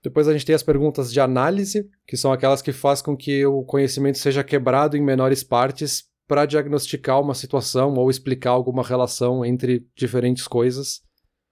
Depois 0.00 0.28
a 0.28 0.32
gente 0.32 0.46
tem 0.46 0.54
as 0.54 0.62
perguntas 0.62 1.12
de 1.12 1.18
análise, 1.18 1.90
que 2.06 2.16
são 2.16 2.32
aquelas 2.32 2.62
que 2.62 2.70
fazem 2.70 3.04
com 3.04 3.16
que 3.16 3.44
o 3.46 3.64
conhecimento 3.64 4.18
seja 4.18 4.44
quebrado 4.44 4.96
em 4.96 5.02
menores 5.02 5.42
partes 5.42 6.04
para 6.28 6.46
diagnosticar 6.46 7.20
uma 7.20 7.34
situação 7.34 7.94
ou 7.94 8.08
explicar 8.08 8.50
alguma 8.50 8.84
relação 8.84 9.44
entre 9.44 9.84
diferentes 9.96 10.46
coisas. 10.46 11.02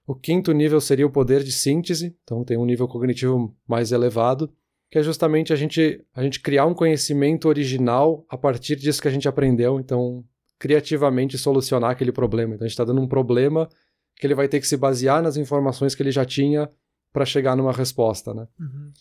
O 0.06 0.14
quinto 0.14 0.52
nível 0.52 0.80
seria 0.80 1.06
o 1.06 1.10
poder 1.10 1.42
de 1.42 1.50
síntese, 1.50 2.16
então 2.22 2.44
tem 2.44 2.56
um 2.56 2.64
nível 2.64 2.86
cognitivo 2.86 3.52
mais 3.66 3.90
elevado 3.90 4.48
que 4.90 4.98
é 4.98 5.03
justamente 5.03 5.53
a 5.53 5.57
gente, 5.57 6.05
a 6.14 6.22
gente 6.22 6.40
criar 6.40 6.66
um 6.66 6.74
conhecimento 6.74 7.48
original 7.48 8.26
a 8.29 8.37
partir 8.37 8.76
disso 8.76 9.00
que 9.00 9.09
a 9.09 9.11
gente 9.11 9.29
aprendeu, 9.29 9.79
então 9.79 10.24
criativamente 10.59 11.38
solucionar 11.38 11.90
aquele 11.90 12.12
problema. 12.12 12.55
Então 12.55 12.64
a 12.64 12.68
gente 12.68 12.74
está 12.74 12.85
dando 12.85 13.00
um 13.00 13.09
problema 13.09 13.68
que 14.16 14.26
ele 14.26 14.35
vai 14.35 14.48
ter 14.48 14.61
que 14.61 14.66
se 14.66 14.76
basear 14.76 15.22
nas 15.22 15.37
informações 15.37 15.94
que 15.94 16.03
ele 16.03 16.11
já 16.11 16.24
tinha 16.24 16.68
para 17.12 17.24
chegar 17.24 17.57
numa 17.57 17.72
resposta, 17.72 18.35
né? 18.35 18.46
Uhum. 18.59 18.92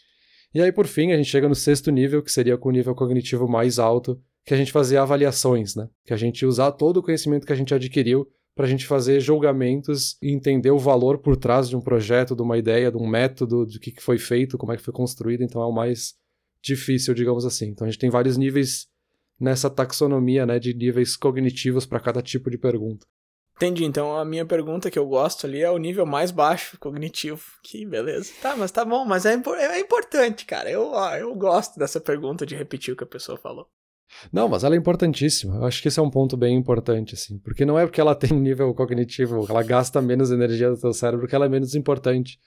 E 0.53 0.61
aí, 0.61 0.71
por 0.71 0.87
fim, 0.87 1.11
a 1.11 1.17
gente 1.17 1.29
chega 1.29 1.47
no 1.47 1.53
sexto 1.53 1.91
nível, 1.91 2.23
que 2.23 2.31
seria 2.31 2.57
com 2.57 2.69
o 2.69 2.71
nível 2.71 2.95
cognitivo 2.95 3.47
mais 3.47 3.77
alto, 3.77 4.19
que 4.45 4.53
a 4.53 4.57
gente 4.57 4.71
fazia 4.71 5.01
avaliações, 5.01 5.75
né? 5.75 5.87
Que 6.05 6.13
a 6.13 6.17
gente 6.17 6.45
usar 6.45 6.71
todo 6.71 6.97
o 6.97 7.03
conhecimento 7.03 7.45
que 7.45 7.53
a 7.53 7.55
gente 7.55 7.73
adquiriu 7.73 8.27
para 8.59 8.65
a 8.65 8.69
gente 8.69 8.85
fazer 8.85 9.21
julgamentos 9.21 10.17
e 10.21 10.33
entender 10.33 10.69
o 10.69 10.77
valor 10.77 11.19
por 11.19 11.37
trás 11.37 11.69
de 11.69 11.77
um 11.77 11.79
projeto, 11.79 12.35
de 12.35 12.41
uma 12.41 12.57
ideia, 12.57 12.91
de 12.91 12.97
um 12.97 13.07
método, 13.07 13.65
de 13.65 13.79
que 13.79 14.01
foi 14.01 14.17
feito, 14.17 14.57
como 14.57 14.73
é 14.73 14.75
que 14.75 14.83
foi 14.83 14.93
construído. 14.93 15.43
Então 15.43 15.61
é 15.61 15.65
o 15.65 15.71
mais 15.71 16.15
difícil, 16.61 17.13
digamos 17.13 17.45
assim. 17.45 17.69
Então 17.69 17.87
a 17.87 17.89
gente 17.89 18.01
tem 18.01 18.09
vários 18.09 18.35
níveis 18.35 18.85
nessa 19.39 19.69
taxonomia, 19.69 20.45
né, 20.45 20.59
de 20.59 20.73
níveis 20.73 21.15
cognitivos 21.15 21.85
para 21.85 22.01
cada 22.01 22.21
tipo 22.21 22.51
de 22.51 22.57
pergunta. 22.57 23.07
Entendi. 23.55 23.85
Então 23.85 24.17
a 24.17 24.25
minha 24.25 24.45
pergunta 24.45 24.91
que 24.91 24.99
eu 24.99 25.07
gosto 25.07 25.47
ali 25.47 25.61
é 25.61 25.71
o 25.71 25.77
nível 25.77 26.05
mais 26.05 26.29
baixo 26.29 26.77
cognitivo. 26.79 27.41
Que 27.63 27.85
beleza. 27.85 28.33
Tá, 28.41 28.57
mas 28.57 28.71
tá 28.71 28.83
bom, 28.83 29.05
mas 29.05 29.25
é, 29.25 29.35
é 29.35 29.79
importante, 29.79 30.45
cara. 30.45 30.69
Eu, 30.69 30.91
ó, 30.91 31.15
eu 31.15 31.33
gosto 31.33 31.79
dessa 31.79 32.01
pergunta 32.01 32.45
de 32.45 32.57
repetir 32.57 32.93
o 32.93 32.97
que 32.97 33.05
a 33.05 33.07
pessoa 33.07 33.37
falou. 33.37 33.69
Não, 34.31 34.49
mas 34.49 34.63
ela 34.63 34.75
é 34.75 34.77
importantíssima. 34.77 35.57
Eu 35.57 35.65
acho 35.65 35.81
que 35.81 35.87
esse 35.87 35.99
é 35.99 36.03
um 36.03 36.09
ponto 36.09 36.35
bem 36.35 36.55
importante, 36.55 37.13
assim. 37.15 37.37
Porque 37.39 37.65
não 37.65 37.77
é 37.77 37.85
porque 37.85 38.01
ela 38.01 38.13
tem 38.15 38.35
um 38.35 38.41
nível 38.41 38.73
cognitivo, 38.73 39.45
ela 39.49 39.63
gasta 39.63 40.01
menos 40.01 40.31
energia 40.31 40.69
do 40.69 40.77
teu 40.77 40.93
cérebro 40.93 41.27
que 41.27 41.35
ela 41.35 41.45
é 41.45 41.49
menos 41.49 41.75
importante. 41.75 42.39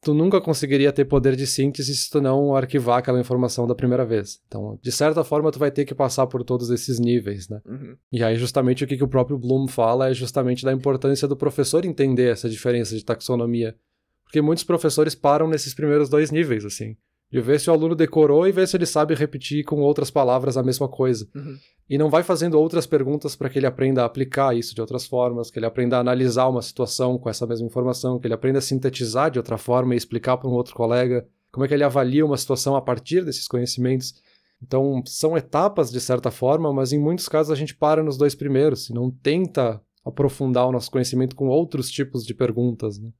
tu 0.00 0.12
nunca 0.12 0.40
conseguiria 0.40 0.92
ter 0.92 1.04
poder 1.04 1.36
de 1.36 1.46
síntese 1.46 1.94
se 1.94 2.10
tu 2.10 2.20
não 2.20 2.56
arquivar 2.56 2.98
aquela 2.98 3.20
informação 3.20 3.66
da 3.66 3.74
primeira 3.74 4.04
vez. 4.04 4.40
Então, 4.48 4.78
de 4.82 4.90
certa 4.90 5.22
forma, 5.22 5.52
tu 5.52 5.58
vai 5.58 5.70
ter 5.70 5.84
que 5.84 5.94
passar 5.94 6.26
por 6.26 6.42
todos 6.42 6.70
esses 6.70 6.98
níveis, 6.98 7.48
né? 7.48 7.60
Uhum. 7.64 7.96
E 8.10 8.24
aí, 8.24 8.36
justamente 8.36 8.82
o 8.82 8.86
que, 8.86 8.96
que 8.96 9.04
o 9.04 9.08
próprio 9.08 9.38
Bloom 9.38 9.68
fala 9.68 10.10
é 10.10 10.14
justamente 10.14 10.64
da 10.64 10.72
importância 10.72 11.28
do 11.28 11.36
professor 11.36 11.84
entender 11.84 12.32
essa 12.32 12.48
diferença 12.48 12.96
de 12.96 13.04
taxonomia. 13.04 13.76
Porque 14.24 14.40
muitos 14.40 14.64
professores 14.64 15.14
param 15.14 15.46
nesses 15.46 15.74
primeiros 15.74 16.08
dois 16.08 16.30
níveis, 16.30 16.64
assim. 16.64 16.96
De 17.32 17.40
ver 17.40 17.58
se 17.58 17.70
o 17.70 17.72
aluno 17.72 17.94
decorou 17.94 18.46
e 18.46 18.52
ver 18.52 18.68
se 18.68 18.76
ele 18.76 18.84
sabe 18.84 19.14
repetir 19.14 19.64
com 19.64 19.80
outras 19.80 20.10
palavras 20.10 20.58
a 20.58 20.62
mesma 20.62 20.86
coisa. 20.86 21.26
Uhum. 21.34 21.56
E 21.88 21.96
não 21.96 22.10
vai 22.10 22.22
fazendo 22.22 22.60
outras 22.60 22.86
perguntas 22.86 23.34
para 23.34 23.48
que 23.48 23.58
ele 23.58 23.66
aprenda 23.66 24.02
a 24.02 24.04
aplicar 24.04 24.54
isso 24.54 24.74
de 24.74 24.80
outras 24.82 25.06
formas, 25.06 25.50
que 25.50 25.58
ele 25.58 25.64
aprenda 25.64 25.96
a 25.96 26.00
analisar 26.00 26.46
uma 26.48 26.60
situação 26.60 27.18
com 27.18 27.30
essa 27.30 27.46
mesma 27.46 27.66
informação, 27.66 28.18
que 28.18 28.26
ele 28.26 28.34
aprenda 28.34 28.58
a 28.58 28.62
sintetizar 28.62 29.30
de 29.30 29.38
outra 29.38 29.56
forma 29.56 29.94
e 29.94 29.96
explicar 29.96 30.36
para 30.36 30.48
um 30.48 30.52
outro 30.52 30.74
colega, 30.74 31.26
como 31.50 31.64
é 31.64 31.68
que 31.68 31.72
ele 31.72 31.84
avalia 31.84 32.24
uma 32.24 32.36
situação 32.36 32.76
a 32.76 32.82
partir 32.82 33.24
desses 33.24 33.48
conhecimentos. 33.48 34.14
Então, 34.62 35.02
são 35.06 35.36
etapas 35.36 35.90
de 35.90 36.00
certa 36.00 36.30
forma, 36.30 36.72
mas 36.72 36.92
em 36.92 36.98
muitos 36.98 37.28
casos 37.28 37.50
a 37.50 37.56
gente 37.56 37.74
para 37.74 38.02
nos 38.02 38.16
dois 38.16 38.34
primeiros 38.34 38.90
e 38.90 38.94
não 38.94 39.10
tenta 39.10 39.80
aprofundar 40.04 40.66
o 40.66 40.72
nosso 40.72 40.90
conhecimento 40.90 41.34
com 41.34 41.48
outros 41.48 41.90
tipos 41.90 42.24
de 42.24 42.34
perguntas. 42.34 42.98
Né? 42.98 43.10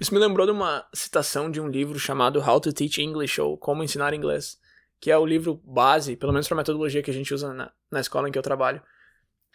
Isso 0.00 0.14
me 0.14 0.18
lembrou 0.18 0.46
de 0.46 0.52
uma 0.52 0.88
citação 0.94 1.50
de 1.50 1.60
um 1.60 1.68
livro 1.68 1.98
chamado 1.98 2.40
How 2.40 2.58
to 2.58 2.72
Teach 2.72 3.02
English 3.02 3.38
ou 3.38 3.58
Como 3.58 3.84
Ensinar 3.84 4.14
Inglês, 4.14 4.58
que 4.98 5.10
é 5.10 5.18
o 5.18 5.26
livro 5.26 5.60
base, 5.62 6.16
pelo 6.16 6.32
menos 6.32 6.48
para 6.48 6.56
a 6.56 6.62
metodologia 6.62 7.02
que 7.02 7.10
a 7.10 7.14
gente 7.14 7.34
usa 7.34 7.52
na, 7.52 7.70
na 7.90 8.00
escola 8.00 8.26
em 8.26 8.32
que 8.32 8.38
eu 8.38 8.42
trabalho. 8.42 8.82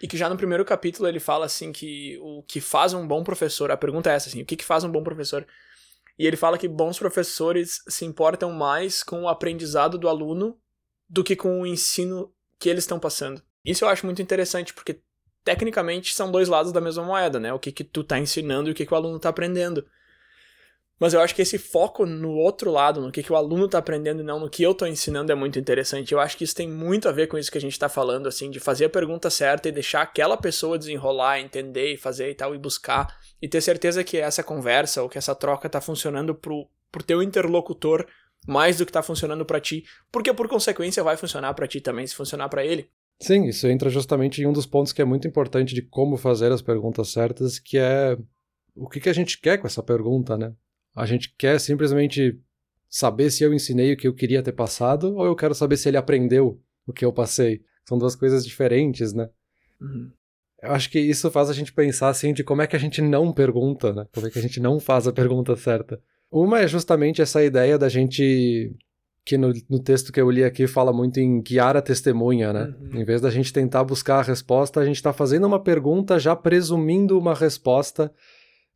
E 0.01 0.07
que 0.07 0.17
já 0.17 0.29
no 0.29 0.37
primeiro 0.37 0.63
capítulo 0.63 1.07
ele 1.07 1.19
fala 1.19 1.47
assim 1.47 1.71
que 1.71 2.19
o 2.21 2.43
que 2.43 2.61
faz 2.61 2.93
um 2.93 3.07
bom 3.07 3.23
professor, 3.23 3.71
a 3.71 3.77
pergunta 3.77 4.11
é 4.11 4.13
essa 4.13 4.29
assim, 4.29 4.43
o 4.43 4.45
que, 4.45 4.55
que 4.55 4.65
faz 4.65 4.83
um 4.83 4.91
bom 4.91 5.03
professor? 5.03 5.47
E 6.19 6.27
ele 6.27 6.37
fala 6.37 6.59
que 6.59 6.67
bons 6.67 6.99
professores 6.99 7.81
se 7.87 8.05
importam 8.05 8.51
mais 8.51 9.01
com 9.01 9.23
o 9.23 9.27
aprendizado 9.27 9.97
do 9.97 10.07
aluno 10.07 10.59
do 11.09 11.23
que 11.23 11.35
com 11.35 11.61
o 11.61 11.65
ensino 11.65 12.31
que 12.59 12.69
eles 12.69 12.83
estão 12.83 12.99
passando. 12.99 13.41
Isso 13.63 13.83
eu 13.83 13.89
acho 13.89 14.05
muito 14.05 14.21
interessante, 14.21 14.73
porque 14.73 15.01
tecnicamente 15.43 16.13
são 16.13 16.31
dois 16.31 16.47
lados 16.47 16.71
da 16.71 16.79
mesma 16.79 17.03
moeda, 17.03 17.39
né? 17.39 17.51
O 17.51 17.59
que, 17.59 17.71
que 17.71 17.83
tu 17.83 18.03
tá 18.03 18.19
ensinando 18.19 18.69
e 18.69 18.71
o 18.71 18.75
que, 18.75 18.85
que 18.85 18.93
o 18.93 18.97
aluno 18.97 19.19
tá 19.19 19.29
aprendendo. 19.29 19.85
Mas 20.99 21.13
eu 21.13 21.19
acho 21.19 21.35
que 21.35 21.41
esse 21.41 21.57
foco 21.57 22.05
no 22.05 22.31
outro 22.31 22.71
lado, 22.71 23.01
no 23.01 23.11
que, 23.11 23.21
que 23.21 23.31
o 23.31 23.35
aluno 23.35 23.65
está 23.65 23.79
aprendendo 23.79 24.21
e 24.21 24.25
não 24.25 24.39
no 24.39 24.49
que 24.49 24.63
eu 24.63 24.71
estou 24.71 24.87
ensinando, 24.87 25.31
é 25.31 25.35
muito 25.35 25.59
interessante. 25.59 26.13
Eu 26.13 26.19
acho 26.19 26.37
que 26.37 26.45
isso 26.45 26.55
tem 26.55 26.69
muito 26.69 27.09
a 27.09 27.11
ver 27.11 27.27
com 27.27 27.37
isso 27.37 27.51
que 27.51 27.57
a 27.57 27.61
gente 27.61 27.73
está 27.73 27.89
falando, 27.89 28.27
assim, 28.27 28.49
de 28.49 28.59
fazer 28.59 28.85
a 28.85 28.89
pergunta 28.89 29.29
certa 29.29 29.67
e 29.67 29.73
deixar 29.73 30.03
aquela 30.03 30.37
pessoa 30.37 30.79
desenrolar, 30.79 31.39
entender 31.39 31.93
e 31.93 31.97
fazer 31.97 32.29
e 32.29 32.35
tal, 32.35 32.55
e 32.55 32.57
buscar, 32.57 33.13
e 33.41 33.47
ter 33.47 33.59
certeza 33.59 34.03
que 34.03 34.17
essa 34.17 34.41
conversa 34.41 35.03
ou 35.03 35.09
que 35.09 35.17
essa 35.17 35.35
troca 35.35 35.67
está 35.67 35.81
funcionando 35.81 36.33
pro, 36.33 36.67
pro 36.91 37.03
teu 37.03 37.21
interlocutor 37.21 38.05
mais 38.47 38.77
do 38.77 38.85
que 38.85 38.89
está 38.91 39.01
funcionando 39.01 39.45
para 39.45 39.59
ti, 39.59 39.83
porque 40.11 40.33
por 40.33 40.47
consequência 40.47 41.03
vai 41.03 41.17
funcionar 41.17 41.53
para 41.53 41.67
ti 41.67 41.81
também, 41.81 42.05
se 42.05 42.15
funcionar 42.15 42.47
para 42.47 42.63
ele. 42.63 42.89
Sim, 43.19 43.45
isso 43.45 43.67
entra 43.67 43.89
justamente 43.89 44.41
em 44.41 44.45
um 44.45 44.53
dos 44.53 44.65
pontos 44.65 44.93
que 44.93 45.01
é 45.01 45.05
muito 45.05 45.27
importante 45.27 45.73
de 45.73 45.81
como 45.81 46.17
fazer 46.17 46.51
as 46.51 46.61
perguntas 46.61 47.09
certas, 47.09 47.59
que 47.59 47.77
é 47.77 48.17
o 48.75 48.89
que, 48.89 48.99
que 48.99 49.09
a 49.09 49.13
gente 49.13 49.39
quer 49.39 49.57
com 49.57 49.67
essa 49.67 49.81
pergunta, 49.81 50.37
né? 50.37 50.53
A 50.95 51.05
gente 51.05 51.33
quer 51.37 51.59
simplesmente 51.59 52.39
saber 52.89 53.29
se 53.29 53.43
eu 53.43 53.53
ensinei 53.53 53.93
o 53.93 53.97
que 53.97 54.07
eu 54.07 54.13
queria 54.13 54.41
ter 54.41 54.53
passado 54.53 55.15
ou 55.15 55.25
eu 55.25 55.35
quero 55.35 55.53
saber 55.53 55.77
se 55.77 55.89
ele 55.89 55.97
aprendeu 55.97 56.61
o 56.87 56.93
que 56.93 57.03
eu 57.03 57.11
passei. 57.11 57.61
São 57.83 57.97
duas 57.97 58.15
coisas 58.15 58.45
diferentes, 58.45 59.13
né? 59.13 59.29
Uhum. 59.81 60.09
Eu 60.63 60.71
acho 60.71 60.89
que 60.89 60.99
isso 60.99 61.29
faz 61.29 61.49
a 61.49 61.53
gente 61.53 61.73
pensar 61.73 62.09
assim 62.09 62.33
de 62.33 62.43
como 62.43 62.61
é 62.61 62.67
que 62.67 62.75
a 62.75 62.79
gente 62.79 63.01
não 63.01 63.33
pergunta, 63.33 63.93
né? 63.93 64.07
Como 64.13 64.25
é 64.25 64.29
que 64.29 64.39
a 64.39 64.41
gente 64.41 64.59
não 64.59 64.79
faz 64.79 65.07
a 65.07 65.11
pergunta 65.13 65.55
certa. 65.55 65.99
Uma 66.31 66.61
é 66.61 66.67
justamente 66.67 67.21
essa 67.21 67.43
ideia 67.43 67.77
da 67.77 67.89
gente 67.89 68.73
que 69.25 69.37
no, 69.37 69.51
no 69.67 69.79
texto 69.79 70.13
que 70.13 70.21
eu 70.21 70.29
li 70.29 70.43
aqui 70.43 70.67
fala 70.67 70.93
muito 70.93 71.19
em 71.19 71.41
guiar 71.41 71.75
a 71.75 71.81
testemunha, 71.81 72.53
né? 72.53 72.73
Uhum. 72.79 73.01
Em 73.01 73.03
vez 73.03 73.19
da 73.19 73.31
gente 73.31 73.51
tentar 73.51 73.83
buscar 73.83 74.19
a 74.19 74.21
resposta, 74.21 74.79
a 74.79 74.85
gente 74.85 74.97
está 74.97 75.11
fazendo 75.11 75.47
uma 75.47 75.59
pergunta 75.59 76.19
já 76.19 76.35
presumindo 76.35 77.17
uma 77.17 77.33
resposta 77.33 78.13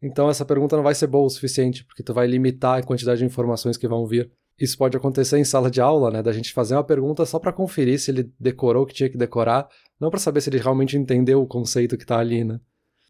então 0.01 0.29
essa 0.29 0.45
pergunta 0.45 0.75
não 0.75 0.83
vai 0.83 0.95
ser 0.95 1.07
boa 1.07 1.25
o 1.25 1.29
suficiente, 1.29 1.83
porque 1.85 2.03
tu 2.03 2.13
vai 2.13 2.27
limitar 2.27 2.79
a 2.79 2.83
quantidade 2.83 3.19
de 3.19 3.25
informações 3.25 3.77
que 3.77 3.87
vão 3.87 4.05
vir. 4.05 4.31
Isso 4.59 4.77
pode 4.77 4.97
acontecer 4.97 5.37
em 5.37 5.45
sala 5.45 5.71
de 5.71 5.79
aula, 5.79 6.11
né, 6.11 6.21
da 6.21 6.33
gente 6.33 6.53
fazer 6.53 6.75
uma 6.75 6.83
pergunta 6.83 7.25
só 7.25 7.39
para 7.39 7.53
conferir 7.53 7.99
se 7.99 8.11
ele 8.11 8.31
decorou 8.39 8.83
o 8.83 8.85
que 8.85 8.93
tinha 8.93 9.09
que 9.09 9.17
decorar, 9.17 9.69
não 9.99 10.09
para 10.09 10.19
saber 10.19 10.41
se 10.41 10.49
ele 10.49 10.57
realmente 10.57 10.97
entendeu 10.97 11.41
o 11.41 11.47
conceito 11.47 11.97
que 11.97 12.03
está 12.03 12.19
ali, 12.19 12.43
né? 12.43 12.59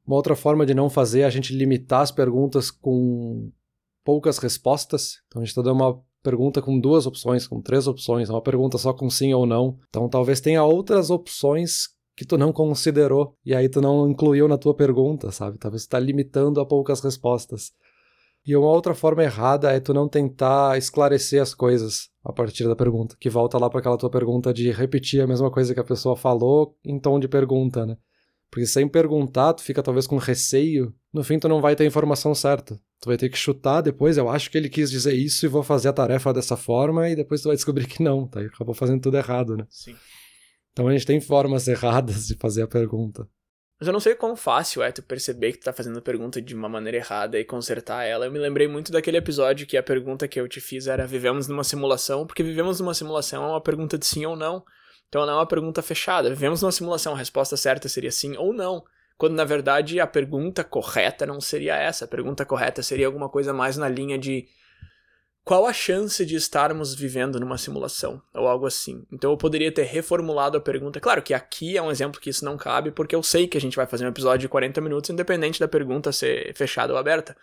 Uma 0.06 0.15
outra 0.15 0.36
forma 0.36 0.65
de 0.65 0.73
não 0.73 0.89
fazer 0.89 1.21
é 1.21 1.25
a 1.25 1.30
gente 1.30 1.56
limitar 1.56 2.02
as 2.02 2.12
perguntas 2.12 2.71
com 2.71 3.52
poucas 4.04 4.39
respostas. 4.39 5.21
Então 5.28 5.39
a 5.39 5.45
gente 5.45 5.52
está 5.52 5.62
dando 5.62 5.75
uma 5.75 6.02
pergunta 6.23 6.62
com 6.62 6.80
duas 6.80 7.06
opções, 7.06 7.47
com 7.47 7.62
três 7.62 7.88
opções, 7.88 8.30
uma 8.30 8.41
pergunta 8.41 8.78
só 8.78 8.91
com 8.91 9.08
sim 9.10 9.34
ou 9.34 9.45
não. 9.45 9.78
Então 9.88 10.10
talvez 10.10 10.41
tenha 10.41 10.63
outras 10.63 11.12
opções 11.12 11.89
que 12.19 12.25
tu 12.25 12.38
não 12.38 12.51
considerou 12.51 13.34
e 13.45 13.55
aí 13.55 13.69
tu 13.69 13.79
não 13.79 14.05
incluiu 14.05 14.45
na 14.45 14.58
tua 14.58 14.73
pergunta, 14.73 15.32
sabe? 15.32 15.58
Talvez 15.58 15.86
tu 15.86 15.91
tá 15.91 15.99
limitando 16.01 16.60
a 16.60 16.65
poucas 16.65 16.99
respostas. 16.99 17.71
E 18.45 18.53
uma 18.58 18.67
outra 18.67 18.93
forma 18.93 19.23
errada 19.23 19.71
é 19.71 19.79
tu 19.79 19.93
não 19.93 20.10
tentar 20.10 20.77
esclarecer 20.77 21.41
as 21.41 21.55
coisas 21.55 22.10
a 22.21 22.34
partir 22.34 22.65
da 22.65 22.75
pergunta, 22.75 23.15
que 23.17 23.29
volta 23.29 23.58
lá 23.58 23.69
para 23.69 23.79
aquela 23.79 23.97
tua 23.97 24.10
pergunta 24.10 24.53
de 24.53 24.69
repetir 24.69 25.21
a 25.21 25.27
mesma 25.27 25.49
coisa 25.49 25.73
que 25.73 25.79
a 25.79 25.84
pessoa 25.84 26.13
falou 26.13 26.75
em 26.84 26.99
tom 26.99 27.21
de 27.21 27.29
pergunta, 27.29 27.86
né? 27.86 27.95
Porque 28.51 28.65
sem 28.65 28.86
perguntar, 28.86 29.53
tu 29.53 29.63
fica 29.63 29.82
talvez 29.82 30.05
com 30.05 30.17
receio, 30.17 30.93
no 31.13 31.23
fim 31.23 31.39
tu 31.39 31.47
não 31.47 31.62
vai 31.62 31.73
ter 31.73 31.86
a 31.86 31.88
informação 31.88 32.36
certa. 32.36 32.75
Tu 32.99 33.05
vai 33.05 33.15
ter 33.15 33.29
que 33.29 33.38
chutar 33.38 33.79
depois, 33.79 34.17
eu 34.17 34.27
acho 34.27 34.51
que 34.51 34.58
ele 34.58 34.67
quis 34.67 34.91
dizer 34.91 35.13
isso 35.13 35.45
e 35.45 35.47
vou 35.47 35.63
fazer 35.63 35.88
a 35.88 35.93
tarefa 35.93 36.34
dessa 36.34 36.58
forma, 36.58 37.08
e 37.08 37.15
depois 37.15 37.41
tu 37.41 37.47
vai 37.47 37.55
descobrir 37.55 37.88
que 37.88 38.03
não, 38.03 38.27
tá? 38.27 38.41
E 38.41 38.47
acabou 38.47 38.75
fazendo 38.75 38.99
tudo 38.99 39.15
errado, 39.15 39.55
né? 39.55 39.65
Sim. 39.69 39.95
Então 40.71 40.88
a 40.88 40.91
gente 40.91 41.05
tem 41.05 41.19
formas 41.19 41.67
erradas 41.69 42.27
de 42.27 42.36
fazer 42.36 42.63
a 42.63 42.67
pergunta. 42.67 43.27
Mas 43.79 43.88
eu 43.88 43.93
não 43.93 43.99
sei 44.01 44.13
quão 44.13 44.36
fácil 44.36 44.84
é 44.84 44.91
tu 44.91 45.01
perceber 45.01 45.53
que 45.53 45.60
tu 45.60 45.63
tá 45.63 45.71
fazendo 45.71 45.99
a 45.99 46.01
pergunta 46.01 46.41
de 46.41 46.53
uma 46.53 46.67
maneira 46.67 46.97
errada 46.97 47.39
e 47.39 47.45
consertar 47.45 48.03
ela. 48.03 48.25
Eu 48.25 48.32
me 48.32 48.38
lembrei 48.38 48.67
muito 48.67 48.91
daquele 48.91 49.15
episódio 49.15 49.65
que 49.65 49.77
a 49.77 49.84
pergunta 49.84 50.27
que 50.27 50.39
eu 50.39 50.49
te 50.49 50.60
fiz 50.60 50.86
era: 50.86 51.08
vivemos 51.08 51.47
numa 51.47 51.63
simulação? 51.63 52.27
Porque 52.27 52.43
vivemos 52.43 52.82
numa 52.82 52.93
simulação 52.93 53.45
é 53.45 53.47
uma 53.47 53.62
pergunta 53.62 53.97
de 53.97 54.05
sim 54.05 54.25
ou 54.25 54.36
não. 54.36 54.65
Então 55.08 55.25
não 55.25 55.34
é 55.34 55.36
uma 55.38 55.47
pergunta 55.47 55.82
fechada. 55.82 56.29
Vivemos 56.29 56.62
numa 56.62 56.73
simulação, 56.73 57.13
a 57.13 57.17
resposta 57.17 57.55
certa 57.55 57.88
seria 57.88 58.12
sim 58.12 58.36
ou 58.36 58.53
não. 58.53 58.84
Quando 59.17 59.34
na 59.34 59.45
verdade 59.45 59.99
a 59.99 60.05
pergunta 60.05 60.62
correta 60.63 61.25
não 61.25 61.39
seria 61.39 61.77
essa. 61.77 62.03
A 62.03 62.08
pergunta 62.08 62.45
correta 62.45 62.84
seria 62.84 63.08
alguma 63.08 63.29
coisa 63.29 63.53
mais 63.53 63.77
na 63.77 63.88
linha 63.88 64.17
de 64.17 64.45
qual 65.49 65.65
a 65.65 65.73
chance 65.73 66.23
de 66.27 66.35
estarmos 66.35 66.93
vivendo 66.93 67.39
numa 67.39 67.57
simulação 67.57 68.21
ou 68.35 68.47
algo 68.47 68.67
assim. 68.67 69.03
Então 69.12 69.31
eu 69.31 69.35
poderia 69.35 69.71
ter 69.71 69.81
reformulado 69.81 70.55
a 70.55 70.62
pergunta. 70.62 70.99
Claro 70.99 71.23
que 71.23 71.33
aqui 71.33 71.75
é 71.75 71.81
um 71.81 71.89
exemplo 71.89 72.21
que 72.21 72.29
isso 72.29 72.45
não 72.45 72.55
cabe, 72.55 72.91
porque 72.91 73.15
eu 73.15 73.23
sei 73.23 73.47
que 73.47 73.57
a 73.57 73.59
gente 73.59 73.75
vai 73.75 73.88
fazer 73.88 74.05
um 74.05 74.09
episódio 74.09 74.41
de 74.41 74.47
40 74.47 74.79
minutos, 74.79 75.09
independente 75.09 75.59
da 75.59 75.67
pergunta 75.67 76.12
ser 76.12 76.53
fechada 76.55 76.93
ou 76.93 76.99
aberta. 76.99 77.35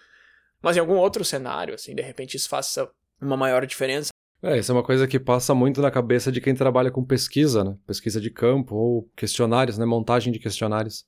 Mas 0.63 0.77
em 0.77 0.79
algum 0.79 0.95
outro 0.95 1.25
cenário, 1.25 1.75
assim, 1.75 1.97
de 1.97 2.03
repente 2.03 2.37
isso 2.37 2.49
faça 2.49 2.89
uma 3.21 3.37
maior 3.37 3.67
diferença. 3.67 4.11
É, 4.41 4.57
isso 4.57 4.71
é 4.71 4.75
uma 4.77 4.85
coisa 4.85 5.09
que 5.09 5.19
passa 5.19 5.53
muito 5.53 5.83
na 5.83 5.91
cabeça 5.91 6.31
de 6.31 6.41
quem 6.41 6.55
trabalha 6.55 6.93
com 6.93 7.05
pesquisa, 7.05 7.65
né? 7.65 7.77
Pesquisa 7.89 8.21
de 8.21 8.31
campo 8.31 8.77
ou 8.77 9.11
questionários, 9.17 9.79
né? 9.79 9.85
Montagem 9.85 10.33
de 10.33 10.39
questionários 10.39 11.05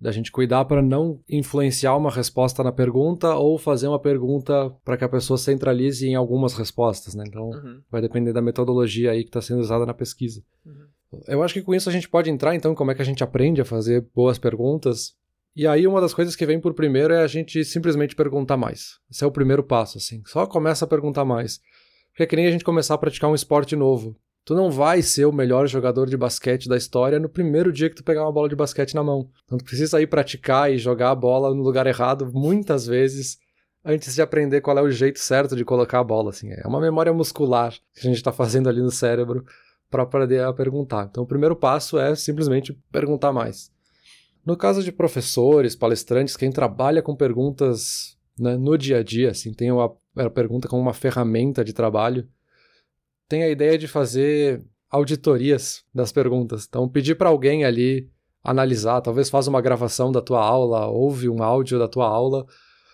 da 0.00 0.12
gente 0.12 0.30
cuidar 0.30 0.64
para 0.66 0.82
não 0.82 1.20
influenciar 1.28 1.96
uma 1.96 2.10
resposta 2.10 2.62
na 2.62 2.70
pergunta 2.70 3.34
ou 3.34 3.56
fazer 3.58 3.88
uma 3.88 3.98
pergunta 3.98 4.70
para 4.84 4.96
que 4.96 5.04
a 5.04 5.08
pessoa 5.08 5.38
centralize 5.38 6.06
em 6.06 6.14
algumas 6.14 6.52
respostas, 6.54 7.14
né? 7.14 7.24
Então, 7.26 7.48
Uhum. 7.48 7.80
vai 7.90 8.02
depender 8.02 8.32
da 8.32 8.42
metodologia 8.42 9.10
aí 9.12 9.22
que 9.22 9.30
está 9.30 9.40
sendo 9.40 9.60
usada 9.60 9.86
na 9.86 9.94
pesquisa. 9.94 10.42
Uhum. 10.64 11.20
Eu 11.28 11.42
acho 11.42 11.54
que 11.54 11.62
com 11.62 11.74
isso 11.74 11.88
a 11.88 11.92
gente 11.92 12.08
pode 12.08 12.28
entrar, 12.30 12.54
então, 12.54 12.74
como 12.74 12.90
é 12.90 12.94
que 12.94 13.00
a 13.00 13.04
gente 13.04 13.24
aprende 13.24 13.60
a 13.60 13.64
fazer 13.64 14.06
boas 14.14 14.38
perguntas. 14.38 15.14
E 15.54 15.66
aí, 15.66 15.86
uma 15.86 16.00
das 16.02 16.12
coisas 16.12 16.36
que 16.36 16.44
vem 16.44 16.60
por 16.60 16.74
primeiro 16.74 17.14
é 17.14 17.22
a 17.22 17.26
gente 17.26 17.64
simplesmente 17.64 18.14
perguntar 18.14 18.58
mais. 18.58 18.98
Esse 19.10 19.24
é 19.24 19.26
o 19.26 19.32
primeiro 19.32 19.62
passo, 19.62 19.96
assim. 19.96 20.22
Só 20.26 20.46
começa 20.46 20.84
a 20.84 20.88
perguntar 20.88 21.24
mais. 21.24 21.58
Porque 22.10 22.24
é 22.24 22.26
que 22.26 22.36
nem 22.36 22.46
a 22.46 22.50
gente 22.50 22.64
começar 22.64 22.92
a 22.94 22.98
praticar 22.98 23.30
um 23.30 23.34
esporte 23.34 23.74
novo. 23.74 24.14
Tu 24.46 24.54
não 24.54 24.70
vai 24.70 25.02
ser 25.02 25.24
o 25.24 25.32
melhor 25.32 25.66
jogador 25.66 26.08
de 26.08 26.16
basquete 26.16 26.68
da 26.68 26.76
história 26.76 27.18
no 27.18 27.28
primeiro 27.28 27.72
dia 27.72 27.90
que 27.90 27.96
tu 27.96 28.04
pegar 28.04 28.22
uma 28.22 28.30
bola 28.30 28.48
de 28.48 28.54
basquete 28.54 28.94
na 28.94 29.02
mão. 29.02 29.28
Então 29.44 29.58
tu 29.58 29.64
precisa 29.64 30.00
ir 30.00 30.06
praticar 30.06 30.72
e 30.72 30.78
jogar 30.78 31.10
a 31.10 31.14
bola 31.16 31.52
no 31.52 31.64
lugar 31.64 31.84
errado 31.84 32.30
muitas 32.32 32.86
vezes 32.86 33.38
antes 33.84 34.14
de 34.14 34.22
aprender 34.22 34.60
qual 34.60 34.78
é 34.78 34.82
o 34.82 34.88
jeito 34.88 35.18
certo 35.18 35.56
de 35.56 35.64
colocar 35.64 35.98
a 35.98 36.04
bola. 36.04 36.30
Assim. 36.30 36.52
É 36.52 36.64
uma 36.64 36.80
memória 36.80 37.12
muscular 37.12 37.72
que 37.92 37.98
a 37.98 38.02
gente 38.02 38.18
está 38.18 38.30
fazendo 38.30 38.68
ali 38.68 38.80
no 38.80 38.90
cérebro 38.92 39.44
para 39.90 40.04
aprender 40.04 40.40
a 40.44 40.52
perguntar. 40.52 41.08
Então 41.10 41.24
o 41.24 41.26
primeiro 41.26 41.56
passo 41.56 41.98
é 41.98 42.14
simplesmente 42.14 42.72
perguntar 42.92 43.32
mais. 43.32 43.72
No 44.44 44.56
caso 44.56 44.80
de 44.80 44.92
professores, 44.92 45.74
palestrantes, 45.74 46.36
quem 46.36 46.52
trabalha 46.52 47.02
com 47.02 47.16
perguntas 47.16 48.16
né, 48.38 48.56
no 48.56 48.78
dia 48.78 48.98
a 48.98 49.02
dia, 49.02 49.32
assim, 49.32 49.52
tem 49.52 49.72
uma, 49.72 49.92
a 50.14 50.30
pergunta 50.30 50.68
como 50.68 50.80
uma 50.80 50.94
ferramenta 50.94 51.64
de 51.64 51.72
trabalho, 51.72 52.28
tem 53.28 53.42
a 53.42 53.48
ideia 53.48 53.76
de 53.76 53.88
fazer 53.88 54.64
auditorias 54.90 55.84
das 55.94 56.12
perguntas. 56.12 56.66
Então, 56.68 56.88
pedir 56.88 57.16
para 57.16 57.28
alguém 57.28 57.64
ali 57.64 58.10
analisar, 58.42 59.00
talvez 59.00 59.28
faz 59.28 59.48
uma 59.48 59.60
gravação 59.60 60.12
da 60.12 60.22
tua 60.22 60.44
aula, 60.44 60.86
ouve 60.86 61.28
um 61.28 61.42
áudio 61.42 61.78
da 61.78 61.88
tua 61.88 62.06
aula, 62.06 62.46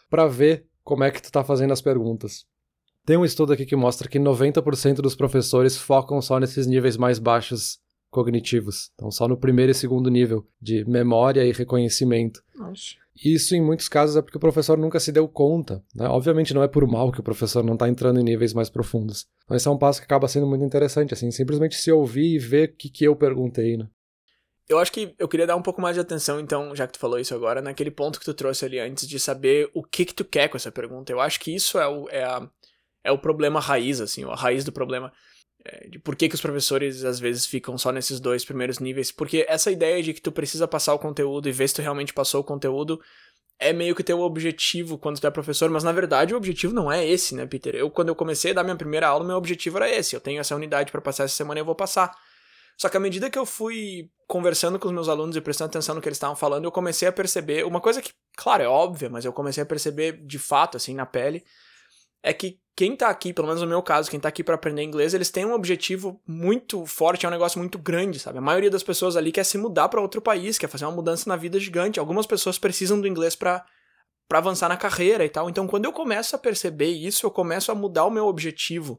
para 0.09 0.27
ver 0.27 0.67
como 0.83 1.05
é 1.05 1.11
que 1.11 1.21
tu 1.21 1.27
está 1.27 1.45
fazendo 1.45 1.73
as 1.73 1.83
perguntas. 1.83 2.47
Tem 3.05 3.17
um 3.17 3.25
estudo 3.25 3.53
aqui 3.53 3.67
que 3.67 3.77
mostra 3.77 4.09
que 4.09 4.19
90% 4.19 4.97
dos 4.97 5.15
professores 5.15 5.77
focam 5.77 6.23
só 6.23 6.39
nesses 6.39 6.67
níveis 6.67 6.97
mais 6.97 7.19
baixos 7.19 7.79
cognitivos. 8.11 8.91
Então, 8.95 9.11
só 9.11 9.27
no 9.27 9.37
primeiro 9.37 9.73
e 9.73 9.75
segundo 9.75 10.11
nível 10.11 10.47
de 10.61 10.85
memória 10.89 11.45
e 11.45 11.53
reconhecimento. 11.53 12.43
Nossa. 12.57 13.02
Isso, 13.15 13.55
em 13.55 13.61
muitos 13.61 13.89
casos, 13.89 14.17
é 14.17 14.23
porque 14.23 14.37
o 14.37 14.41
professor 14.41 14.79
nunca 14.79 14.99
se 14.99 15.13
deu 15.13 15.29
conta. 15.29 15.85
Né? 15.95 16.07
Obviamente, 16.09 16.55
não 16.55 16.63
é 16.63 16.69
por 16.69 16.87
mal 16.87 17.13
que 17.13 17.21
o 17.21 17.23
professor 17.23 17.63
não 17.63 17.75
está 17.75 17.89
entrando 17.89 18.19
em 18.19 18.25
níveis 18.25 18.55
mais 18.55 18.71
profundos. 18.71 19.27
Então, 19.45 19.57
esse 19.57 19.69
é 19.69 19.71
um 19.71 19.79
passo 19.79 20.01
que 20.01 20.05
acaba 20.05 20.29
sendo 20.29 20.47
muito 20.47 20.65
interessante, 20.65 21.13
assim, 21.13 21.31
simplesmente 21.31 21.77
se 21.77 21.93
ouvir 21.93 22.35
e 22.35 22.39
ver 22.39 22.71
o 22.71 22.77
que, 22.77 22.89
que 22.89 23.05
eu 23.05 23.15
perguntei, 23.15 23.77
né? 23.77 23.87
Eu 24.69 24.79
acho 24.79 24.93
que 24.93 25.15
eu 25.19 25.29
queria 25.29 25.47
dar 25.47 25.57
um 25.57 25.63
pouco 25.63 25.83
mais 25.83 25.95
de 25.95 26.01
atenção, 26.01 26.41
então, 26.41 26.75
já 26.75 26.87
que 26.87 26.95
tu 26.95 26.99
falou 26.99 27.19
isso 27.19 27.35
agora, 27.35 27.61
naquele 27.61 27.91
ponto 27.91 28.19
que 28.19 28.25
tu 28.25 28.33
trouxe 28.33 28.65
ali 28.65 28.79
antes 28.79 29.07
de 29.07 29.19
saber 29.19 29.69
o 29.75 29.83
que 29.83 30.05
que 30.05 30.15
tu 30.15 30.25
quer 30.25 30.49
com 30.49 30.57
essa 30.57 30.73
pergunta. 30.73 31.13
Eu 31.13 31.21
acho 31.21 31.41
que 31.41 31.55
isso 31.55 31.79
é 31.79 31.87
o, 31.87 32.09
é 32.09 32.25
a, 32.25 32.49
é 33.05 33.13
o 33.13 33.19
problema 33.19 33.61
raiz, 33.61 34.01
assim, 34.01 34.25
a 34.25 34.35
raiz 34.35 34.65
do 34.65 34.73
problema. 34.73 35.13
É, 35.65 35.89
de 35.89 35.99
por 35.99 36.17
que, 36.17 36.29
que 36.29 36.35
os 36.35 36.41
professores 36.41 37.05
às 37.05 37.21
vezes 37.21 37.47
ficam 37.47 37.79
só 37.79 37.93
nesses 37.93 38.19
dois 38.19 38.45
primeiros 38.45 38.81
níveis. 38.81 39.13
Porque 39.13 39.47
essa 39.49 39.71
ideia 39.71 40.03
de 40.03 40.13
que 40.13 40.21
tu 40.21 40.33
precisa 40.33 40.67
passar 40.67 40.93
o 40.95 40.99
conteúdo 40.99 41.49
e 41.49 41.53
ver 41.53 41.69
se 41.69 41.75
tu 41.75 41.83
realmente 41.83 42.13
passou 42.13 42.41
o 42.41 42.45
conteúdo 42.45 43.01
é 43.59 43.73
meio 43.73 43.95
que 43.95 44.03
teu 44.03 44.21
objetivo 44.21 44.99
quando 44.99 45.21
tu 45.21 45.27
é 45.27 45.31
professor, 45.31 45.71
mas 45.71 45.85
na 45.85 45.93
verdade 45.93 46.35
o 46.35 46.37
objetivo 46.37 46.75
não 46.75 46.91
é 46.91 47.07
esse, 47.07 47.33
né, 47.35 47.47
Peter? 47.47 47.77
Eu, 47.77 47.91
quando 47.91 48.09
eu 48.09 48.17
comecei 48.17 48.51
a 48.51 48.55
dar 48.55 48.65
minha 48.65 48.75
primeira 48.75 49.07
aula, 49.07 49.25
meu 49.25 49.37
objetivo 49.37 49.77
era 49.77 49.89
esse. 49.89 50.17
Eu 50.17 50.21
tenho 50.21 50.41
essa 50.41 50.57
unidade 50.57 50.91
para 50.91 51.01
passar 51.01 51.25
essa 51.25 51.35
semana 51.37 51.61
e 51.61 51.63
eu 51.63 51.65
vou 51.65 51.77
passar. 51.77 52.13
Só 52.77 52.89
que 52.89 52.97
à 52.97 53.01
medida 53.01 53.31
que 53.31 53.39
eu 53.39 53.47
fui 53.47 54.11
conversando 54.27 54.79
com 54.79 54.89
os 54.89 54.95
meus 54.95 55.09
alunos 55.09 55.37
e 55.37 55.41
prestando 55.41 55.69
atenção 55.69 55.95
no 55.95 56.01
que 56.01 56.09
eles 56.09 56.17
estavam 56.17 56.35
falando, 56.35 56.65
eu 56.65 56.73
comecei 56.73 57.07
a 57.07 57.13
perceber 57.13 57.65
uma 57.65 57.81
coisa 57.81 58.03
que, 58.03 58.11
claro, 58.37 58.65
é 58.65 58.67
óbvia, 58.69 59.09
mas 59.09 59.25
eu 59.25 59.33
comecei 59.33 59.63
a 59.63 59.67
perceber 59.67 60.25
de 60.27 60.39
fato, 60.41 60.77
assim, 60.77 60.95
na 60.95 61.07
pele, 61.07 61.45
é 62.23 62.33
que 62.33 62.61
quem 62.75 62.97
tá 62.97 63.09
aqui, 63.09 63.33
pelo 63.33 63.49
menos 63.49 63.63
no 63.63 63.69
meu 63.69 63.83
caso, 63.83 64.11
quem 64.11 64.19
tá 64.19 64.29
aqui 64.29 64.43
para 64.43 64.55
aprender 64.55 64.83
inglês, 64.83 65.13
eles 65.13 65.31
têm 65.31 65.45
um 65.45 65.53
objetivo 65.53 66.21
muito 66.27 66.87
forte, 66.87 67.27
é 67.27 67.29
um 67.29 67.33
negócio 67.33 67.59
muito 67.59 67.79
grande, 67.79 68.19
sabe? 68.19 68.39
A 68.39 68.43
maioria 68.43 68.71
das 68.71 68.83
pessoas 68.83 69.17
ali 69.17 69.31
quer 69.31 69.45
se 69.45 69.59
mudar 69.59 69.89
para 69.89 70.01
outro 70.01 70.23
país, 70.23 70.57
quer 70.57 70.69
fazer 70.69 70.87
uma 70.87 70.93
mudança 70.93 71.29
na 71.29 71.37
vida 71.37 71.61
gigante. 71.61 72.01
Algumas 72.01 72.27
pessoas 72.27 72.59
precisam 72.59 73.01
do 73.01 73.07
inglês 73.07 73.37
para 73.37 73.65
para 74.29 74.39
avançar 74.39 74.67
na 74.67 74.79
carreira 74.79 75.27
e 75.27 75.29
tal. 75.29 75.51
Então, 75.51 75.67
quando 75.67 75.85
eu 75.85 75.93
começo 75.93 76.35
a 76.35 76.39
perceber 76.39 76.89
isso, 76.89 77.27
eu 77.27 77.31
começo 77.31 77.71
a 77.71 77.75
mudar 77.75 78.07
o 78.07 78.11
meu 78.11 78.27
objetivo. 78.27 78.99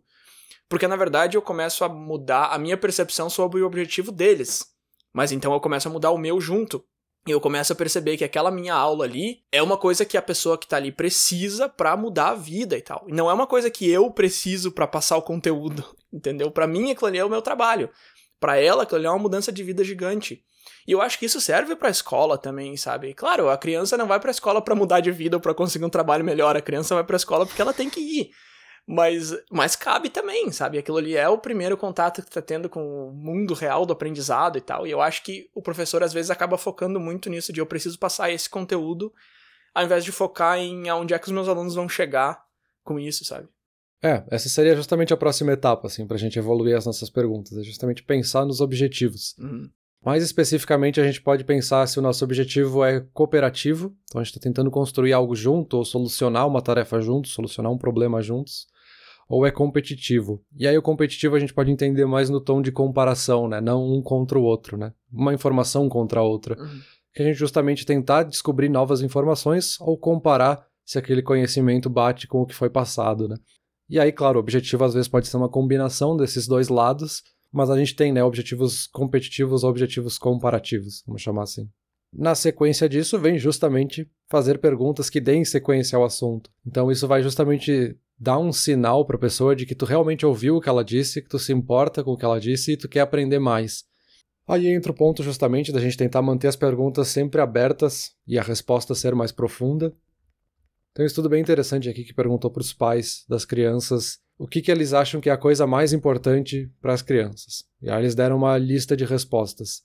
Porque 0.69 0.87
na 0.87 0.95
verdade 0.95 1.37
eu 1.37 1.41
começo 1.41 1.83
a 1.83 1.89
mudar 1.89 2.47
a 2.47 2.57
minha 2.57 2.77
percepção 2.77 3.29
sobre 3.29 3.61
o 3.61 3.65
objetivo 3.65 4.11
deles. 4.11 4.65
Mas 5.13 5.31
então 5.31 5.53
eu 5.53 5.59
começo 5.59 5.87
a 5.87 5.91
mudar 5.91 6.11
o 6.11 6.17
meu 6.17 6.39
junto. 6.39 6.83
E 7.25 7.31
eu 7.31 7.39
começo 7.39 7.71
a 7.71 7.75
perceber 7.75 8.17
que 8.17 8.23
aquela 8.25 8.51
minha 8.51 8.73
aula 8.73 9.05
ali 9.05 9.43
é 9.49 9.63
uma 9.63 9.77
coisa 9.77 10.03
que 10.03 10.17
a 10.17 10.21
pessoa 10.21 10.57
que 10.57 10.67
tá 10.67 10.75
ali 10.75 10.91
precisa 10.91 11.69
para 11.69 11.95
mudar 11.95 12.29
a 12.29 12.35
vida 12.35 12.77
e 12.77 12.81
tal. 12.81 13.05
Não 13.07 13.29
é 13.29 13.33
uma 13.33 13.47
coisa 13.47 13.69
que 13.69 13.89
eu 13.89 14.11
preciso 14.11 14.73
para 14.73 14.85
passar 14.85 15.15
o 15.15 15.21
conteúdo, 15.21 15.85
entendeu? 16.11 16.51
Para 16.51 16.67
mim 16.67 16.91
aquilo 16.91 17.07
ali 17.07 17.17
é 17.17 17.25
o 17.25 17.29
meu 17.29 17.41
trabalho. 17.41 17.89
Para 18.41 18.57
ela 18.57 18.83
aquilo 18.83 18.97
ali 18.97 19.07
é 19.07 19.09
uma 19.09 19.19
mudança 19.19 19.53
de 19.53 19.63
vida 19.63 19.85
gigante. 19.85 20.43
E 20.85 20.91
eu 20.91 21.01
acho 21.01 21.17
que 21.17 21.25
isso 21.25 21.39
serve 21.39 21.77
para 21.77 21.87
a 21.87 21.91
escola 21.91 22.37
também, 22.37 22.75
sabe? 22.75 23.13
Claro, 23.13 23.49
a 23.49 23.57
criança 23.57 23.95
não 23.95 24.05
vai 24.05 24.19
para 24.19 24.29
a 24.29 24.31
escola 24.31 24.61
para 24.61 24.75
mudar 24.75 24.99
de 24.99 25.11
vida 25.11 25.37
ou 25.37 25.41
para 25.41 25.53
conseguir 25.53 25.85
um 25.85 25.89
trabalho 25.89 26.25
melhor, 26.25 26.57
a 26.57 26.61
criança 26.61 26.93
vai 26.93 27.05
para 27.05 27.15
a 27.15 27.17
escola 27.17 27.45
porque 27.45 27.61
ela 27.61 27.73
tem 27.73 27.89
que 27.89 28.01
ir. 28.01 28.31
Mas, 28.85 29.33
mas 29.49 29.75
cabe 29.75 30.09
também, 30.09 30.51
sabe? 30.51 30.77
Aquilo 30.77 30.97
ali 30.97 31.15
é 31.15 31.27
o 31.29 31.37
primeiro 31.37 31.77
contato 31.77 32.21
que 32.21 32.29
tu 32.29 32.33
tá 32.33 32.41
tendo 32.41 32.69
com 32.69 33.07
o 33.07 33.13
mundo 33.13 33.53
real 33.53 33.85
do 33.85 33.93
aprendizado 33.93 34.57
e 34.57 34.61
tal. 34.61 34.85
E 34.85 34.91
eu 34.91 35.01
acho 35.01 35.23
que 35.23 35.49
o 35.55 35.61
professor 35.61 36.03
às 36.03 36.11
vezes 36.11 36.29
acaba 36.29 36.57
focando 36.57 36.99
muito 36.99 37.29
nisso 37.29 37.53
de 37.53 37.61
eu 37.61 37.65
preciso 37.65 37.97
passar 37.97 38.31
esse 38.31 38.49
conteúdo, 38.49 39.13
ao 39.73 39.85
invés 39.85 40.03
de 40.03 40.11
focar 40.11 40.57
em 40.57 40.89
aonde 40.89 41.13
é 41.13 41.19
que 41.19 41.27
os 41.27 41.31
meus 41.31 41.47
alunos 41.47 41.75
vão 41.75 41.87
chegar 41.87 42.43
com 42.83 42.99
isso, 42.99 43.23
sabe? 43.23 43.47
É, 44.03 44.21
essa 44.29 44.49
seria 44.49 44.75
justamente 44.75 45.13
a 45.13 45.17
próxima 45.17 45.53
etapa, 45.53 45.87
assim, 45.87 46.05
pra 46.05 46.17
gente 46.17 46.37
evoluir 46.37 46.75
as 46.75 46.85
nossas 46.85 47.09
perguntas. 47.09 47.57
É 47.57 47.63
justamente 47.63 48.03
pensar 48.03 48.45
nos 48.45 48.59
objetivos. 48.59 49.33
Uhum. 49.39 49.69
Mais 50.03 50.21
especificamente, 50.21 50.99
a 50.99 51.05
gente 51.05 51.21
pode 51.21 51.45
pensar 51.45 51.87
se 51.87 51.97
o 51.97 52.01
nosso 52.01 52.25
objetivo 52.25 52.83
é 52.83 52.99
cooperativo, 53.13 53.95
então 54.03 54.19
a 54.19 54.23
gente 54.23 54.33
está 54.35 54.43
tentando 54.43 54.69
construir 54.69 55.13
algo 55.13 55.33
junto, 55.33 55.77
ou 55.77 55.85
solucionar 55.85 56.45
uma 56.45 56.61
tarefa 56.61 56.99
juntos, 56.99 57.31
solucionar 57.31 57.71
um 57.71 57.77
problema 57.77 58.21
juntos, 58.21 58.67
ou 59.27 59.45
é 59.45 59.51
competitivo. 59.51 60.43
E 60.57 60.67
aí 60.67 60.77
o 60.77 60.81
competitivo 60.81 61.35
a 61.35 61.39
gente 61.39 61.53
pode 61.53 61.71
entender 61.71 62.05
mais 62.05 62.29
no 62.29 62.41
tom 62.41 62.61
de 62.61 62.71
comparação, 62.71 63.47
né? 63.47 63.61
Não 63.61 63.83
um 63.83 64.01
contra 64.01 64.37
o 64.37 64.43
outro, 64.43 64.77
né? 64.77 64.93
Uma 65.11 65.33
informação 65.33 65.87
contra 65.89 66.19
a 66.19 66.23
outra. 66.23 66.59
Uhum. 66.59 66.79
Que 67.13 67.21
a 67.21 67.25
gente 67.25 67.37
justamente 67.37 67.85
tentar 67.85 68.23
descobrir 68.23 68.69
novas 68.69 69.01
informações 69.01 69.79
ou 69.79 69.97
comparar 69.97 70.65
se 70.85 70.97
aquele 70.97 71.21
conhecimento 71.21 71.89
bate 71.89 72.27
com 72.27 72.41
o 72.41 72.45
que 72.45 72.55
foi 72.55 72.69
passado, 72.69 73.27
né? 73.27 73.35
E 73.89 73.99
aí, 73.99 74.11
claro, 74.11 74.37
o 74.37 74.39
objetivo 74.39 74.83
às 74.83 74.93
vezes 74.93 75.07
pode 75.07 75.27
ser 75.27 75.37
uma 75.37 75.49
combinação 75.49 76.17
desses 76.17 76.47
dois 76.47 76.69
lados, 76.69 77.21
mas 77.51 77.69
a 77.69 77.77
gente 77.77 77.95
tem, 77.95 78.11
né, 78.11 78.23
objetivos 78.23 78.87
competitivos 78.87 79.63
ou 79.63 79.69
objetivos 79.69 80.17
comparativos, 80.17 81.03
vamos 81.05 81.21
chamar 81.21 81.43
assim. 81.43 81.69
Na 82.11 82.35
sequência 82.35 82.87
disso, 82.87 83.19
vem 83.19 83.37
justamente 83.37 84.09
fazer 84.29 84.59
perguntas 84.59 85.09
que 85.09 85.19
deem 85.19 85.43
sequência 85.43 85.97
ao 85.97 86.03
assunto. 86.03 86.49
Então, 86.65 86.91
isso 86.91 87.07
vai 87.07 87.23
justamente 87.23 87.97
dar 88.19 88.39
um 88.39 88.51
sinal 88.51 89.05
para 89.05 89.15
a 89.15 89.19
pessoa 89.19 89.55
de 89.55 89.65
que 89.65 89.75
tu 89.75 89.85
realmente 89.85 90.25
ouviu 90.25 90.57
o 90.57 90.61
que 90.61 90.69
ela 90.69 90.83
disse, 90.83 91.21
que 91.21 91.29
tu 91.29 91.39
se 91.39 91.51
importa 91.51 92.03
com 92.03 92.11
o 92.11 92.17
que 92.17 92.25
ela 92.25 92.39
disse 92.39 92.73
e 92.73 92.77
tu 92.77 92.87
quer 92.87 93.01
aprender 93.01 93.39
mais. 93.39 93.83
Aí 94.47 94.67
entra 94.67 94.91
o 94.91 94.95
ponto 94.95 95.23
justamente 95.23 95.71
da 95.71 95.79
gente 95.79 95.97
tentar 95.97 96.21
manter 96.21 96.47
as 96.47 96.55
perguntas 96.55 97.07
sempre 97.07 97.39
abertas 97.39 98.11
e 98.27 98.37
a 98.37 98.43
resposta 98.43 98.93
ser 98.93 99.15
mais 99.15 99.31
profunda. 99.31 99.93
Tem 100.93 101.03
um 101.03 101.07
estudo 101.07 101.29
bem 101.29 101.41
interessante 101.41 101.89
aqui 101.89 102.03
que 102.03 102.13
perguntou 102.13 102.51
para 102.51 102.61
os 102.61 102.73
pais 102.73 103.25
das 103.27 103.45
crianças 103.45 104.19
o 104.37 104.47
que, 104.47 104.61
que 104.61 104.71
eles 104.71 104.93
acham 104.93 105.21
que 105.21 105.29
é 105.29 105.33
a 105.33 105.37
coisa 105.37 105.65
mais 105.65 105.93
importante 105.93 106.69
para 106.81 106.93
as 106.93 107.01
crianças. 107.01 107.63
E 107.81 107.89
aí 107.89 108.01
eles 108.01 108.15
deram 108.15 108.37
uma 108.37 108.57
lista 108.57 108.95
de 108.97 109.05
respostas. 109.05 109.81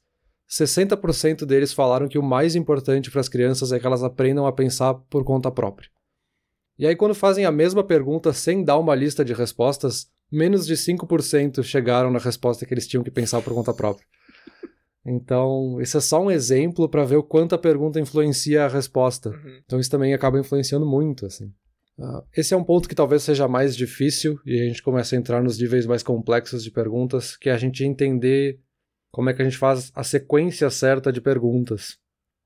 60% 0.51 1.45
deles 1.45 1.73
falaram 1.73 2.09
que 2.09 2.19
o 2.19 2.23
mais 2.23 2.57
importante 2.57 3.11
para 3.11 3.21
as 3.21 3.29
crianças 3.29 3.71
é 3.71 3.79
que 3.79 3.87
elas 3.87 4.03
aprendam 4.03 4.47
a 4.47 4.53
pensar 4.53 4.95
por 4.95 5.23
conta 5.23 5.51
própria. 5.51 5.89
E 6.79 6.87
aí, 6.87 6.95
quando 6.95 7.15
fazem 7.15 7.45
a 7.45 7.51
mesma 7.51 7.83
pergunta 7.83 8.33
sem 8.33 8.63
dar 8.63 8.79
uma 8.79 8.95
lista 8.95 9.25
de 9.25 9.33
respostas, 9.33 10.07
menos 10.31 10.67
de 10.67 10.75
5% 10.75 11.63
chegaram 11.63 12.11
na 12.11 12.19
resposta 12.19 12.65
que 12.65 12.73
eles 12.73 12.87
tinham 12.87 13.03
que 13.03 13.11
pensar 13.11 13.43
por 13.43 13.53
conta 13.53 13.75
própria. 13.75 14.07
Então, 15.05 15.81
isso 15.81 15.97
é 15.97 16.01
só 16.01 16.23
um 16.23 16.31
exemplo 16.31 16.89
para 16.89 17.05
ver 17.05 17.17
o 17.17 17.23
quanto 17.23 17.55
a 17.55 17.59
pergunta 17.59 17.99
influencia 17.99 18.65
a 18.65 18.69
resposta. 18.69 19.31
Uhum. 19.31 19.61
Então, 19.65 19.81
isso 19.81 19.91
também 19.91 20.13
acaba 20.13 20.39
influenciando 20.39 20.87
muito, 20.87 21.27
assim. 21.27 21.47
Uh, 21.99 22.23
esse 22.37 22.55
é 22.55 22.57
um 22.57 22.63
ponto 22.63 22.89
que 22.89 22.95
talvez 22.95 23.23
seja 23.23 23.49
mais 23.49 23.77
difícil 23.77 24.39
e 24.47 24.61
a 24.61 24.67
gente 24.67 24.83
começa 24.83 25.17
a 25.17 25.19
entrar 25.19 25.43
nos 25.43 25.59
níveis 25.59 25.85
mais 25.85 26.03
complexos 26.03 26.63
de 26.63 26.71
perguntas, 26.71 27.37
que 27.37 27.49
é 27.49 27.53
a 27.53 27.59
gente 27.59 27.83
entender 27.85 28.61
como 29.11 29.31
é 29.31 29.35
que 29.35 29.43
a 29.43 29.45
gente 29.45 29.59
faz 29.59 29.91
a 29.95 30.05
sequência 30.05 30.71
certa 30.71 31.13
de 31.13 31.21
perguntas. 31.21 31.99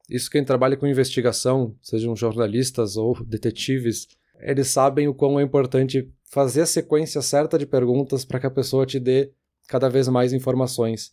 Isso 0.08 0.30
quem 0.30 0.44
trabalha 0.44 0.76
com 0.76 0.86
investigação, 0.86 1.76
sejam 1.82 2.16
jornalistas 2.16 2.96
ou 2.96 3.22
detetives, 3.24 4.06
eles 4.42 4.68
sabem 4.68 5.08
o 5.08 5.14
quão 5.14 5.38
é 5.38 5.42
importante 5.42 6.08
fazer 6.24 6.62
a 6.62 6.66
sequência 6.66 7.22
certa 7.22 7.58
de 7.58 7.66
perguntas 7.66 8.24
para 8.24 8.40
que 8.40 8.46
a 8.46 8.50
pessoa 8.50 8.86
te 8.86 8.98
dê 8.98 9.30
cada 9.68 9.88
vez 9.88 10.08
mais 10.08 10.32
informações. 10.32 11.12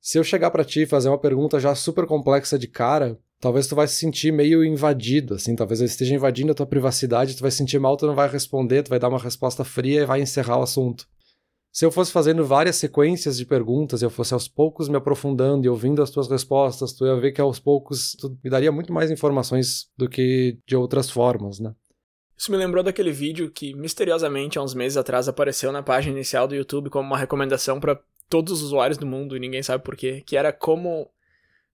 Se 0.00 0.18
eu 0.18 0.24
chegar 0.24 0.50
para 0.50 0.64
ti 0.64 0.82
e 0.82 0.86
fazer 0.86 1.08
uma 1.08 1.18
pergunta 1.18 1.60
já 1.60 1.74
super 1.74 2.06
complexa 2.06 2.58
de 2.58 2.66
cara, 2.66 3.18
talvez 3.38 3.66
tu 3.66 3.74
vai 3.74 3.86
se 3.86 3.96
sentir 3.96 4.32
meio 4.32 4.64
invadido, 4.64 5.34
assim, 5.34 5.54
talvez 5.54 5.80
eu 5.80 5.86
esteja 5.86 6.14
invadindo 6.14 6.52
a 6.52 6.54
tua 6.54 6.66
privacidade, 6.66 7.36
tu 7.36 7.42
vai 7.42 7.50
se 7.50 7.58
sentir 7.58 7.78
mal, 7.78 7.96
tu 7.96 8.06
não 8.06 8.14
vai 8.14 8.28
responder, 8.28 8.82
tu 8.82 8.90
vai 8.90 8.98
dar 8.98 9.08
uma 9.08 9.18
resposta 9.18 9.64
fria 9.64 10.02
e 10.02 10.06
vai 10.06 10.22
encerrar 10.22 10.58
o 10.58 10.62
assunto. 10.62 11.06
Se 11.72 11.84
eu 11.84 11.90
fosse 11.90 12.10
fazendo 12.10 12.44
várias 12.44 12.76
sequências 12.76 13.36
de 13.36 13.46
perguntas, 13.46 14.02
eu 14.02 14.10
fosse 14.10 14.34
aos 14.34 14.48
poucos 14.48 14.88
me 14.88 14.96
aprofundando 14.96 15.64
e 15.64 15.68
ouvindo 15.68 16.02
as 16.02 16.10
tuas 16.10 16.28
respostas, 16.28 16.92
tu 16.92 17.06
ia 17.06 17.14
ver 17.20 17.30
que 17.32 17.40
aos 17.40 17.60
poucos 17.60 18.16
tu 18.18 18.36
me 18.42 18.50
daria 18.50 18.72
muito 18.72 18.92
mais 18.92 19.10
informações 19.10 19.88
do 19.96 20.08
que 20.08 20.58
de 20.66 20.74
outras 20.74 21.08
formas, 21.08 21.60
né? 21.60 21.72
Isso 22.40 22.50
me 22.50 22.56
lembrou 22.56 22.82
daquele 22.82 23.12
vídeo 23.12 23.50
que 23.50 23.74
misteriosamente 23.74 24.58
há 24.58 24.62
uns 24.62 24.72
meses 24.72 24.96
atrás 24.96 25.28
apareceu 25.28 25.70
na 25.70 25.82
página 25.82 26.16
inicial 26.16 26.48
do 26.48 26.54
YouTube 26.54 26.88
como 26.88 27.06
uma 27.06 27.18
recomendação 27.18 27.78
para 27.78 28.00
todos 28.30 28.54
os 28.54 28.62
usuários 28.62 28.96
do 28.96 29.04
mundo 29.04 29.36
e 29.36 29.38
ninguém 29.38 29.62
sabe 29.62 29.84
porquê, 29.84 30.22
que 30.24 30.38
era 30.38 30.50
como 30.50 31.10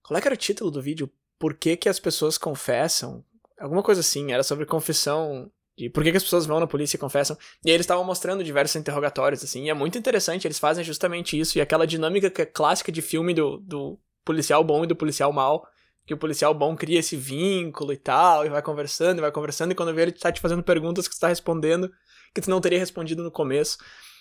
qual 0.03 0.17
é 0.17 0.21
que 0.21 0.27
era 0.27 0.35
o 0.35 0.37
título 0.37 0.69
do 0.69 0.81
vídeo? 0.81 1.09
Por 1.39 1.53
que, 1.53 1.77
que 1.77 1.87
as 1.87 2.01
pessoas 2.01 2.37
confessam? 2.37 3.23
Alguma 3.57 3.81
coisa 3.81 4.01
assim, 4.01 4.33
era 4.33 4.43
sobre 4.43 4.65
confissão 4.65 5.49
de 5.77 5.89
por 5.89 6.03
que, 6.03 6.11
que 6.11 6.17
as 6.17 6.23
pessoas 6.23 6.45
vão 6.45 6.59
na 6.59 6.67
polícia 6.67 6.97
e 6.97 6.99
confessam. 6.99 7.37
E 7.63 7.69
aí 7.69 7.73
eles 7.73 7.85
estavam 7.85 8.03
mostrando 8.03 8.43
diversos 8.43 8.75
interrogatórios, 8.75 9.41
assim, 9.41 9.67
e 9.67 9.69
é 9.69 9.73
muito 9.73 9.97
interessante, 9.97 10.45
eles 10.45 10.59
fazem 10.59 10.83
justamente 10.83 11.39
isso, 11.39 11.57
e 11.57 11.61
aquela 11.61 11.87
dinâmica 11.87 12.29
que 12.29 12.41
é 12.41 12.45
clássica 12.45 12.91
de 12.91 13.01
filme 13.01 13.33
do, 13.33 13.57
do 13.59 13.97
policial 14.25 14.65
bom 14.65 14.83
e 14.83 14.87
do 14.87 14.97
policial 14.97 15.31
mal, 15.31 15.65
que 16.07 16.13
o 16.13 16.17
policial 16.17 16.53
bom 16.53 16.75
cria 16.75 16.99
esse 16.99 17.17
vínculo 17.17 17.91
e 17.91 17.97
tal, 17.97 18.45
e 18.45 18.49
vai 18.49 18.61
conversando, 18.61 19.17
e 19.17 19.21
vai 19.21 19.31
conversando, 19.31 19.73
e 19.73 19.75
quando 19.75 19.93
vê 19.93 20.03
ele 20.03 20.13
tá 20.13 20.31
te 20.31 20.39
fazendo 20.39 20.63
perguntas 20.63 21.05
que 21.05 21.13
você 21.13 21.19
tá 21.19 21.27
respondendo, 21.27 21.91
que 22.33 22.39
tu 22.39 22.49
não 22.49 22.61
teria 22.61 22.79
respondido 22.79 23.21
no 23.21 23.29
começo. 23.29 23.77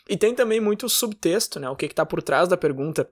E 0.09 0.16
tem 0.16 0.34
também 0.34 0.61
muito 0.61 0.89
subtexto, 0.89 1.61
né? 1.61 1.70
O 1.70 1.76
que 1.76 1.87
que 1.87 1.95
tá 1.95 2.05
por 2.05 2.20
trás 2.20 2.49
da 2.49 2.57
pergunta. 2.57 3.09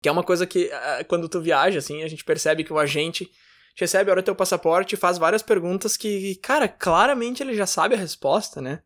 Que 0.00 0.08
é 0.08 0.12
uma 0.12 0.22
coisa 0.22 0.46
que, 0.46 0.70
ah, 0.72 1.04
quando 1.08 1.28
tu 1.28 1.40
viaja, 1.40 1.80
assim, 1.80 2.04
a 2.04 2.08
gente 2.08 2.24
percebe 2.24 2.62
que 2.62 2.72
o 2.72 2.78
agente 2.78 3.28
recebe 3.76 4.08
a 4.08 4.12
hora 4.12 4.22
do 4.22 4.24
teu 4.24 4.36
passaporte 4.36 4.94
e 4.94 4.98
faz 4.98 5.18
várias 5.18 5.42
perguntas 5.42 5.96
que, 5.96 6.36
cara, 6.36 6.68
claramente 6.68 7.42
ele 7.42 7.54
já 7.54 7.66
sabe 7.66 7.96
a 7.96 7.98
resposta, 7.98 8.62
né? 8.62 8.82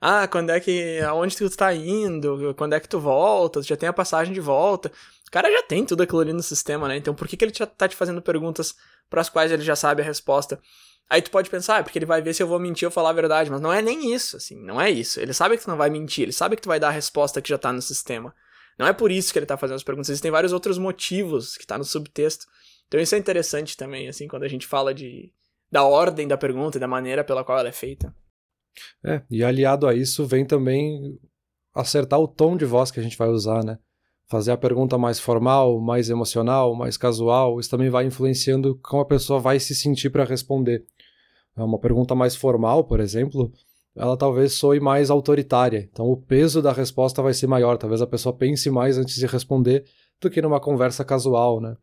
Ah, 0.00 0.26
quando 0.26 0.50
é 0.50 0.58
que. 0.60 0.98
aonde 1.00 1.36
tu 1.36 1.48
tá 1.50 1.74
indo? 1.74 2.54
Quando 2.56 2.72
é 2.72 2.80
que 2.80 2.88
tu 2.88 2.98
volta? 2.98 3.62
Já 3.62 3.76
tem 3.76 3.88
a 3.88 3.92
passagem 3.92 4.32
de 4.32 4.40
volta. 4.40 4.90
Cara 5.32 5.50
já 5.50 5.62
tem 5.62 5.86
tudo 5.86 6.02
aquilo 6.02 6.20
ali 6.20 6.32
no 6.34 6.42
sistema, 6.42 6.86
né? 6.86 6.98
Então 6.98 7.14
por 7.14 7.26
que, 7.26 7.38
que 7.38 7.44
ele 7.44 7.52
tá 7.52 7.88
te 7.88 7.96
fazendo 7.96 8.20
perguntas 8.20 8.74
para 9.08 9.22
as 9.22 9.30
quais 9.30 9.50
ele 9.50 9.62
já 9.62 9.74
sabe 9.74 10.02
a 10.02 10.04
resposta? 10.04 10.60
Aí 11.08 11.22
tu 11.22 11.30
pode 11.30 11.48
pensar, 11.48 11.78
ah, 11.78 11.82
porque 11.82 11.98
ele 11.98 12.04
vai 12.04 12.20
ver 12.20 12.34
se 12.34 12.42
eu 12.42 12.46
vou 12.46 12.60
mentir 12.60 12.86
ou 12.86 12.92
falar 12.92 13.10
a 13.10 13.14
verdade, 13.14 13.50
mas 13.50 13.60
não 13.60 13.72
é 13.72 13.80
nem 13.80 14.14
isso, 14.14 14.36
assim, 14.36 14.62
não 14.62 14.78
é 14.78 14.90
isso. 14.90 15.18
Ele 15.18 15.32
sabe 15.32 15.56
que 15.56 15.64
tu 15.64 15.70
não 15.70 15.76
vai 15.78 15.88
mentir, 15.88 16.24
ele 16.24 16.32
sabe 16.32 16.54
que 16.54 16.60
tu 16.60 16.68
vai 16.68 16.78
dar 16.78 16.88
a 16.88 16.92
resposta 16.92 17.40
que 17.40 17.48
já 17.48 17.56
tá 17.56 17.72
no 17.72 17.80
sistema. 17.80 18.34
Não 18.78 18.86
é 18.86 18.92
por 18.92 19.10
isso 19.10 19.32
que 19.32 19.38
ele 19.38 19.46
tá 19.46 19.56
fazendo 19.56 19.76
as 19.76 19.82
perguntas, 19.82 20.10
existem 20.10 20.30
vários 20.30 20.52
outros 20.52 20.76
motivos 20.76 21.56
que 21.56 21.66
tá 21.66 21.78
no 21.78 21.84
subtexto. 21.84 22.46
Então 22.86 23.00
isso 23.00 23.14
é 23.14 23.18
interessante 23.18 23.74
também, 23.74 24.08
assim, 24.08 24.28
quando 24.28 24.42
a 24.42 24.48
gente 24.48 24.66
fala 24.66 24.92
de 24.92 25.32
da 25.70 25.82
ordem 25.82 26.28
da 26.28 26.36
pergunta 26.36 26.76
e 26.76 26.80
da 26.80 26.86
maneira 26.86 27.24
pela 27.24 27.42
qual 27.42 27.58
ela 27.58 27.70
é 27.70 27.72
feita. 27.72 28.14
É, 29.02 29.22
e 29.30 29.42
aliado 29.42 29.86
a 29.86 29.94
isso 29.94 30.26
vem 30.26 30.46
também 30.46 31.18
acertar 31.74 32.20
o 32.20 32.28
tom 32.28 32.54
de 32.54 32.66
voz 32.66 32.90
que 32.90 33.00
a 33.00 33.02
gente 33.02 33.16
vai 33.16 33.28
usar, 33.28 33.64
né? 33.64 33.78
Fazer 34.32 34.52
a 34.52 34.56
pergunta 34.56 34.96
mais 34.96 35.20
formal, 35.20 35.78
mais 35.78 36.08
emocional, 36.08 36.74
mais 36.74 36.96
casual, 36.96 37.60
isso 37.60 37.68
também 37.68 37.90
vai 37.90 38.06
influenciando 38.06 38.80
como 38.82 39.02
a 39.02 39.04
pessoa 39.04 39.38
vai 39.38 39.60
se 39.60 39.74
sentir 39.74 40.08
para 40.08 40.24
responder. 40.24 40.86
É 41.54 41.62
uma 41.62 41.78
pergunta 41.78 42.14
mais 42.14 42.34
formal, 42.34 42.82
por 42.82 42.98
exemplo, 42.98 43.52
ela 43.94 44.16
talvez 44.16 44.54
soe 44.54 44.80
mais 44.80 45.10
autoritária. 45.10 45.86
Então 45.92 46.06
o 46.06 46.16
peso 46.16 46.62
da 46.62 46.72
resposta 46.72 47.20
vai 47.20 47.34
ser 47.34 47.46
maior. 47.46 47.76
Talvez 47.76 48.00
a 48.00 48.06
pessoa 48.06 48.34
pense 48.34 48.70
mais 48.70 48.96
antes 48.96 49.16
de 49.16 49.26
responder 49.26 49.84
do 50.18 50.30
que 50.30 50.40
numa 50.40 50.58
conversa 50.58 51.04
casual, 51.04 51.60
né? 51.60 51.76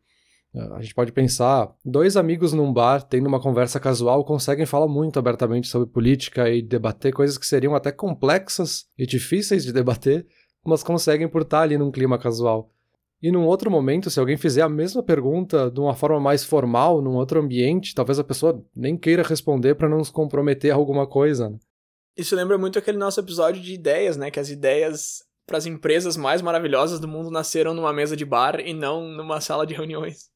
A 0.72 0.82
gente 0.82 0.96
pode 0.96 1.12
pensar, 1.12 1.72
dois 1.84 2.16
amigos 2.16 2.52
num 2.52 2.72
bar 2.72 3.04
tendo 3.04 3.28
uma 3.28 3.38
conversa 3.38 3.78
casual 3.78 4.24
conseguem 4.24 4.66
falar 4.66 4.88
muito 4.88 5.20
abertamente 5.20 5.68
sobre 5.68 5.88
política 5.88 6.50
e 6.50 6.60
debater 6.60 7.12
coisas 7.12 7.38
que 7.38 7.46
seriam 7.46 7.76
até 7.76 7.92
complexas 7.92 8.86
e 8.98 9.06
difíceis 9.06 9.62
de 9.62 9.72
debater, 9.72 10.26
mas 10.64 10.82
conseguem 10.82 11.28
por 11.28 11.42
estar 11.42 11.62
ali 11.62 11.78
num 11.78 11.90
clima 11.90 12.18
casual. 12.18 12.70
E 13.22 13.30
num 13.30 13.44
outro 13.44 13.70
momento, 13.70 14.10
se 14.10 14.18
alguém 14.18 14.36
fizer 14.36 14.62
a 14.62 14.68
mesma 14.68 15.02
pergunta 15.02 15.70
de 15.70 15.78
uma 15.78 15.94
forma 15.94 16.18
mais 16.18 16.42
formal, 16.42 17.02
num 17.02 17.16
outro 17.16 17.40
ambiente, 17.40 17.94
talvez 17.94 18.18
a 18.18 18.24
pessoa 18.24 18.64
nem 18.74 18.96
queira 18.96 19.22
responder 19.22 19.74
para 19.74 19.88
não 19.88 20.02
se 20.02 20.10
comprometer 20.10 20.72
a 20.72 20.74
alguma 20.74 21.06
coisa. 21.06 21.50
Né? 21.50 21.58
Isso 22.16 22.34
lembra 22.34 22.56
muito 22.56 22.78
aquele 22.78 22.96
nosso 22.96 23.20
episódio 23.20 23.60
de 23.60 23.74
ideias, 23.74 24.16
né? 24.16 24.30
Que 24.30 24.40
as 24.40 24.48
ideias 24.48 25.22
para 25.46 25.58
as 25.58 25.66
empresas 25.66 26.16
mais 26.16 26.40
maravilhosas 26.40 26.98
do 26.98 27.08
mundo 27.08 27.30
nasceram 27.30 27.74
numa 27.74 27.92
mesa 27.92 28.16
de 28.16 28.24
bar 28.24 28.60
e 28.60 28.72
não 28.72 29.02
numa 29.02 29.40
sala 29.40 29.66
de 29.66 29.74
reuniões. 29.74 30.30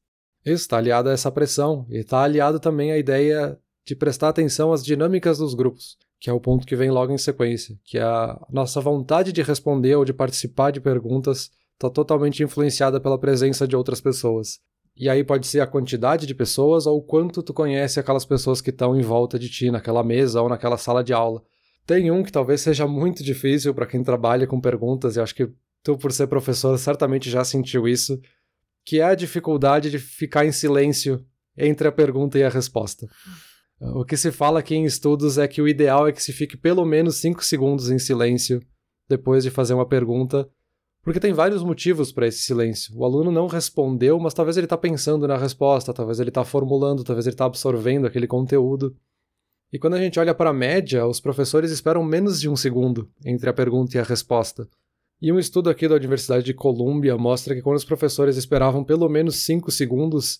Isso 0.45 0.63
está 0.63 0.77
aliado 0.77 1.09
a 1.09 1.13
essa 1.13 1.31
pressão 1.31 1.87
e 1.89 1.99
está 1.99 2.21
aliado 2.21 2.59
também 2.59 2.91
à 2.91 2.97
ideia 2.97 3.57
de 3.83 3.95
prestar 3.95 4.29
atenção 4.29 4.71
às 4.71 4.83
dinâmicas 4.83 5.37
dos 5.37 5.53
grupos, 5.55 5.97
que 6.19 6.29
é 6.29 6.33
o 6.33 6.39
ponto 6.39 6.65
que 6.65 6.75
vem 6.75 6.89
logo 6.89 7.11
em 7.11 7.17
sequência, 7.17 7.77
que 7.83 7.97
é 7.97 8.03
a 8.03 8.39
nossa 8.49 8.81
vontade 8.81 9.31
de 9.31 9.41
responder 9.41 9.95
ou 9.95 10.05
de 10.05 10.13
participar 10.13 10.71
de 10.71 10.79
perguntas 10.81 11.51
está 11.73 11.89
totalmente 11.89 12.41
influenciada 12.41 12.99
pela 12.99 13.19
presença 13.19 13.67
de 13.67 13.75
outras 13.75 13.99
pessoas. 13.99 14.59
E 14.97 15.09
aí 15.09 15.23
pode 15.23 15.45
ser 15.45 15.59
a 15.59 15.67
quantidade 15.67 16.25
de 16.25 16.33
pessoas 16.33 16.85
ou 16.85 16.97
o 16.97 17.01
quanto 17.01 17.43
tu 17.43 17.53
conhece 17.53 17.99
aquelas 17.99 18.23
pessoas 18.23 18.61
que 18.61 18.69
estão 18.69 18.97
em 18.97 19.01
volta 19.01 19.37
de 19.37 19.49
ti 19.49 19.69
naquela 19.69 20.03
mesa 20.03 20.41
ou 20.41 20.47
naquela 20.47 20.77
sala 20.77 21.03
de 21.03 21.11
aula. 21.11 21.43
Tem 21.85 22.09
um 22.09 22.23
que 22.23 22.31
talvez 22.31 22.61
seja 22.61 22.87
muito 22.87 23.23
difícil 23.23 23.73
para 23.73 23.85
quem 23.85 24.01
trabalha 24.03 24.47
com 24.47 24.59
perguntas, 24.59 25.15
e 25.15 25.19
acho 25.19 25.35
que 25.35 25.49
tu, 25.83 25.97
por 25.97 26.11
ser 26.11 26.27
professor, 26.27 26.77
certamente 26.79 27.29
já 27.29 27.43
sentiu 27.43 27.87
isso, 27.87 28.19
que 28.85 29.01
é 29.01 29.03
a 29.03 29.15
dificuldade 29.15 29.91
de 29.91 29.99
ficar 29.99 30.45
em 30.45 30.51
silêncio 30.51 31.23
entre 31.57 31.87
a 31.87 31.91
pergunta 31.91 32.39
e 32.39 32.43
a 32.43 32.49
resposta. 32.49 33.07
O 33.79 34.05
que 34.05 34.15
se 34.15 34.31
fala 34.31 34.59
aqui 34.59 34.75
em 34.75 34.85
estudos 34.85 35.37
é 35.37 35.47
que 35.47 35.61
o 35.61 35.67
ideal 35.67 36.07
é 36.07 36.11
que 36.11 36.23
se 36.23 36.31
fique 36.31 36.55
pelo 36.55 36.85
menos 36.85 37.17
5 37.17 37.43
segundos 37.43 37.89
em 37.89 37.99
silêncio 37.99 38.61
depois 39.07 39.43
de 39.43 39.51
fazer 39.51 39.73
uma 39.73 39.85
pergunta, 39.85 40.49
porque 41.03 41.19
tem 41.19 41.33
vários 41.33 41.61
motivos 41.61 42.11
para 42.11 42.25
esse 42.25 42.41
silêncio. 42.41 42.97
O 42.97 43.05
aluno 43.05 43.31
não 43.31 43.47
respondeu, 43.47 44.19
mas 44.19 44.33
talvez 44.33 44.57
ele 44.57 44.65
está 44.65 44.77
pensando 44.77 45.27
na 45.27 45.37
resposta, 45.37 45.93
talvez 45.93 46.19
ele 46.19 46.29
está 46.29 46.43
formulando, 46.43 47.03
talvez 47.03 47.27
ele 47.27 47.35
está 47.35 47.45
absorvendo 47.45 48.07
aquele 48.07 48.25
conteúdo. 48.25 48.95
E 49.71 49.77
quando 49.77 49.95
a 49.95 49.99
gente 49.99 50.19
olha 50.19 50.33
para 50.33 50.49
a 50.49 50.53
média, 50.53 51.05
os 51.05 51.19
professores 51.19 51.69
esperam 51.69 52.03
menos 52.03 52.39
de 52.39 52.49
um 52.49 52.55
segundo 52.55 53.11
entre 53.23 53.49
a 53.49 53.53
pergunta 53.53 53.97
e 53.97 53.99
a 53.99 54.03
resposta. 54.03 54.67
E 55.21 55.31
um 55.31 55.37
estudo 55.37 55.69
aqui 55.69 55.87
da 55.87 55.95
Universidade 55.95 56.43
de 56.43 56.53
Colômbia 56.53 57.17
mostra 57.17 57.53
que 57.53 57.61
quando 57.61 57.77
os 57.77 57.85
professores 57.85 58.37
esperavam 58.37 58.83
pelo 58.83 59.07
menos 59.07 59.35
5 59.43 59.69
segundos, 59.71 60.39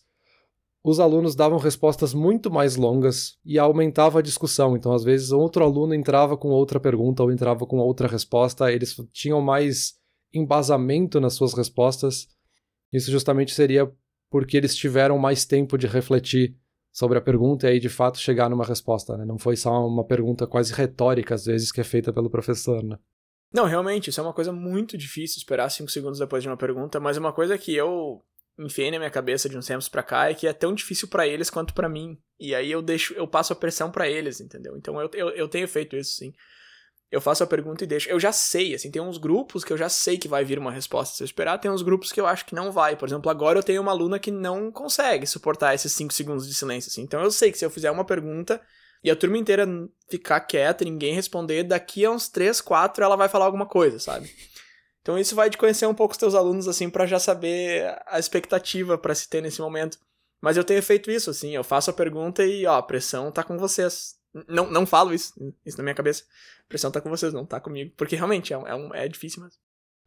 os 0.88 1.00
alunos 1.00 1.34
davam 1.34 1.58
respostas 1.58 2.14
muito 2.14 2.52
mais 2.52 2.76
longas 2.76 3.40
e 3.44 3.58
aumentava 3.58 4.20
a 4.20 4.22
discussão. 4.22 4.78
Então, 4.78 4.94
às 4.94 5.04
vezes, 5.04 5.32
outro 5.32 5.64
aluno 5.64 5.96
entrava 5.96 6.38
com 6.38 6.50
outra 6.50 6.80
pergunta 6.80 7.24
ou 7.24 7.32
entrava 7.32 7.66
com 7.66 7.78
outra 7.78 8.08
resposta, 8.08 8.72
eles 8.72 8.96
tinham 9.12 9.42
mais 9.42 9.96
embasamento 10.32 11.20
nas 11.20 11.34
suas 11.34 11.56
respostas. 11.56 12.28
Isso 12.94 13.10
justamente 13.10 13.52
seria 13.52 13.92
porque 14.30 14.56
eles 14.56 14.76
tiveram 14.76 15.18
mais 15.18 15.44
tempo 15.44 15.76
de 15.76 15.88
refletir 15.88 16.56
sobre 16.94 17.18
a 17.18 17.22
pergunta 17.22 17.66
e 17.68 17.72
aí 17.72 17.80
de 17.80 17.90
fato 17.90 18.20
chegar 18.20 18.48
numa 18.48 18.64
resposta, 18.64 19.18
né? 19.18 19.26
Não 19.26 19.40
foi 19.40 19.56
só 19.56 19.88
uma 19.88 20.06
pergunta 20.06 20.46
quase 20.46 20.72
retórica 20.72 21.34
às 21.34 21.46
vezes 21.46 21.72
que 21.72 21.82
é 21.82 21.84
feita 21.84 22.14
pelo 22.14 22.30
professor, 22.30 22.84
né? 22.84 23.00
Não, 23.52 23.66
realmente, 23.66 24.12
isso 24.12 24.20
é 24.20 24.24
uma 24.24 24.34
coisa 24.34 24.52
muito 24.52 24.96
difícil 24.96 25.40
esperar 25.40 25.70
cinco 25.72 25.90
segundos 25.90 26.20
depois 26.20 26.44
de 26.44 26.50
uma 26.50 26.58
pergunta, 26.58 27.00
mas 27.00 27.18
uma 27.18 27.34
coisa 27.34 27.58
que 27.58 27.74
eu 27.74 28.22
enfiei 28.58 28.90
na 28.92 28.98
minha 28.98 29.10
cabeça 29.10 29.50
de 29.50 29.58
uns 29.58 29.66
tempos 29.66 29.90
pra 29.90 30.04
cá 30.04 30.30
é 30.30 30.34
que 30.34 30.48
é 30.48 30.54
tão 30.54 30.74
difícil 30.74 31.08
para 31.08 31.28
eles 31.28 31.50
quanto 31.50 31.74
para 31.74 31.90
mim. 31.90 32.18
E 32.40 32.56
aí 32.56 32.72
eu 32.72 32.82
deixo, 32.82 33.14
eu 33.14 33.28
passo 33.28 33.54
a 33.54 33.56
pressão 33.56 33.92
para 33.92 34.10
eles, 34.10 34.40
entendeu? 34.40 34.76
Então 34.78 35.00
eu, 35.00 35.10
eu, 35.14 35.30
eu 35.30 35.48
tenho 35.48 35.68
feito 35.68 35.96
isso, 35.96 36.16
sim. 36.16 36.34
Eu 37.12 37.22
faço 37.22 37.44
a 37.44 37.48
pergunta 37.48 37.84
e 37.84 37.88
deixo. 37.88 38.10
Eu 38.10 38.20
já 38.20 38.32
sei, 38.32 38.74
assim, 38.74 38.92
tem 38.92 39.02
uns 39.02 39.18
grupos 39.18 39.64
que 39.64 39.72
eu 39.72 39.78
já 39.78 39.88
sei 39.88 40.18
que 40.18 40.28
vai 40.28 40.44
vir 40.44 40.58
uma 40.58 40.72
resposta 40.72 41.16
se 41.16 41.24
eu 41.24 41.26
esperar, 41.26 41.60
tem 41.60 41.72
uns 41.72 41.82
grupos 41.82 42.12
que 42.12 42.20
eu 42.20 42.26
acho 42.26 42.46
que 42.46 42.56
não 42.56 42.72
vai. 42.72 42.96
Por 42.96 43.08
exemplo, 43.08 43.30
agora 43.30 43.60
eu 43.60 43.64
tenho 43.64 43.82
uma 43.82 43.92
aluna 43.92 44.20
que 44.20 44.32
não 44.32 44.72
consegue 44.72 45.26
suportar 45.26 45.76
esses 45.76 45.94
cinco 45.94 46.14
segundos 46.14 46.48
de 46.48 46.54
silêncio, 46.54 46.90
assim. 46.90 47.02
Então 47.02 47.22
eu 47.22 47.32
sei 47.32 47.52
que 47.52 47.58
se 47.58 47.66
eu 47.66 47.70
fizer 47.70 47.92
uma 47.92 48.04
pergunta, 48.04 48.62
e 49.06 49.12
a 49.12 49.16
turma 49.16 49.38
inteira 49.38 49.68
ficar 50.10 50.40
quieta, 50.42 50.84
ninguém 50.84 51.14
responder, 51.14 51.64
daqui 51.64 52.04
a 52.04 52.10
uns 52.10 52.28
3, 52.28 52.60
4 52.60 53.04
ela 53.04 53.16
vai 53.16 53.30
falar 53.30 53.46
alguma 53.46 53.68
coisa, 53.68 54.00
sabe? 54.00 54.28
Então 55.06 55.20
isso 55.20 55.36
vai 55.36 55.52
de 55.52 55.58
conhecer 55.58 55.86
um 55.86 55.94
pouco 55.94 56.14
os 56.14 56.18
teus 56.18 56.34
alunos, 56.34 56.68
assim, 56.68 56.90
para 56.90 57.06
já 57.06 57.20
saber 57.20 57.96
a 58.08 58.18
expectativa 58.18 58.98
para 58.98 59.14
se 59.14 59.30
ter 59.30 59.40
nesse 59.40 59.62
momento. 59.62 60.00
Mas 60.42 60.58
eu 60.58 60.64
tenho 60.64 60.82
feito 60.82 61.12
isso, 61.12 61.30
assim, 61.30 61.56
eu 61.56 61.64
faço 61.64 61.92
a 61.92 61.94
pergunta 61.94 62.44
e, 62.44 62.66
ó, 62.66 62.78
a 62.78 62.82
pressão 62.82 63.32
tá 63.32 63.44
com 63.44 63.56
vocês. 63.56 64.16
Não, 64.48 64.68
não 64.72 64.84
falo 64.84 65.14
isso, 65.14 65.32
isso 65.64 65.78
na 65.78 65.84
minha 65.84 65.94
cabeça. 65.94 66.24
A 66.66 66.68
pressão 66.68 66.90
tá 66.90 67.00
com 67.00 67.12
vocês, 67.12 67.32
não 67.32 67.46
tá 67.46 67.60
comigo. 67.60 67.94
Porque 67.96 68.16
realmente 68.16 68.52
é, 68.52 68.56
é, 68.56 68.74
um, 68.74 68.96
é 68.96 69.08
difícil. 69.08 69.48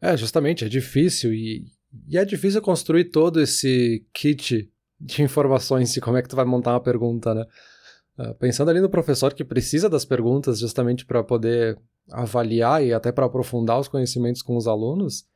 É, 0.02 0.16
justamente, 0.16 0.64
é 0.64 0.68
difícil 0.68 1.32
e, 1.32 1.64
e 2.08 2.18
é 2.18 2.24
difícil 2.24 2.60
construir 2.60 3.04
todo 3.04 3.40
esse 3.40 4.04
kit 4.12 4.68
de 5.00 5.22
informações 5.22 5.92
de 5.92 6.00
como 6.00 6.16
é 6.16 6.22
que 6.22 6.28
tu 6.28 6.34
vai 6.34 6.44
montar 6.44 6.72
uma 6.72 6.82
pergunta, 6.82 7.32
né? 7.36 7.46
Ah, 8.18 8.34
pensando 8.34 8.68
ali 8.68 8.80
no 8.80 8.90
professor 8.90 9.32
que 9.32 9.44
precisa 9.44 9.88
das 9.88 10.04
perguntas 10.04 10.58
justamente 10.58 11.06
para 11.06 11.22
poder 11.22 11.78
avaliar 12.10 12.84
e 12.84 12.92
até 12.92 13.12
para 13.12 13.26
aprofundar 13.26 13.78
os 13.78 13.88
conhecimentos 13.88 14.42
com 14.42 14.56
os 14.56 14.66
alunos, 14.66 15.26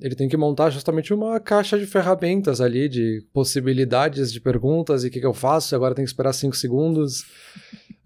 ele 0.00 0.14
tem 0.14 0.28
que 0.28 0.36
montar 0.36 0.70
justamente 0.70 1.12
uma 1.12 1.38
caixa 1.38 1.78
de 1.78 1.86
ferramentas 1.86 2.60
ali, 2.60 2.88
de 2.88 3.24
possibilidades 3.32 4.32
de 4.32 4.40
perguntas 4.40 5.04
e 5.04 5.08
o 5.08 5.10
que, 5.10 5.20
que, 5.20 5.26
eu 5.26 5.34
faço, 5.34 5.74
agora 5.76 5.94
tem 5.94 6.04
que 6.04 6.10
esperar 6.10 6.32
cinco 6.32 6.56
segundos. 6.56 7.22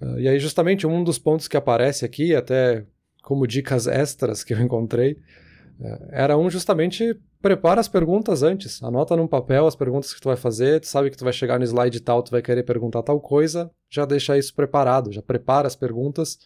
Uh, 0.00 0.18
e 0.18 0.28
aí, 0.28 0.38
justamente, 0.38 0.86
um 0.86 1.02
dos 1.02 1.18
pontos 1.18 1.48
que 1.48 1.56
aparece 1.56 2.04
aqui, 2.04 2.34
até 2.34 2.84
como 3.22 3.46
dicas 3.46 3.86
extras 3.86 4.44
que 4.44 4.52
eu 4.52 4.60
encontrei, 4.60 5.12
uh, 5.80 6.08
era 6.10 6.36
um 6.36 6.50
justamente 6.50 7.18
prepara 7.40 7.80
as 7.80 7.88
perguntas 7.88 8.42
antes. 8.42 8.82
Anota 8.82 9.16
num 9.16 9.28
papel 9.28 9.66
as 9.66 9.76
perguntas 9.76 10.12
que 10.12 10.20
tu 10.20 10.28
vai 10.28 10.36
fazer, 10.36 10.80
tu 10.80 10.88
sabe 10.88 11.10
que 11.10 11.16
tu 11.16 11.24
vai 11.24 11.32
chegar 11.32 11.58
no 11.58 11.64
slide 11.64 12.00
tal, 12.00 12.22
tu 12.22 12.30
vai 12.30 12.42
querer 12.42 12.64
perguntar 12.64 13.02
tal 13.02 13.20
coisa, 13.20 13.70
já 13.88 14.04
deixa 14.04 14.36
isso 14.36 14.54
preparado, 14.54 15.12
já 15.12 15.22
prepara 15.22 15.66
as 15.66 15.76
perguntas, 15.76 16.38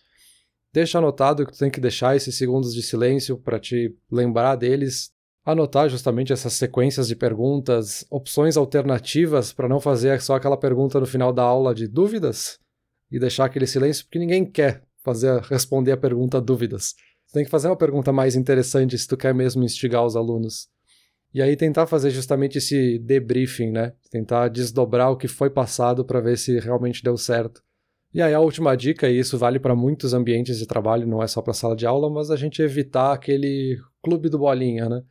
deixa 0.72 0.98
anotado 0.98 1.44
que 1.46 1.52
tu 1.52 1.58
tem 1.58 1.70
que 1.70 1.80
deixar 1.80 2.16
esses 2.16 2.36
segundos 2.36 2.74
de 2.74 2.82
silêncio 2.82 3.36
para 3.36 3.58
te 3.58 3.96
lembrar 4.10 4.56
deles, 4.56 5.10
anotar 5.44 5.88
justamente 5.88 6.32
essas 6.32 6.52
sequências 6.52 7.08
de 7.08 7.16
perguntas, 7.16 8.04
opções 8.10 8.56
alternativas 8.56 9.52
para 9.52 9.68
não 9.68 9.80
fazer 9.80 10.20
só 10.20 10.34
aquela 10.34 10.56
pergunta 10.56 11.00
no 11.00 11.06
final 11.06 11.32
da 11.32 11.42
aula 11.42 11.74
de 11.74 11.88
dúvidas 11.88 12.58
e 13.10 13.18
deixar 13.18 13.46
aquele 13.46 13.66
silêncio 13.66 14.04
porque 14.04 14.18
ninguém 14.18 14.44
quer 14.44 14.82
fazer 15.02 15.40
responder 15.42 15.92
a 15.92 15.96
pergunta 15.96 16.40
dúvidas. 16.40 16.94
Tu 17.28 17.32
tem 17.34 17.44
que 17.44 17.50
fazer 17.50 17.68
uma 17.68 17.76
pergunta 17.76 18.12
mais 18.12 18.36
interessante 18.36 18.98
se 18.98 19.06
tu 19.06 19.16
quer 19.16 19.34
mesmo 19.34 19.62
instigar 19.62 20.04
os 20.04 20.16
alunos. 20.16 20.68
E 21.32 21.40
aí 21.40 21.56
tentar 21.56 21.86
fazer 21.86 22.10
justamente 22.10 22.58
esse 22.58 22.98
debriefing, 22.98 23.70
né? 23.70 23.92
Tentar 24.10 24.48
desdobrar 24.48 25.12
o 25.12 25.16
que 25.16 25.28
foi 25.28 25.48
passado 25.48 26.04
para 26.04 26.20
ver 26.20 26.36
se 26.36 26.58
realmente 26.58 27.04
deu 27.04 27.16
certo. 27.16 27.62
E 28.12 28.20
aí 28.20 28.34
a 28.34 28.40
última 28.40 28.76
dica, 28.76 29.08
e 29.08 29.18
isso 29.18 29.38
vale 29.38 29.60
para 29.60 29.74
muitos 29.74 30.12
ambientes 30.12 30.58
de 30.58 30.66
trabalho, 30.66 31.06
não 31.06 31.22
é 31.22 31.26
só 31.28 31.40
para 31.40 31.52
sala 31.52 31.76
de 31.76 31.86
aula, 31.86 32.10
mas 32.10 32.30
a 32.30 32.36
gente 32.36 32.60
evitar 32.60 33.12
aquele 33.12 33.78
clube 34.02 34.28
do 34.28 34.38
bolinha, 34.38 34.88
né? 34.88 35.02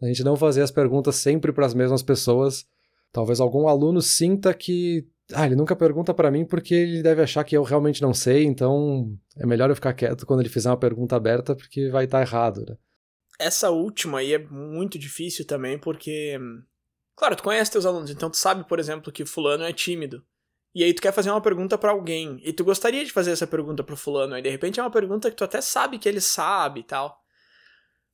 A 0.00 0.06
gente 0.06 0.24
não 0.24 0.36
fazer 0.36 0.62
as 0.62 0.70
perguntas 0.70 1.16
sempre 1.16 1.52
para 1.52 1.66
as 1.66 1.74
mesmas 1.74 2.02
pessoas. 2.02 2.66
Talvez 3.12 3.40
algum 3.40 3.68
aluno 3.68 4.00
sinta 4.00 4.52
que 4.54 5.06
ah, 5.32 5.46
ele 5.46 5.56
nunca 5.56 5.74
pergunta 5.74 6.14
para 6.14 6.30
mim 6.30 6.44
porque 6.44 6.74
ele 6.74 7.02
deve 7.02 7.22
achar 7.22 7.44
que 7.44 7.56
eu 7.56 7.62
realmente 7.62 8.00
não 8.00 8.14
sei, 8.14 8.44
então 8.44 9.10
é 9.36 9.46
melhor 9.46 9.70
eu 9.70 9.74
ficar 9.74 9.92
quieto 9.92 10.24
quando 10.24 10.40
ele 10.40 10.48
fizer 10.48 10.70
uma 10.70 10.76
pergunta 10.76 11.16
aberta 11.16 11.54
porque 11.54 11.88
vai 11.88 12.04
estar 12.04 12.18
tá 12.18 12.22
errado, 12.22 12.64
né? 12.66 12.76
Essa 13.38 13.70
última 13.70 14.20
aí 14.20 14.32
é 14.32 14.38
muito 14.38 14.98
difícil 14.98 15.46
também 15.46 15.78
porque 15.78 16.38
claro, 17.14 17.36
tu 17.36 17.42
conhece 17.42 17.70
teus 17.70 17.84
alunos, 17.84 18.10
então 18.10 18.30
tu 18.30 18.36
sabe, 18.36 18.66
por 18.68 18.78
exemplo, 18.78 19.12
que 19.12 19.26
fulano 19.26 19.64
é 19.64 19.72
tímido. 19.72 20.24
E 20.76 20.84
aí 20.84 20.92
tu 20.92 21.00
quer 21.00 21.10
fazer 21.10 21.30
uma 21.30 21.40
pergunta 21.40 21.78
para 21.78 21.90
alguém, 21.90 22.38
e 22.44 22.52
tu 22.52 22.62
gostaria 22.62 23.02
de 23.02 23.10
fazer 23.10 23.30
essa 23.30 23.46
pergunta 23.46 23.82
pro 23.82 23.96
fulano, 23.96 24.34
aí 24.34 24.42
de 24.42 24.50
repente 24.50 24.78
é 24.78 24.82
uma 24.82 24.90
pergunta 24.90 25.30
que 25.30 25.36
tu 25.38 25.42
até 25.42 25.58
sabe 25.62 25.98
que 25.98 26.06
ele 26.06 26.20
sabe 26.20 26.80
e 26.80 26.82
tal. 26.82 27.18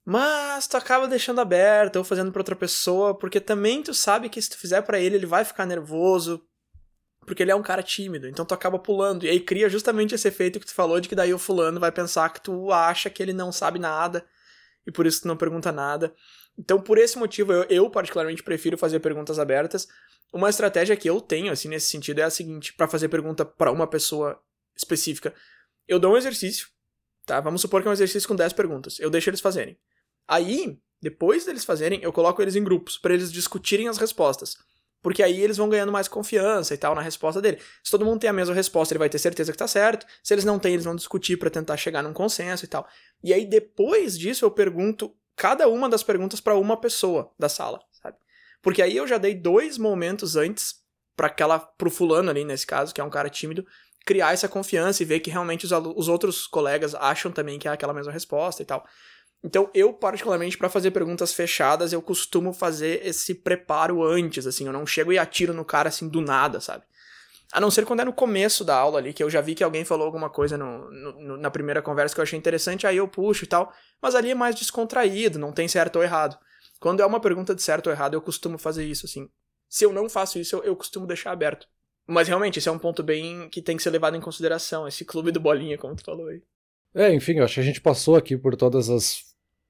Mas 0.04 0.68
tu 0.68 0.76
acaba 0.76 1.08
deixando 1.08 1.40
aberto 1.40 1.96
ou 1.96 2.04
fazendo 2.04 2.30
para 2.30 2.38
outra 2.38 2.54
pessoa, 2.54 3.18
porque 3.18 3.40
também 3.40 3.82
tu 3.82 3.92
sabe 3.92 4.28
que 4.28 4.40
se 4.40 4.50
tu 4.50 4.58
fizer 4.58 4.80
para 4.82 5.00
ele, 5.00 5.16
ele 5.16 5.26
vai 5.26 5.44
ficar 5.44 5.66
nervoso, 5.66 6.40
porque 7.26 7.42
ele 7.42 7.50
é 7.50 7.54
um 7.56 7.64
cara 7.64 7.82
tímido, 7.82 8.28
então 8.28 8.44
tu 8.44 8.54
acaba 8.54 8.78
pulando. 8.78 9.24
E 9.24 9.28
aí 9.28 9.40
cria 9.40 9.68
justamente 9.68 10.14
esse 10.14 10.28
efeito 10.28 10.60
que 10.60 10.66
tu 10.66 10.72
falou 10.72 11.00
de 11.00 11.08
que 11.08 11.16
daí 11.16 11.34
o 11.34 11.40
fulano 11.40 11.80
vai 11.80 11.90
pensar 11.90 12.32
que 12.32 12.40
tu 12.40 12.70
acha 12.70 13.10
que 13.10 13.20
ele 13.20 13.32
não 13.32 13.50
sabe 13.50 13.80
nada 13.80 14.24
e 14.86 14.92
por 14.92 15.04
isso 15.04 15.22
tu 15.22 15.26
não 15.26 15.36
pergunta 15.36 15.72
nada. 15.72 16.14
Então, 16.56 16.80
por 16.80 16.96
esse 16.96 17.18
motivo, 17.18 17.52
eu, 17.52 17.64
eu 17.64 17.90
particularmente 17.90 18.44
prefiro 18.44 18.78
fazer 18.78 19.00
perguntas 19.00 19.40
abertas. 19.40 19.88
Uma 20.32 20.48
estratégia 20.48 20.96
que 20.96 21.08
eu 21.08 21.20
tenho, 21.20 21.52
assim, 21.52 21.68
nesse 21.68 21.88
sentido, 21.88 22.20
é 22.20 22.24
a 22.24 22.30
seguinte: 22.30 22.72
para 22.72 22.88
fazer 22.88 23.08
pergunta 23.08 23.44
para 23.44 23.70
uma 23.70 23.86
pessoa 23.86 24.40
específica, 24.74 25.34
eu 25.86 25.98
dou 25.98 26.14
um 26.14 26.16
exercício, 26.16 26.68
tá? 27.26 27.40
Vamos 27.40 27.60
supor 27.60 27.82
que 27.82 27.88
é 27.88 27.90
um 27.90 27.94
exercício 27.94 28.26
com 28.26 28.34
10 28.34 28.52
perguntas. 28.54 28.98
Eu 28.98 29.10
deixo 29.10 29.28
eles 29.28 29.40
fazerem. 29.40 29.78
Aí, 30.26 30.78
depois 31.00 31.44
deles 31.44 31.64
fazerem, 31.64 32.00
eu 32.02 32.12
coloco 32.12 32.40
eles 32.40 32.56
em 32.56 32.64
grupos, 32.64 32.96
para 32.96 33.12
eles 33.12 33.30
discutirem 33.30 33.88
as 33.88 33.98
respostas. 33.98 34.56
Porque 35.02 35.22
aí 35.22 35.40
eles 35.40 35.56
vão 35.56 35.68
ganhando 35.68 35.90
mais 35.90 36.06
confiança 36.06 36.72
e 36.72 36.78
tal 36.78 36.94
na 36.94 37.02
resposta 37.02 37.42
dele. 37.42 37.60
Se 37.82 37.90
todo 37.90 38.04
mundo 38.04 38.20
tem 38.20 38.30
a 38.30 38.32
mesma 38.32 38.54
resposta, 38.54 38.94
ele 38.94 39.00
vai 39.00 39.08
ter 39.08 39.18
certeza 39.18 39.50
que 39.50 39.58
tá 39.58 39.66
certo. 39.66 40.06
Se 40.22 40.32
eles 40.32 40.44
não 40.44 40.60
têm, 40.60 40.74
eles 40.74 40.84
vão 40.84 40.94
discutir 40.94 41.36
para 41.36 41.50
tentar 41.50 41.76
chegar 41.76 42.02
num 42.04 42.12
consenso 42.12 42.64
e 42.64 42.68
tal. 42.68 42.88
E 43.22 43.34
aí 43.34 43.44
depois 43.44 44.16
disso 44.16 44.44
eu 44.44 44.50
pergunto 44.50 45.12
cada 45.34 45.66
uma 45.66 45.88
das 45.88 46.04
perguntas 46.04 46.40
para 46.40 46.56
uma 46.56 46.76
pessoa 46.76 47.32
da 47.36 47.48
sala? 47.48 47.80
Porque 48.62 48.80
aí 48.80 48.96
eu 48.96 49.06
já 49.06 49.18
dei 49.18 49.34
dois 49.34 49.76
momentos 49.76 50.36
antes 50.36 50.76
para 51.16 51.26
aquela 51.26 51.58
pro 51.58 51.90
fulano 51.90 52.30
ali 52.30 52.44
nesse 52.44 52.66
caso, 52.66 52.94
que 52.94 53.00
é 53.00 53.04
um 53.04 53.10
cara 53.10 53.28
tímido, 53.28 53.66
criar 54.06 54.32
essa 54.32 54.48
confiança 54.48 55.02
e 55.02 55.06
ver 55.06 55.20
que 55.20 55.30
realmente 55.30 55.66
os, 55.66 55.72
os 55.72 56.08
outros 56.08 56.46
colegas 56.46 56.94
acham 56.94 57.30
também 57.30 57.58
que 57.58 57.68
é 57.68 57.70
aquela 57.72 57.92
mesma 57.92 58.12
resposta 58.12 58.62
e 58.62 58.64
tal. 58.64 58.84
Então, 59.44 59.68
eu, 59.74 59.92
particularmente, 59.92 60.56
para 60.56 60.68
fazer 60.68 60.92
perguntas 60.92 61.32
fechadas, 61.32 61.92
eu 61.92 62.00
costumo 62.00 62.52
fazer 62.52 63.04
esse 63.04 63.34
preparo 63.34 64.04
antes, 64.04 64.46
assim, 64.46 64.66
eu 64.66 64.72
não 64.72 64.86
chego 64.86 65.12
e 65.12 65.18
atiro 65.18 65.52
no 65.52 65.64
cara 65.64 65.88
assim 65.88 66.08
do 66.08 66.20
nada, 66.20 66.60
sabe? 66.60 66.84
A 67.52 67.60
não 67.60 67.70
ser 67.70 67.84
quando 67.84 68.00
é 68.00 68.04
no 68.04 68.12
começo 68.12 68.64
da 68.64 68.76
aula 68.76 68.98
ali, 68.98 69.12
que 69.12 69.22
eu 69.22 69.28
já 69.28 69.40
vi 69.40 69.54
que 69.54 69.64
alguém 69.64 69.84
falou 69.84 70.06
alguma 70.06 70.30
coisa 70.30 70.56
no, 70.56 70.90
no, 70.90 71.36
na 71.36 71.50
primeira 71.50 71.82
conversa 71.82 72.14
que 72.14 72.20
eu 72.20 72.22
achei 72.22 72.38
interessante, 72.38 72.86
aí 72.86 72.96
eu 72.96 73.06
puxo 73.06 73.44
e 73.44 73.46
tal. 73.46 73.70
Mas 74.00 74.14
ali 74.14 74.30
é 74.30 74.34
mais 74.34 74.54
descontraído, 74.54 75.38
não 75.38 75.52
tem 75.52 75.68
certo 75.68 75.96
ou 75.96 76.02
errado. 76.02 76.38
Quando 76.82 76.98
é 76.98 77.06
uma 77.06 77.20
pergunta 77.20 77.54
de 77.54 77.62
certo 77.62 77.86
ou 77.86 77.92
errado, 77.92 78.14
eu 78.14 78.20
costumo 78.20 78.58
fazer 78.58 78.84
isso, 78.84 79.06
assim. 79.06 79.28
Se 79.68 79.84
eu 79.84 79.92
não 79.92 80.08
faço 80.08 80.36
isso, 80.40 80.56
eu, 80.56 80.64
eu 80.64 80.74
costumo 80.74 81.06
deixar 81.06 81.30
aberto. 81.30 81.68
Mas 82.08 82.26
realmente, 82.26 82.58
esse 82.58 82.68
é 82.68 82.72
um 82.72 82.78
ponto 82.78 83.04
bem 83.04 83.48
que 83.50 83.62
tem 83.62 83.76
que 83.76 83.84
ser 83.84 83.90
levado 83.90 84.16
em 84.16 84.20
consideração, 84.20 84.88
esse 84.88 85.04
clube 85.04 85.30
do 85.30 85.38
bolinha, 85.38 85.78
como 85.78 85.94
tu 85.94 86.02
falou 86.02 86.26
aí. 86.26 86.42
É, 86.92 87.14
enfim, 87.14 87.34
eu 87.34 87.44
acho 87.44 87.54
que 87.54 87.60
a 87.60 87.62
gente 87.62 87.80
passou 87.80 88.16
aqui 88.16 88.36
por 88.36 88.56
todas 88.56 88.90
as 88.90 89.22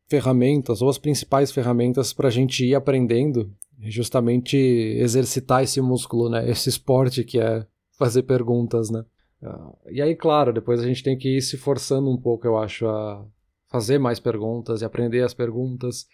ferramentas, 0.09 0.81
ou 0.81 0.89
as 0.89 0.97
principais 0.97 1.53
ferramentas 1.53 2.15
para 2.15 2.29
a 2.29 2.31
gente 2.31 2.65
ir 2.65 2.75
aprendendo, 2.75 3.55
justamente 3.79 4.57
exercitar 4.57 5.63
esse 5.63 5.83
músculo, 5.83 6.31
né? 6.31 6.49
Esse 6.49 6.71
esporte 6.71 7.25
que 7.25 7.39
é 7.39 7.67
fazer 7.99 8.23
perguntas, 8.23 8.89
né? 8.89 9.05
Uh, 9.43 9.77
e 9.91 10.01
aí, 10.01 10.17
claro, 10.17 10.51
depois 10.51 10.81
a 10.81 10.87
gente 10.87 11.03
tem 11.03 11.19
que 11.19 11.37
ir 11.37 11.43
se 11.43 11.59
forçando 11.59 12.11
um 12.11 12.17
pouco, 12.17 12.47
eu 12.47 12.57
acho, 12.57 12.87
a 12.87 13.23
fazer 13.69 13.99
mais 13.99 14.19
perguntas 14.19 14.81
e 14.81 14.85
aprender 14.87 15.23
as 15.23 15.35
perguntas. 15.35 16.07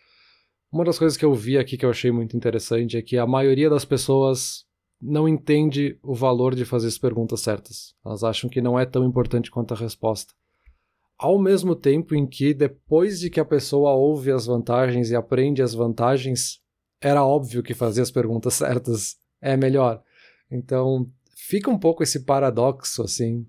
Uma 0.71 0.85
das 0.85 0.99
coisas 0.99 1.17
que 1.17 1.25
eu 1.25 1.35
vi 1.35 1.57
aqui 1.57 1.77
que 1.77 1.85
eu 1.85 1.91
achei 1.91 2.11
muito 2.11 2.37
interessante 2.37 2.97
é 2.97 3.03
que 3.03 3.17
a 3.17 3.27
maioria 3.27 3.71
das 3.71 3.85
pessoas 3.85 4.67
não 5.01 5.29
entende 5.29 5.99
o 6.03 6.15
valor 6.15 6.55
de 6.55 6.65
fazer 6.65 6.89
as 6.89 6.99
perguntas 6.99 7.41
certas. 7.41 7.95
Elas 8.05 8.25
acham 8.25 8.51
que 8.51 8.61
não 8.61 8.79
é 8.79 8.85
tão 8.85 9.05
importante 9.05 9.51
quanto 9.51 9.73
a 9.73 9.77
resposta 9.77 10.35
ao 11.19 11.37
mesmo 11.37 11.75
tempo 11.75 12.15
em 12.15 12.25
que, 12.25 12.55
depois 12.55 13.19
de 13.19 13.29
que 13.29 13.41
a 13.41 13.45
pessoa 13.45 13.93
ouve 13.93 14.31
as 14.31 14.47
vantagens 14.47 15.11
e 15.11 15.17
aprende 15.17 15.61
as 15.61 15.75
vantagens, 15.75 16.61
era 17.01 17.25
óbvio 17.25 17.63
que 17.63 17.75
fazer 17.75 18.03
as 18.03 18.11
perguntas 18.11 18.55
certas 18.55 19.17
é 19.41 19.57
melhor. 19.57 20.01
Então, 20.51 21.11
fica 21.37 21.69
um 21.69 21.79
pouco 21.79 22.05
esse 22.05 22.25
paradoxo, 22.25 23.03
assim, 23.03 23.45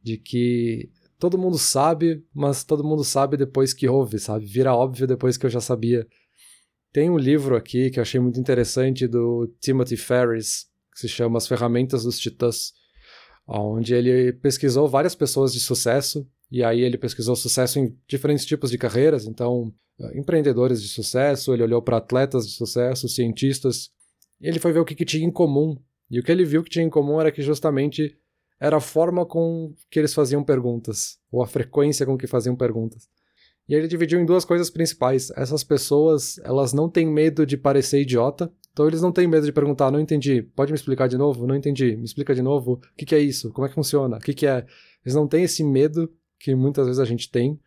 de 0.00 0.16
que 0.16 0.88
todo 1.18 1.36
mundo 1.36 1.58
sabe, 1.58 2.24
mas 2.32 2.62
todo 2.62 2.84
mundo 2.84 3.02
sabe 3.02 3.36
depois 3.36 3.74
que 3.74 3.88
ouve, 3.88 4.20
sabe? 4.20 4.46
Vira 4.46 4.74
óbvio 4.74 5.06
depois 5.06 5.36
que 5.36 5.44
eu 5.44 5.50
já 5.50 5.60
sabia. 5.60 6.06
Tem 6.92 7.10
um 7.10 7.18
livro 7.18 7.56
aqui 7.56 7.90
que 7.90 7.98
eu 7.98 8.02
achei 8.02 8.18
muito 8.20 8.40
interessante 8.40 9.06
do 9.06 9.46
Timothy 9.60 9.96
Ferris, 9.96 10.66
que 10.92 11.00
se 11.00 11.08
chama 11.08 11.38
As 11.38 11.46
Ferramentas 11.46 12.04
dos 12.04 12.18
Titãs, 12.18 12.72
onde 13.46 13.94
ele 13.94 14.32
pesquisou 14.32 14.88
várias 14.88 15.14
pessoas 15.14 15.52
de 15.52 15.60
sucesso 15.60 16.26
e 16.50 16.64
aí 16.64 16.80
ele 16.80 16.96
pesquisou 16.96 17.36
sucesso 17.36 17.78
em 17.78 17.96
diferentes 18.06 18.46
tipos 18.46 18.70
de 18.70 18.78
carreiras, 18.78 19.26
então 19.26 19.72
eh, 20.00 20.18
empreendedores 20.18 20.82
de 20.82 20.88
sucesso, 20.88 21.52
ele 21.52 21.62
olhou 21.62 21.82
para 21.82 21.98
atletas 21.98 22.46
de 22.46 22.54
sucesso, 22.54 23.08
cientistas, 23.08 23.90
e 24.40 24.48
ele 24.48 24.58
foi 24.58 24.72
ver 24.72 24.80
o 24.80 24.84
que, 24.84 24.94
que 24.94 25.04
tinha 25.04 25.26
em 25.26 25.30
comum. 25.30 25.76
E 26.10 26.18
o 26.18 26.22
que 26.22 26.32
ele 26.32 26.44
viu 26.44 26.62
que 26.62 26.70
tinha 26.70 26.84
em 26.84 26.90
comum 26.90 27.20
era 27.20 27.30
que 27.30 27.42
justamente 27.42 28.16
era 28.58 28.78
a 28.78 28.80
forma 28.80 29.26
com 29.26 29.74
que 29.90 29.98
eles 29.98 30.14
faziam 30.14 30.42
perguntas, 30.42 31.18
ou 31.30 31.42
a 31.42 31.46
frequência 31.46 32.06
com 32.06 32.16
que 32.16 32.26
faziam 32.26 32.56
perguntas. 32.56 33.08
E 33.68 33.74
ele 33.74 33.86
dividiu 33.86 34.18
em 34.18 34.24
duas 34.24 34.44
coisas 34.44 34.70
principais. 34.70 35.30
Essas 35.36 35.62
pessoas, 35.62 36.38
elas 36.38 36.72
não 36.72 36.88
têm 36.88 37.06
medo 37.06 37.44
de 37.44 37.56
parecer 37.56 38.00
idiota, 38.00 38.50
então 38.72 38.86
eles 38.86 39.02
não 39.02 39.12
têm 39.12 39.26
medo 39.26 39.44
de 39.44 39.52
perguntar, 39.52 39.90
não 39.90 40.00
entendi, 40.00 40.40
pode 40.40 40.72
me 40.72 40.76
explicar 40.76 41.08
de 41.08 41.18
novo? 41.18 41.46
Não 41.46 41.54
entendi, 41.54 41.96
me 41.96 42.04
explica 42.04 42.34
de 42.34 42.40
novo, 42.40 42.74
o 42.74 42.96
que, 42.96 43.04
que 43.04 43.14
é 43.14 43.18
isso? 43.18 43.50
Como 43.52 43.66
é 43.66 43.68
que 43.68 43.74
funciona? 43.74 44.16
O 44.16 44.20
que, 44.20 44.32
que 44.32 44.46
é? 44.46 44.64
Eles 45.04 45.14
não 45.14 45.26
têm 45.26 45.44
esse 45.44 45.64
medo 45.64 46.10
que 46.38 46.54
muitas 46.54 46.86
vezes 46.86 47.00
a 47.00 47.04
gente 47.04 47.30
tem. 47.30 47.58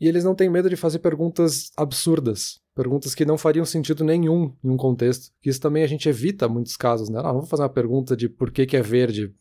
E 0.00 0.08
eles 0.08 0.24
não 0.24 0.34
têm 0.34 0.50
medo 0.50 0.68
de 0.68 0.76
fazer 0.76 0.98
perguntas 0.98 1.70
absurdas, 1.76 2.60
perguntas 2.74 3.14
que 3.14 3.24
não 3.24 3.38
fariam 3.38 3.64
sentido 3.64 4.02
nenhum 4.02 4.52
em 4.64 4.70
um 4.70 4.76
contexto. 4.76 5.30
Que 5.40 5.50
isso 5.50 5.60
também 5.60 5.82
a 5.82 5.86
gente 5.86 6.08
evita 6.08 6.48
muitos 6.48 6.76
casos, 6.76 7.08
né? 7.08 7.20
Ah, 7.20 7.32
não 7.32 7.40
vou 7.40 7.46
fazer 7.46 7.62
uma 7.62 7.68
pergunta 7.68 8.16
de 8.16 8.28
por 8.28 8.50
que, 8.50 8.66
que 8.66 8.76
é 8.76 8.82
verde. 8.82 9.34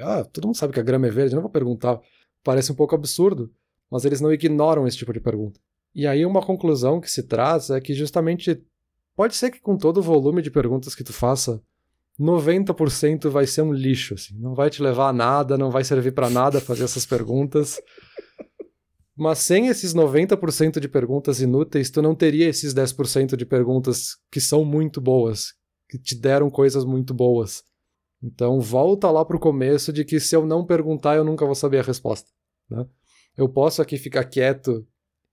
Ah, 0.00 0.24
todo 0.24 0.46
mundo 0.46 0.56
sabe 0.56 0.72
que 0.72 0.80
a 0.80 0.82
grama 0.82 1.08
é 1.08 1.10
verde, 1.10 1.34
não 1.34 1.42
vou 1.42 1.50
perguntar. 1.50 2.00
Parece 2.42 2.70
um 2.70 2.74
pouco 2.74 2.94
absurdo, 2.94 3.52
mas 3.90 4.04
eles 4.04 4.20
não 4.20 4.32
ignoram 4.32 4.86
esse 4.86 4.96
tipo 4.96 5.12
de 5.12 5.20
pergunta. 5.20 5.60
E 5.94 6.06
aí 6.06 6.26
uma 6.26 6.42
conclusão 6.42 7.00
que 7.00 7.10
se 7.10 7.22
traz 7.22 7.70
é 7.70 7.80
que 7.80 7.94
justamente 7.94 8.62
pode 9.14 9.34
ser 9.34 9.50
que 9.50 9.60
com 9.60 9.76
todo 9.76 9.98
o 9.98 10.02
volume 10.02 10.42
de 10.42 10.50
perguntas 10.50 10.94
que 10.94 11.04
tu 11.04 11.12
faça, 11.12 11.62
90% 12.18 13.28
vai 13.28 13.46
ser 13.46 13.62
um 13.62 13.72
lixo, 13.72 14.14
assim. 14.14 14.38
Não 14.38 14.54
vai 14.54 14.70
te 14.70 14.82
levar 14.82 15.08
a 15.08 15.12
nada, 15.12 15.58
não 15.58 15.70
vai 15.70 15.84
servir 15.84 16.12
para 16.12 16.30
nada 16.30 16.60
fazer 16.60 16.84
essas 16.84 17.04
perguntas. 17.04 17.80
Mas 19.16 19.38
sem 19.38 19.68
esses 19.68 19.94
90% 19.94 20.78
de 20.78 20.88
perguntas 20.88 21.40
inúteis, 21.40 21.90
tu 21.90 22.02
não 22.02 22.14
teria 22.14 22.48
esses 22.48 22.74
10% 22.74 23.34
de 23.34 23.46
perguntas 23.46 24.18
que 24.30 24.40
são 24.40 24.64
muito 24.64 25.00
boas, 25.00 25.54
que 25.88 25.98
te 25.98 26.14
deram 26.14 26.50
coisas 26.50 26.84
muito 26.84 27.14
boas. 27.14 27.62
Então 28.22 28.60
volta 28.60 29.10
lá 29.10 29.24
pro 29.24 29.38
começo 29.38 29.92
de 29.92 30.04
que 30.04 30.20
se 30.20 30.36
eu 30.36 30.44
não 30.46 30.66
perguntar, 30.66 31.16
eu 31.16 31.24
nunca 31.24 31.46
vou 31.46 31.54
saber 31.54 31.78
a 31.78 31.82
resposta. 31.82 32.28
Né? 32.68 32.84
Eu 33.36 33.48
posso 33.48 33.82
aqui 33.82 33.96
ficar 33.96 34.24
quieto 34.24 34.86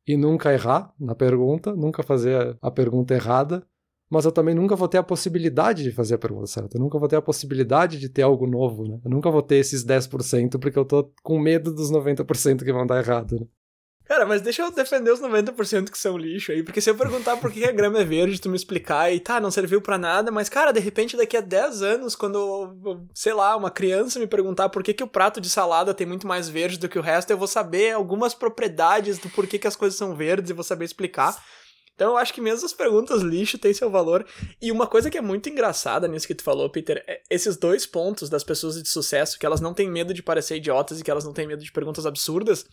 e 0.08 0.18
nunca 0.18 0.52
errar 0.54 0.94
na 1.00 1.16
pergunta, 1.16 1.76
nunca 1.76 2.04
fazer 2.04 2.58
a 2.62 2.70
pergunta 2.70 3.14
errada, 3.14 3.66
mas 4.10 4.26
eu 4.26 4.32
também 4.32 4.54
nunca 4.54 4.76
vou 4.76 4.88
ter 4.88 4.98
a 4.98 5.04
possibilidade 5.04 5.84
de 5.84 5.92
fazer 5.92 6.16
a 6.16 6.18
pergunta 6.18 6.46
certa. 6.48 6.78
Eu 6.78 6.82
nunca 6.82 7.00
vou 7.00 7.08
ter 7.08 7.16
a 7.16 7.22
possibilidade 7.22 8.00
de 8.00 8.10
ter 8.10 8.22
algo 8.22 8.46
novo, 8.46 8.88
né? 8.88 9.00
Eu 9.04 9.10
nunca 9.10 9.32
vou 9.32 9.42
ter 9.42 9.56
esses 9.56 9.84
10% 9.84 10.60
porque 10.60 10.78
eu 10.78 10.86
tô 10.86 11.12
com 11.24 11.40
medo 11.40 11.74
dos 11.74 11.90
90% 11.92 12.64
que 12.64 12.74
vão 12.74 12.86
dar 12.86 13.00
errado, 13.00 13.40
né? 13.40 13.48
Cara, 14.06 14.26
mas 14.26 14.42
deixa 14.42 14.62
eu 14.62 14.72
defender 14.72 15.12
os 15.12 15.22
90% 15.22 15.90
que 15.90 15.98
são 15.98 16.18
lixo 16.18 16.52
aí, 16.52 16.62
porque 16.62 16.82
se 16.82 16.90
eu 16.90 16.96
perguntar 16.96 17.38
por 17.38 17.52
que 17.52 17.64
a 17.64 17.72
grama 17.72 18.00
é 18.00 18.04
verde, 18.04 18.40
tu 18.40 18.50
me 18.50 18.56
explicar 18.56 19.14
e 19.14 19.20
tá, 19.20 19.40
não 19.40 19.50
serviu 19.50 19.82
para 19.82 19.98
nada, 19.98 20.30
mas 20.30 20.50
cara, 20.50 20.74
de 20.74 20.80
repente 20.80 21.16
daqui 21.16 21.38
a 21.38 21.42
10 21.42 21.82
anos, 21.82 22.16
quando, 22.16 23.08
sei 23.14 23.34
lá, 23.34 23.56
uma 23.56 23.72
criança 23.72 24.20
me 24.20 24.28
perguntar 24.28 24.68
por 24.70 24.84
que, 24.84 24.94
que 24.94 25.04
o 25.04 25.08
prato 25.08 25.40
de 25.40 25.50
salada 25.50 25.94
tem 25.94 26.06
muito 26.06 26.28
mais 26.28 26.50
verde 26.50 26.78
do 26.78 26.90
que 26.90 27.00
o 27.00 27.02
resto, 27.02 27.32
eu 27.32 27.38
vou 27.38 27.48
saber 27.48 27.94
algumas 27.94 28.34
propriedades 28.34 29.20
do 29.20 29.30
porquê 29.30 29.58
que 29.58 29.68
as 29.68 29.76
coisas 29.76 29.98
são 29.98 30.16
verdes 30.16 30.50
e 30.50 30.54
vou 30.54 30.64
saber 30.66 30.84
explicar. 30.84 31.42
Então 31.96 32.12
eu 32.12 32.18
acho 32.18 32.34
que 32.34 32.42
mesmo 32.42 32.66
as 32.66 32.74
perguntas 32.74 33.22
lixo 33.22 33.58
têm 33.58 33.74
seu 33.74 33.90
valor. 33.90 34.26
E 34.62 34.72
uma 34.72 34.88
coisa 34.88 35.10
que 35.10 35.18
é 35.18 35.22
muito 35.22 35.48
engraçada 35.48 36.08
nisso 36.08 36.28
que 36.28 36.36
tu 36.36 36.44
falou, 36.44 36.70
Peter, 36.70 37.04
é 37.08 37.22
esses 37.30 37.56
dois 37.56 37.86
pontos 37.86 38.30
das 38.30 38.44
pessoas 38.44 38.82
de 38.82 38.90
sucesso, 38.90 39.38
que 39.38 39.46
elas 39.46 39.62
não 39.62 39.74
têm 39.74 39.90
medo 39.90 40.14
de 40.14 40.24
parecer 40.24 40.58
idiotas 40.58 41.00
e 41.00 41.04
que 41.04 41.12
elas 41.12 41.24
não 41.24 41.34
têm 41.34 41.48
medo 41.48 41.64
de 41.64 41.72
perguntas 41.72 42.06
absurdas. 42.06 42.66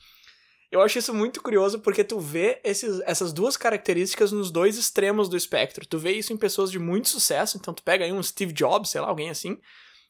Eu 0.70 0.80
acho 0.80 0.98
isso 0.98 1.12
muito 1.12 1.42
curioso 1.42 1.80
porque 1.80 2.04
tu 2.04 2.20
vê 2.20 2.60
esses, 2.62 3.00
essas 3.00 3.32
duas 3.32 3.56
características 3.56 4.30
nos 4.30 4.50
dois 4.50 4.78
extremos 4.78 5.28
do 5.28 5.36
espectro. 5.36 5.86
Tu 5.86 5.98
vê 5.98 6.12
isso 6.12 6.32
em 6.32 6.36
pessoas 6.36 6.70
de 6.70 6.78
muito 6.78 7.08
sucesso, 7.08 7.56
então 7.58 7.74
tu 7.74 7.82
pega 7.82 8.04
aí 8.04 8.12
um 8.12 8.22
Steve 8.22 8.52
Jobs, 8.52 8.90
sei 8.90 9.00
lá, 9.00 9.08
alguém 9.08 9.30
assim, 9.30 9.58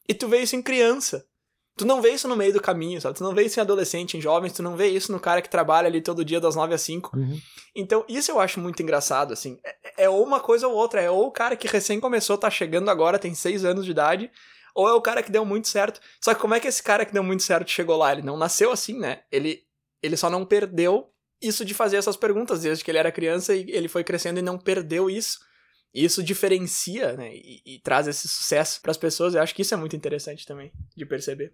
E 0.07 0.13
tu 0.13 0.27
vê 0.27 0.39
isso 0.41 0.55
em 0.55 0.61
criança. 0.61 1.25
Tu 1.77 1.85
não 1.85 2.01
vê 2.01 2.11
isso 2.11 2.27
no 2.27 2.35
meio 2.35 2.53
do 2.53 2.61
caminho, 2.61 3.01
sabe? 3.01 3.17
Tu 3.17 3.23
não 3.23 3.33
vê 3.33 3.43
isso 3.43 3.59
em 3.59 3.61
adolescente, 3.61 4.17
em 4.17 4.21
jovens, 4.21 4.53
tu 4.53 4.61
não 4.61 4.75
vê 4.75 4.87
isso 4.87 5.11
no 5.11 5.19
cara 5.19 5.41
que 5.41 5.49
trabalha 5.49 5.87
ali 5.87 6.01
todo 6.01 6.23
dia 6.23 6.39
das 6.39 6.55
9 6.55 6.75
às 6.75 6.81
5. 6.81 7.17
Uhum. 7.17 7.39
Então, 7.75 8.05
isso 8.07 8.29
eu 8.29 8.39
acho 8.39 8.59
muito 8.59 8.83
engraçado, 8.83 9.33
assim. 9.33 9.57
É, 9.63 10.03
é 10.03 10.09
ou 10.09 10.23
uma 10.23 10.39
coisa 10.39 10.67
ou 10.67 10.75
outra. 10.75 11.01
É 11.01 11.09
ou 11.09 11.27
o 11.27 11.31
cara 11.31 11.55
que 11.55 11.67
recém 11.67 11.99
começou, 11.99 12.37
tá 12.37 12.49
chegando 12.49 12.89
agora, 12.89 13.17
tem 13.17 13.33
6 13.33 13.63
anos 13.65 13.85
de 13.85 13.91
idade, 13.91 14.29
ou 14.75 14.87
é 14.87 14.93
o 14.93 15.01
cara 15.01 15.23
que 15.23 15.31
deu 15.31 15.45
muito 15.45 15.69
certo. 15.69 15.99
Só 16.19 16.33
que 16.33 16.41
como 16.41 16.53
é 16.53 16.59
que 16.59 16.67
esse 16.67 16.83
cara 16.83 17.05
que 17.05 17.13
deu 17.13 17.23
muito 17.23 17.41
certo 17.41 17.71
chegou 17.71 17.97
lá? 17.97 18.11
Ele 18.11 18.21
não 18.21 18.37
nasceu 18.37 18.71
assim, 18.71 18.99
né? 18.99 19.21
Ele, 19.31 19.63
ele 20.01 20.17
só 20.17 20.29
não 20.29 20.45
perdeu 20.45 21.11
isso 21.41 21.65
de 21.65 21.73
fazer 21.73 21.97
essas 21.97 22.15
perguntas 22.15 22.61
desde 22.61 22.83
que 22.83 22.91
ele 22.91 22.97
era 22.97 23.11
criança 23.11 23.55
e 23.55 23.65
ele 23.69 23.87
foi 23.87 24.03
crescendo 24.03 24.39
e 24.39 24.43
não 24.43 24.57
perdeu 24.57 25.09
isso. 25.09 25.39
E 25.93 26.05
isso 26.05 26.23
diferencia, 26.23 27.13
né? 27.13 27.33
E, 27.33 27.61
e 27.65 27.79
traz 27.79 28.07
esse 28.07 28.27
sucesso 28.27 28.81
para 28.81 28.91
as 28.91 28.97
pessoas. 28.97 29.33
Eu 29.33 29.41
acho 29.41 29.53
que 29.53 29.61
isso 29.61 29.73
é 29.73 29.77
muito 29.77 29.95
interessante 29.95 30.45
também 30.45 30.71
de 30.95 31.05
perceber. 31.05 31.53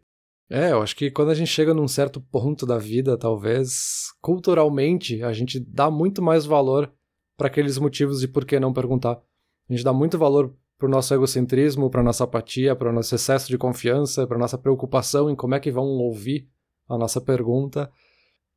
É, 0.50 0.72
eu 0.72 0.82
acho 0.82 0.96
que 0.96 1.12
quando 1.12 1.32
a 1.32 1.36
gente 1.36 1.50
chega 1.50 1.74
num 1.74 1.88
certo 1.88 2.22
ponto 2.22 2.66
da 2.66 2.78
vida, 2.78 3.18
talvez 3.18 4.14
culturalmente 4.22 5.22
a 5.24 5.34
gente 5.34 5.60
dá 5.60 5.92
muito 5.92 6.22
mais 6.22 6.46
valor 6.46 6.92
para 7.36 7.48
aqueles 7.48 7.78
motivos 7.78 8.20
de 8.20 8.28
por 8.28 8.46
que 8.46 8.60
não 8.60 8.74
perguntar. 8.74 9.22
A 9.70 9.74
gente 9.74 9.84
dá 9.84 9.92
muito 9.92 10.18
valor 10.18 10.56
pro 10.78 10.88
nosso 10.88 11.14
egocentrismo, 11.14 11.90
para 11.90 12.04
nossa 12.04 12.24
apatia, 12.24 12.76
para 12.76 12.90
o 12.90 12.94
nosso 12.94 13.14
excesso 13.14 13.48
de 13.48 13.58
confiança, 13.58 14.26
para 14.26 14.38
nossa 14.38 14.58
preocupação 14.58 15.30
em 15.30 15.36
como 15.36 15.56
é 15.56 15.60
que 15.60 15.72
vão 15.72 15.86
ouvir 15.86 16.48
a 16.88 16.98
nossa 16.98 17.20
pergunta. 17.20 17.92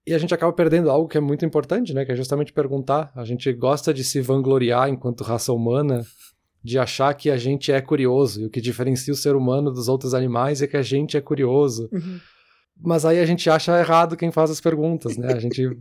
E 0.06 0.14
a 0.14 0.18
gente 0.18 0.32
acaba 0.32 0.52
perdendo 0.52 0.90
algo 0.90 1.08
que 1.08 1.18
é 1.18 1.20
muito 1.20 1.44
importante, 1.44 1.92
né? 1.92 2.04
Que 2.04 2.12
é 2.12 2.16
justamente 2.16 2.52
perguntar. 2.52 3.12
A 3.14 3.24
gente 3.24 3.52
gosta 3.52 3.92
de 3.92 4.02
se 4.02 4.20
vangloriar 4.20 4.88
enquanto 4.88 5.22
raça 5.22 5.52
humana, 5.52 6.04
de 6.62 6.78
achar 6.78 7.12
que 7.14 7.30
a 7.30 7.36
gente 7.36 7.70
é 7.70 7.80
curioso. 7.80 8.40
E 8.40 8.46
o 8.46 8.50
que 8.50 8.60
diferencia 8.60 9.12
o 9.12 9.16
ser 9.16 9.36
humano 9.36 9.70
dos 9.70 9.88
outros 9.88 10.14
animais 10.14 10.62
é 10.62 10.66
que 10.66 10.76
a 10.76 10.82
gente 10.82 11.16
é 11.16 11.20
curioso. 11.20 11.88
Uhum. 11.92 12.18
Mas 12.82 13.04
aí 13.04 13.18
a 13.18 13.26
gente 13.26 13.48
acha 13.50 13.78
errado 13.78 14.16
quem 14.16 14.32
faz 14.32 14.50
as 14.50 14.60
perguntas, 14.60 15.16
né? 15.16 15.34
A 15.34 15.38
gente 15.40 15.76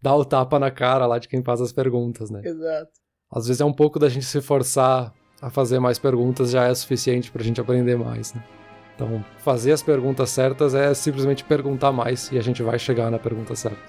dá 0.00 0.14
o 0.16 0.24
tapa 0.24 0.58
na 0.58 0.70
cara 0.70 1.06
lá 1.06 1.18
de 1.18 1.28
quem 1.28 1.42
faz 1.42 1.60
as 1.60 1.72
perguntas, 1.72 2.30
né? 2.30 2.40
Exato. 2.44 2.90
Às 3.30 3.46
vezes 3.46 3.60
é 3.60 3.64
um 3.64 3.72
pouco 3.72 3.98
da 3.98 4.08
gente 4.08 4.26
se 4.26 4.40
forçar 4.40 5.12
a 5.40 5.50
fazer 5.50 5.78
mais 5.78 5.98
perguntas 5.98 6.50
já 6.50 6.68
é 6.68 6.74
suficiente 6.74 7.30
pra 7.30 7.42
gente 7.42 7.60
aprender 7.60 7.96
mais, 7.96 8.32
né? 8.34 8.42
Então, 9.02 9.24
fazer 9.38 9.72
as 9.72 9.82
perguntas 9.82 10.30
certas 10.30 10.76
é 10.76 10.94
simplesmente 10.94 11.42
perguntar 11.42 11.90
mais 11.90 12.30
e 12.30 12.38
a 12.38 12.40
gente 12.40 12.62
vai 12.62 12.78
chegar 12.78 13.10
na 13.10 13.18
pergunta 13.18 13.56
certa. 13.56 13.80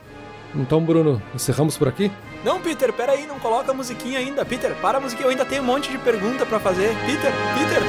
Então, 0.56 0.84
Bruno, 0.84 1.22
encerramos 1.36 1.78
por 1.78 1.88
aqui? 1.88 2.12
Não, 2.44 2.60
Peter, 2.60 2.92
peraí, 2.92 3.28
não 3.28 3.40
coloca 3.40 3.72
a 3.72 3.76
musiquinha 3.76 4.18
ainda. 4.18 4.44
Peter, 4.44 4.76
para 4.82 4.98
a 4.98 5.02
musiquinha, 5.02 5.28
eu 5.28 5.30
ainda 5.30 5.46
tenho 5.46 5.62
um 5.62 5.66
monte 5.66 5.92
de 5.92 6.00
pergunta 6.00 6.48
para 6.48 6.60
fazer. 6.60 6.90
Peter, 7.06 7.32
Peter. 7.54 7.84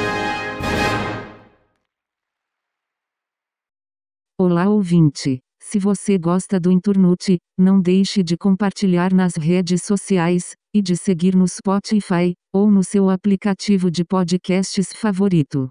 Olá, 4.38 4.68
ouvinte. 4.68 5.40
Se 5.62 5.78
você 5.78 6.18
gosta 6.18 6.60
do 6.60 6.70
Inturnute, 6.70 7.38
não 7.58 7.80
deixe 7.80 8.22
de 8.22 8.36
compartilhar 8.36 9.14
nas 9.14 9.34
redes 9.34 9.82
sociais 9.82 10.52
e 10.74 10.82
de 10.82 10.94
seguir 10.94 11.34
no 11.34 11.48
Spotify 11.48 12.34
ou 12.52 12.70
no 12.70 12.84
seu 12.84 13.08
aplicativo 13.08 13.90
de 13.90 14.04
podcasts 14.04 14.92
favorito. 14.92 15.70